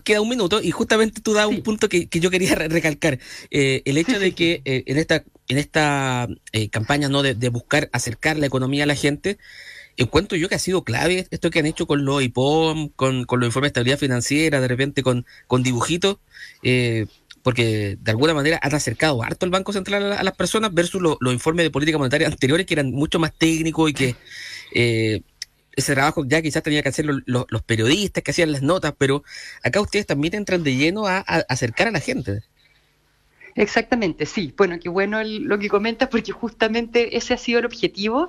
queda 0.02 0.20
un 0.20 0.28
minuto 0.28 0.60
y 0.60 0.72
justamente 0.72 1.20
tú 1.20 1.34
das 1.34 1.46
un 1.46 1.62
punto 1.62 1.88
que, 1.88 2.08
yo 2.10 2.30
quería 2.30 2.56
recalcar. 2.56 3.20
Eh, 3.52 3.80
el 3.84 3.96
hecho 3.96 4.18
de 4.18 4.32
que 4.32 4.60
eh, 4.64 4.82
en 4.86 4.98
esta, 4.98 5.22
en 5.46 5.58
esta 5.58 6.26
eh, 6.50 6.68
campaña 6.68 7.08
¿no? 7.08 7.22
De, 7.22 7.36
de, 7.36 7.48
buscar 7.48 7.88
acercar 7.92 8.38
la 8.38 8.46
economía 8.46 8.82
a 8.82 8.88
la 8.88 8.96
gente, 8.96 9.38
encuentro 10.02 10.36
yo 10.36 10.48
que 10.48 10.54
ha 10.54 10.58
sido 10.58 10.84
clave 10.84 11.26
esto 11.30 11.50
que 11.50 11.58
han 11.58 11.66
hecho 11.66 11.86
con 11.86 12.04
los 12.04 12.22
IPOM, 12.22 12.90
con, 12.90 13.24
con 13.24 13.40
los 13.40 13.46
informes 13.46 13.68
de 13.68 13.72
estabilidad 13.72 13.98
financiera, 13.98 14.60
de 14.60 14.68
repente 14.68 15.02
con, 15.02 15.24
dibujitos, 15.62 16.18
eh, 16.62 17.06
porque 17.42 17.96
de 18.00 18.10
alguna 18.10 18.34
manera 18.34 18.58
han 18.62 18.74
acercado 18.74 19.22
harto 19.22 19.46
el 19.46 19.50
Banco 19.50 19.72
Central 19.72 20.12
a, 20.12 20.22
las 20.22 20.36
personas 20.36 20.72
versus 20.72 21.02
los 21.02 21.32
informes 21.32 21.64
de 21.64 21.70
política 21.70 21.98
monetaria 21.98 22.26
anteriores 22.26 22.66
que 22.66 22.74
eran 22.74 22.92
mucho 22.92 23.18
más 23.18 23.32
técnicos 23.36 23.90
y 23.90 23.94
que 23.94 24.16
eh, 24.74 25.22
ese 25.74 25.94
trabajo 25.94 26.24
ya 26.26 26.42
quizás 26.42 26.62
tenía 26.62 26.82
que 26.82 26.88
hacer 26.88 27.06
los 27.06 27.62
periodistas 27.62 28.22
que 28.22 28.30
hacían 28.30 28.52
las 28.52 28.62
notas, 28.62 28.94
pero 28.98 29.24
acá 29.62 29.80
ustedes 29.80 30.06
también 30.06 30.34
entran 30.34 30.62
de 30.62 30.76
lleno 30.76 31.06
a, 31.06 31.18
acercar 31.18 31.88
a 31.88 31.90
la 31.90 32.00
gente. 32.00 32.42
Exactamente, 33.54 34.26
sí. 34.26 34.54
Bueno, 34.56 34.78
qué 34.80 34.88
bueno 34.88 35.22
lo 35.24 35.58
que 35.58 35.68
comentas 35.68 36.08
porque 36.08 36.32
justamente 36.32 37.16
ese 37.16 37.34
ha 37.34 37.38
sido 37.38 37.58
el 37.58 37.66
objetivo 37.66 38.28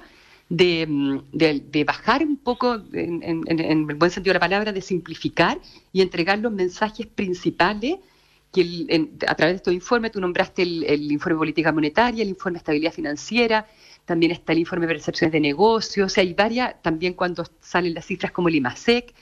de, 0.49 0.85
mm, 0.87 1.85
bajar 1.85 2.23
un 2.23 2.37
poco, 2.37 2.81
en, 2.93 3.43
el 3.47 3.95
buen 3.95 4.11
sentido 4.11 4.31
de 4.31 4.35
la 4.35 4.39
palabra, 4.39 4.71
de 4.71 4.81
simplificar 4.81 5.59
y 5.91 6.01
entregar 6.01 6.39
los 6.39 6.51
mensajes 6.51 7.07
principales 7.07 7.97
que 8.51 9.09
a 9.27 9.33
través 9.35 9.53
de 9.53 9.57
estos 9.57 9.73
informes, 9.73 10.11
tú 10.11 10.21
nombraste 10.21 10.61
el, 10.61 10.83
el 10.83 11.11
informe 11.11 11.33
de 11.33 11.39
política 11.39 11.71
monetaria, 11.71 12.21
el 12.21 12.29
informe 12.29 12.57
de 12.57 12.59
estabilidad 12.59 12.93
financiera, 12.93 13.67
también 14.05 14.31
está 14.31 14.53
el 14.53 14.59
informe 14.59 14.85
de 14.85 14.93
percepciones 14.93 15.31
de 15.31 15.39
negocios, 15.39 16.05
o 16.05 16.09
sea, 16.09 16.21
hay 16.21 16.33
varias, 16.33 16.79
también 16.83 17.13
cuando 17.13 17.45
salen 17.61 17.95
las 17.95 18.05
cifras 18.05 18.31
como 18.31 18.49
el 18.49 18.55
IMASEC, 18.55 19.13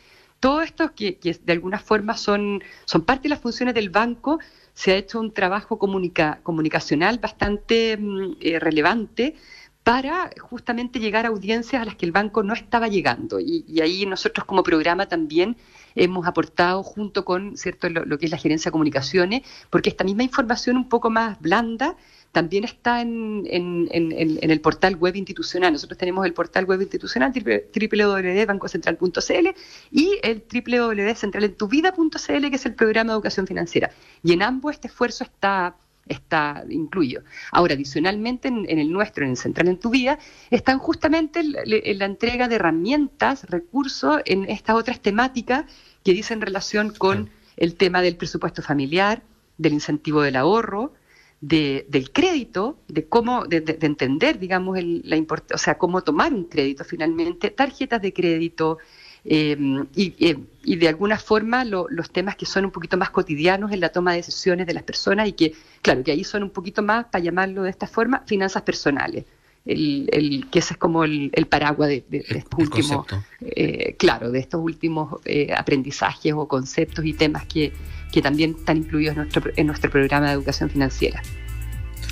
todo 0.41 0.63
esto 0.63 0.93
que, 0.95 1.19
de 1.21 1.53
alguna 1.53 1.77
forma 1.77 2.17
son, 2.17 2.63
son 2.85 3.03
parte 3.03 3.23
de 3.23 3.29
las 3.29 3.39
funciones 3.39 3.75
del 3.75 3.89
banco, 3.89 4.39
se 4.73 4.91
ha 4.91 4.95
hecho 4.97 5.19
un 5.19 5.31
trabajo 5.33 5.77
comunicacional 5.77 7.19
bastante 7.19 7.95
mm, 7.97 8.37
eh, 8.41 8.59
relevante 8.59 9.35
para 9.83 10.29
justamente 10.39 10.99
llegar 10.99 11.25
a 11.25 11.29
audiencias 11.29 11.81
a 11.81 11.85
las 11.85 11.95
que 11.95 12.05
el 12.05 12.11
banco 12.11 12.43
no 12.43 12.53
estaba 12.53 12.87
llegando. 12.87 13.39
Y, 13.39 13.79
ahí 13.81 14.05
nosotros 14.05 14.45
como 14.45 14.61
programa 14.63 15.07
también 15.07 15.57
hemos 15.95 16.27
aportado 16.27 16.83
junto 16.83 17.25
con 17.25 17.57
cierto 17.57 17.89
lo, 17.89 18.17
que 18.17 18.25
es 18.25 18.31
la 18.31 18.37
gerencia 18.37 18.69
de 18.69 18.73
comunicaciones, 18.73 19.41
porque 19.69 19.89
esta 19.89 20.03
misma 20.03 20.23
información 20.23 20.77
un 20.77 20.87
poco 20.87 21.09
más 21.09 21.39
blanda 21.41 21.97
también 22.31 22.63
está 22.63 23.01
en, 23.01 23.47
el 23.51 24.61
portal 24.61 24.95
web 24.95 25.15
institucional. 25.15 25.73
Nosotros 25.73 25.97
tenemos 25.97 26.25
el 26.25 26.33
portal 26.33 26.65
web 26.65 26.81
institucional 26.81 27.33
www.bancocentral.cl 27.33 29.47
y 29.91 30.19
el 30.21 30.43
www.centralentuvida.cl, 30.53 32.49
que 32.49 32.55
es 32.55 32.65
el 32.65 32.75
programa 32.75 33.11
de 33.11 33.15
educación 33.15 33.47
financiera. 33.47 33.89
Y 34.23 34.33
en 34.33 34.43
ambos 34.43 34.75
este 34.75 34.87
esfuerzo 34.87 35.23
está 35.23 35.75
está 36.07 36.63
incluido. 36.69 37.23
Ahora, 37.51 37.75
adicionalmente, 37.75 38.47
en, 38.47 38.67
el 38.67 38.91
nuestro, 38.91 39.23
en 39.23 39.31
el 39.31 39.37
Central 39.37 39.67
en 39.67 39.79
tu 39.79 39.89
Vida, 39.89 40.19
están 40.49 40.79
justamente 40.79 41.43
la 41.43 42.05
entrega 42.05 42.47
de 42.47 42.55
herramientas, 42.55 43.45
recursos 43.49 44.21
en 44.25 44.49
estas 44.49 44.75
otras 44.75 44.99
temáticas 45.01 45.65
que 46.03 46.13
dicen 46.13 46.41
relación 46.41 46.91
con 46.91 47.29
el 47.57 47.75
tema 47.75 48.01
del 48.01 48.17
presupuesto 48.17 48.61
familiar, 48.61 49.23
del 49.57 49.73
incentivo 49.73 50.21
del 50.21 50.35
ahorro, 50.35 50.93
del 51.41 52.11
crédito, 52.13 52.77
de 52.87 53.07
cómo, 53.07 53.45
de, 53.45 53.77
entender, 53.81 54.37
digamos, 54.37 54.77
el, 54.77 55.01
la 55.05 55.17
o 55.53 55.57
sea, 55.57 55.77
cómo 55.77 56.01
tomar 56.03 56.33
un 56.33 56.45
crédito 56.45 56.83
finalmente, 56.83 57.49
tarjetas 57.49 58.01
de 58.01 58.13
crédito 58.13 58.77
em, 59.23 59.85
eh, 59.95 60.37
y, 60.63 60.75
de 60.75 60.87
alguna 60.87 61.17
forma 61.17 61.63
los 61.65 62.11
temas 62.11 62.35
que 62.35 62.45
son 62.45 62.65
un 62.65 62.71
poquito 62.71 62.97
más 62.97 63.09
cotidianos 63.09 63.71
en 63.71 63.79
la 63.79 63.89
toma 63.89 64.11
de 64.11 64.17
decisiones 64.17 64.67
de 64.67 64.73
las 64.73 64.83
personas 64.83 65.27
y 65.27 65.33
que, 65.33 65.53
claro, 65.81 66.03
que 66.03 66.11
ahí 66.11 66.23
son 66.23 66.43
un 66.43 66.49
poquito 66.49 66.81
más, 66.81 67.05
para 67.05 67.23
llamarlo 67.23 67.63
de 67.63 67.69
esta 67.69 67.87
forma, 67.87 68.23
finanzas 68.25 68.63
personales. 68.63 69.25
El, 69.63 70.09
el, 70.11 70.49
que 70.49 70.57
ese 70.59 70.73
es 70.73 70.79
como 70.79 71.03
el, 71.03 71.31
paraguas 71.47 71.89
de, 71.89 72.03
estos 72.09 72.59
últimos, 72.59 73.05
eh, 73.41 73.95
claro, 73.97 74.31
de 74.31 74.39
estos 74.39 74.59
últimos 74.59 75.21
eh, 75.25 75.53
aprendizajes 75.55 76.33
o 76.33 76.47
conceptos 76.47 77.05
y 77.05 77.13
temas 77.13 77.45
que, 77.45 77.71
que 78.11 78.23
también 78.23 78.55
están 78.57 78.77
incluidos 78.77 79.11
en 79.11 79.21
nuestro, 79.21 79.51
en 79.55 79.67
nuestro 79.67 79.91
programa 79.91 80.27
de 80.27 80.33
educación 80.33 80.69
financiera. 80.69 81.21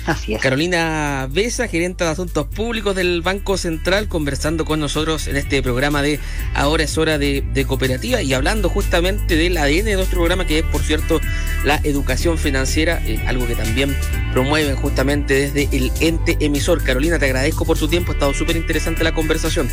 Así 0.06 0.34
es. 0.34 0.40
Carolina 0.40 1.28
Besa, 1.30 1.68
gerente 1.68 2.04
de 2.04 2.10
Asuntos 2.10 2.46
Públicos 2.46 2.96
del 2.96 3.22
Banco 3.22 3.56
Central, 3.56 4.08
conversando 4.08 4.64
con 4.64 4.80
nosotros 4.80 5.26
en 5.26 5.36
este 5.36 5.62
programa 5.62 6.02
de 6.02 6.18
Ahora 6.54 6.84
es 6.84 6.96
hora 6.98 7.18
de, 7.18 7.64
cooperativa 7.66 8.22
y 8.22 8.32
hablando 8.32 8.68
justamente 8.68 9.36
del 9.36 9.56
ADN 9.56 9.84
de 9.84 9.94
nuestro 9.94 10.18
programa, 10.18 10.46
que 10.46 10.60
es, 10.60 10.64
por 10.64 10.82
cierto, 10.82 11.20
la 11.64 11.80
educación 11.84 12.38
financiera, 12.38 13.02
eh, 13.06 13.22
algo 13.26 13.46
que 13.46 13.54
también 13.54 13.96
promueven 14.32 14.76
justamente 14.76 15.50
desde 15.50 15.76
el 15.76 15.92
ente 16.00 16.36
emisor. 16.40 16.82
Carolina, 16.82 17.18
te 17.18 17.26
agradezco 17.26 17.64
por 17.64 17.78
tu 17.78 17.88
tiempo, 17.88 18.12
ha 18.12 18.14
estado 18.14 18.34
súper 18.34 18.56
interesante 18.56 19.04
la 19.04 19.12
conversación. 19.12 19.68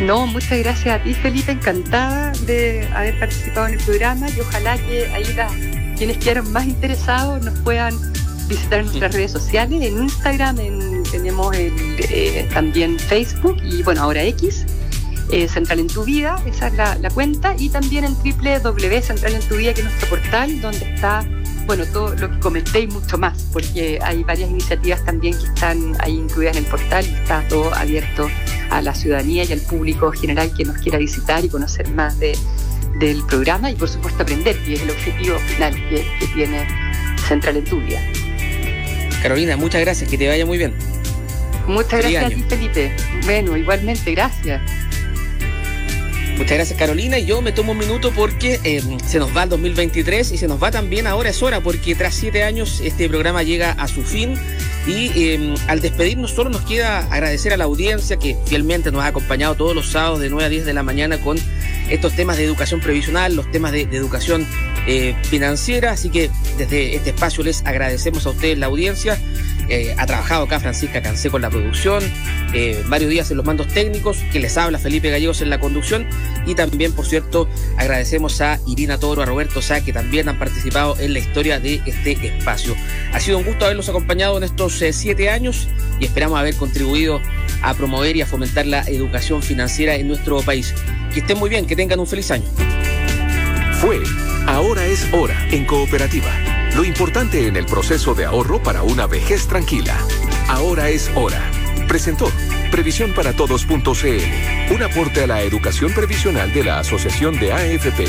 No, 0.00 0.26
muchas 0.26 0.58
gracias 0.58 1.00
a 1.00 1.02
ti, 1.02 1.14
Felipe. 1.14 1.52
Encantada 1.52 2.32
de 2.46 2.88
haber 2.94 3.18
participado 3.18 3.68
en 3.68 3.74
el 3.74 3.84
programa 3.84 4.28
y 4.30 4.40
ojalá 4.40 4.76
que 4.78 5.06
ahí 5.08 5.24
quienes 5.96 6.16
quieran 6.18 6.50
más 6.50 6.66
interesados 6.66 7.44
nos 7.44 7.56
puedan 7.60 7.94
visitar 8.52 8.84
nuestras 8.84 9.14
redes 9.14 9.32
sociales. 9.32 9.82
En 9.82 10.02
Instagram 10.02 10.56
tenemos 11.10 11.54
eh, 11.56 12.48
también 12.52 12.98
Facebook 12.98 13.56
y 13.62 13.82
bueno, 13.82 14.02
ahora 14.02 14.22
X. 14.24 14.66
Eh, 15.30 15.48
Central 15.48 15.78
en 15.78 15.86
tu 15.86 16.04
vida, 16.04 16.36
esa 16.44 16.66
es 16.66 16.74
la, 16.74 16.94
la 16.96 17.08
cuenta, 17.08 17.54
y 17.56 17.70
también 17.70 18.04
en 18.04 18.14
www.central 18.14 19.32
en 19.32 19.40
tu 19.48 19.56
vida, 19.56 19.72
que 19.72 19.80
es 19.80 19.86
nuestro 19.86 20.10
portal, 20.10 20.60
donde 20.60 20.94
está 20.94 21.26
bueno, 21.66 21.86
todo 21.86 22.14
lo 22.16 22.30
que 22.30 22.38
comenté 22.40 22.80
y 22.80 22.86
mucho 22.88 23.16
más, 23.18 23.48
porque 23.52 23.98
hay 24.02 24.24
varias 24.24 24.50
iniciativas 24.50 25.02
también 25.04 25.38
que 25.38 25.44
están 25.44 25.96
ahí 26.00 26.18
incluidas 26.18 26.56
en 26.56 26.64
el 26.64 26.70
portal 26.70 27.06
y 27.06 27.14
está 27.14 27.46
todo 27.48 27.72
abierto 27.74 28.28
a 28.70 28.82
la 28.82 28.94
ciudadanía 28.94 29.44
y 29.44 29.52
al 29.52 29.60
público 29.60 30.12
general 30.12 30.52
que 30.54 30.64
nos 30.64 30.76
quiera 30.78 30.98
visitar 30.98 31.44
y 31.44 31.48
conocer 31.48 31.88
más 31.90 32.18
de, 32.18 32.36
del 32.98 33.24
programa 33.24 33.70
y 33.70 33.74
por 33.74 33.88
supuesto 33.88 34.22
aprender, 34.22 34.58
que 34.64 34.74
es 34.74 34.82
el 34.82 34.90
objetivo 34.90 35.38
final 35.38 35.74
que, 35.88 36.04
tiene 36.34 36.66
Central 37.28 37.56
en 37.56 37.64
tu 37.64 37.80
vida. 37.80 38.00
Carolina, 39.22 39.56
muchas 39.56 39.80
gracias, 39.80 40.10
que 40.10 40.18
te 40.18 40.28
vaya 40.28 40.44
muy 40.44 40.58
bien. 40.58 40.74
Muchas 41.66 42.00
gracias 42.00 42.24
a 42.24 42.28
ti, 42.28 42.44
Felipe. 42.48 42.92
Bueno, 43.24 43.56
igualmente, 43.56 44.10
gracias. 44.12 44.60
Muchas 46.36 46.56
gracias 46.56 46.78
Carolina. 46.78 47.18
Y 47.18 47.26
yo 47.26 47.40
me 47.40 47.52
tomo 47.52 47.72
un 47.72 47.78
minuto 47.78 48.10
porque 48.10 48.58
eh, 48.64 48.82
se 49.06 49.18
nos 49.18 49.36
va 49.36 49.44
el 49.44 49.48
2023 49.50 50.32
y 50.32 50.38
se 50.38 50.48
nos 50.48 50.60
va 50.60 50.70
también 50.70 51.06
ahora 51.06 51.28
es 51.28 51.42
hora 51.42 51.60
porque 51.60 51.94
tras 51.94 52.14
siete 52.14 52.42
años 52.42 52.80
este 52.82 53.08
programa 53.08 53.42
llega 53.42 53.72
a 53.72 53.86
su 53.86 54.02
fin 54.02 54.34
y 54.86 55.12
eh, 55.14 55.54
al 55.68 55.80
despedirnos 55.80 56.32
solo 56.32 56.50
nos 56.50 56.62
queda 56.62 57.00
agradecer 57.12 57.52
a 57.52 57.56
la 57.56 57.64
audiencia 57.64 58.16
que 58.16 58.36
fielmente 58.46 58.90
nos 58.90 59.04
ha 59.04 59.08
acompañado 59.08 59.54
todos 59.54 59.76
los 59.76 59.90
sábados 59.90 60.20
de 60.20 60.30
9 60.30 60.44
a 60.44 60.48
10 60.48 60.64
de 60.64 60.72
la 60.72 60.82
mañana 60.82 61.18
con 61.18 61.38
estos 61.92 62.14
temas 62.14 62.38
de 62.38 62.44
educación 62.44 62.80
previsional, 62.80 63.36
los 63.36 63.50
temas 63.50 63.72
de, 63.72 63.82
educación 63.82 64.46
eh, 64.86 65.14
financiera. 65.24 65.92
Así 65.92 66.10
que 66.10 66.30
desde 66.58 66.96
este 66.96 67.10
espacio 67.10 67.44
les 67.44 67.64
agradecemos 67.66 68.26
a 68.26 68.30
ustedes 68.30 68.58
la 68.58 68.66
audiencia. 68.66 69.18
Eh, 69.68 69.94
ha 69.96 70.06
trabajado 70.06 70.44
acá 70.44 70.60
Francisca 70.60 71.00
Cancé 71.02 71.30
con 71.30 71.40
la 71.40 71.48
producción, 71.48 72.02
eh, 72.52 72.82
varios 72.88 73.10
días 73.10 73.30
en 73.30 73.36
los 73.36 73.46
mandos 73.46 73.68
técnicos, 73.68 74.18
que 74.32 74.40
les 74.40 74.58
habla 74.58 74.78
Felipe 74.78 75.08
Gallegos 75.08 75.40
en 75.40 75.50
la 75.50 75.60
conducción 75.60 76.06
y 76.46 76.54
también, 76.54 76.92
por 76.92 77.06
cierto, 77.06 77.48
agradecemos 77.78 78.40
a 78.40 78.58
Irina 78.66 78.98
Toro, 78.98 79.22
a 79.22 79.24
Roberto 79.24 79.62
Sá, 79.62 79.82
que 79.82 79.92
también 79.92 80.28
han 80.28 80.38
participado 80.38 80.98
en 80.98 81.12
la 81.12 81.20
historia 81.20 81.60
de 81.60 81.80
este 81.86 82.12
espacio. 82.26 82.74
Ha 83.12 83.20
sido 83.20 83.38
un 83.38 83.44
gusto 83.44 83.64
haberlos 83.64 83.88
acompañado 83.88 84.36
en 84.36 84.44
estos 84.44 84.82
eh, 84.82 84.92
siete 84.92 85.30
años 85.30 85.68
y 86.00 86.04
esperamos 86.04 86.38
haber 86.38 86.56
contribuido 86.56 87.20
a 87.62 87.74
promover 87.74 88.16
y 88.16 88.22
a 88.22 88.26
fomentar 88.26 88.66
la 88.66 88.82
educación 88.82 89.42
financiera 89.42 89.94
en 89.94 90.08
nuestro 90.08 90.40
país. 90.42 90.74
Que 91.12 91.20
estén 91.20 91.38
muy 91.38 91.50
bien, 91.50 91.66
que 91.66 91.76
tengan 91.76 92.00
un 92.00 92.06
feliz 92.06 92.30
año. 92.30 92.46
Fue, 93.80 94.02
ahora 94.46 94.86
es 94.86 95.06
hora 95.12 95.36
en 95.50 95.64
cooperativa 95.66 96.30
lo 96.74 96.84
importante 96.84 97.46
en 97.46 97.56
el 97.56 97.66
proceso 97.66 98.14
de 98.14 98.24
ahorro 98.24 98.62
para 98.62 98.82
una 98.82 99.06
vejez 99.06 99.46
tranquila. 99.46 99.98
Ahora 100.48 100.88
es 100.88 101.10
hora. 101.14 101.50
Presentó 101.86 102.30
Previsión 102.70 103.12
para 103.12 103.34
Todos.cl, 103.34 104.74
un 104.74 104.82
aporte 104.82 105.24
a 105.24 105.26
la 105.26 105.42
educación 105.42 105.92
previsional 105.92 106.52
de 106.54 106.64
la 106.64 106.78
Asociación 106.78 107.38
de 107.38 107.52
AFP. 107.52 108.06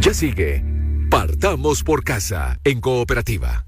Ya 0.00 0.12
sigue. 0.12 0.62
Partamos 1.10 1.82
por 1.82 2.04
casa 2.04 2.60
en 2.64 2.80
cooperativa. 2.82 3.65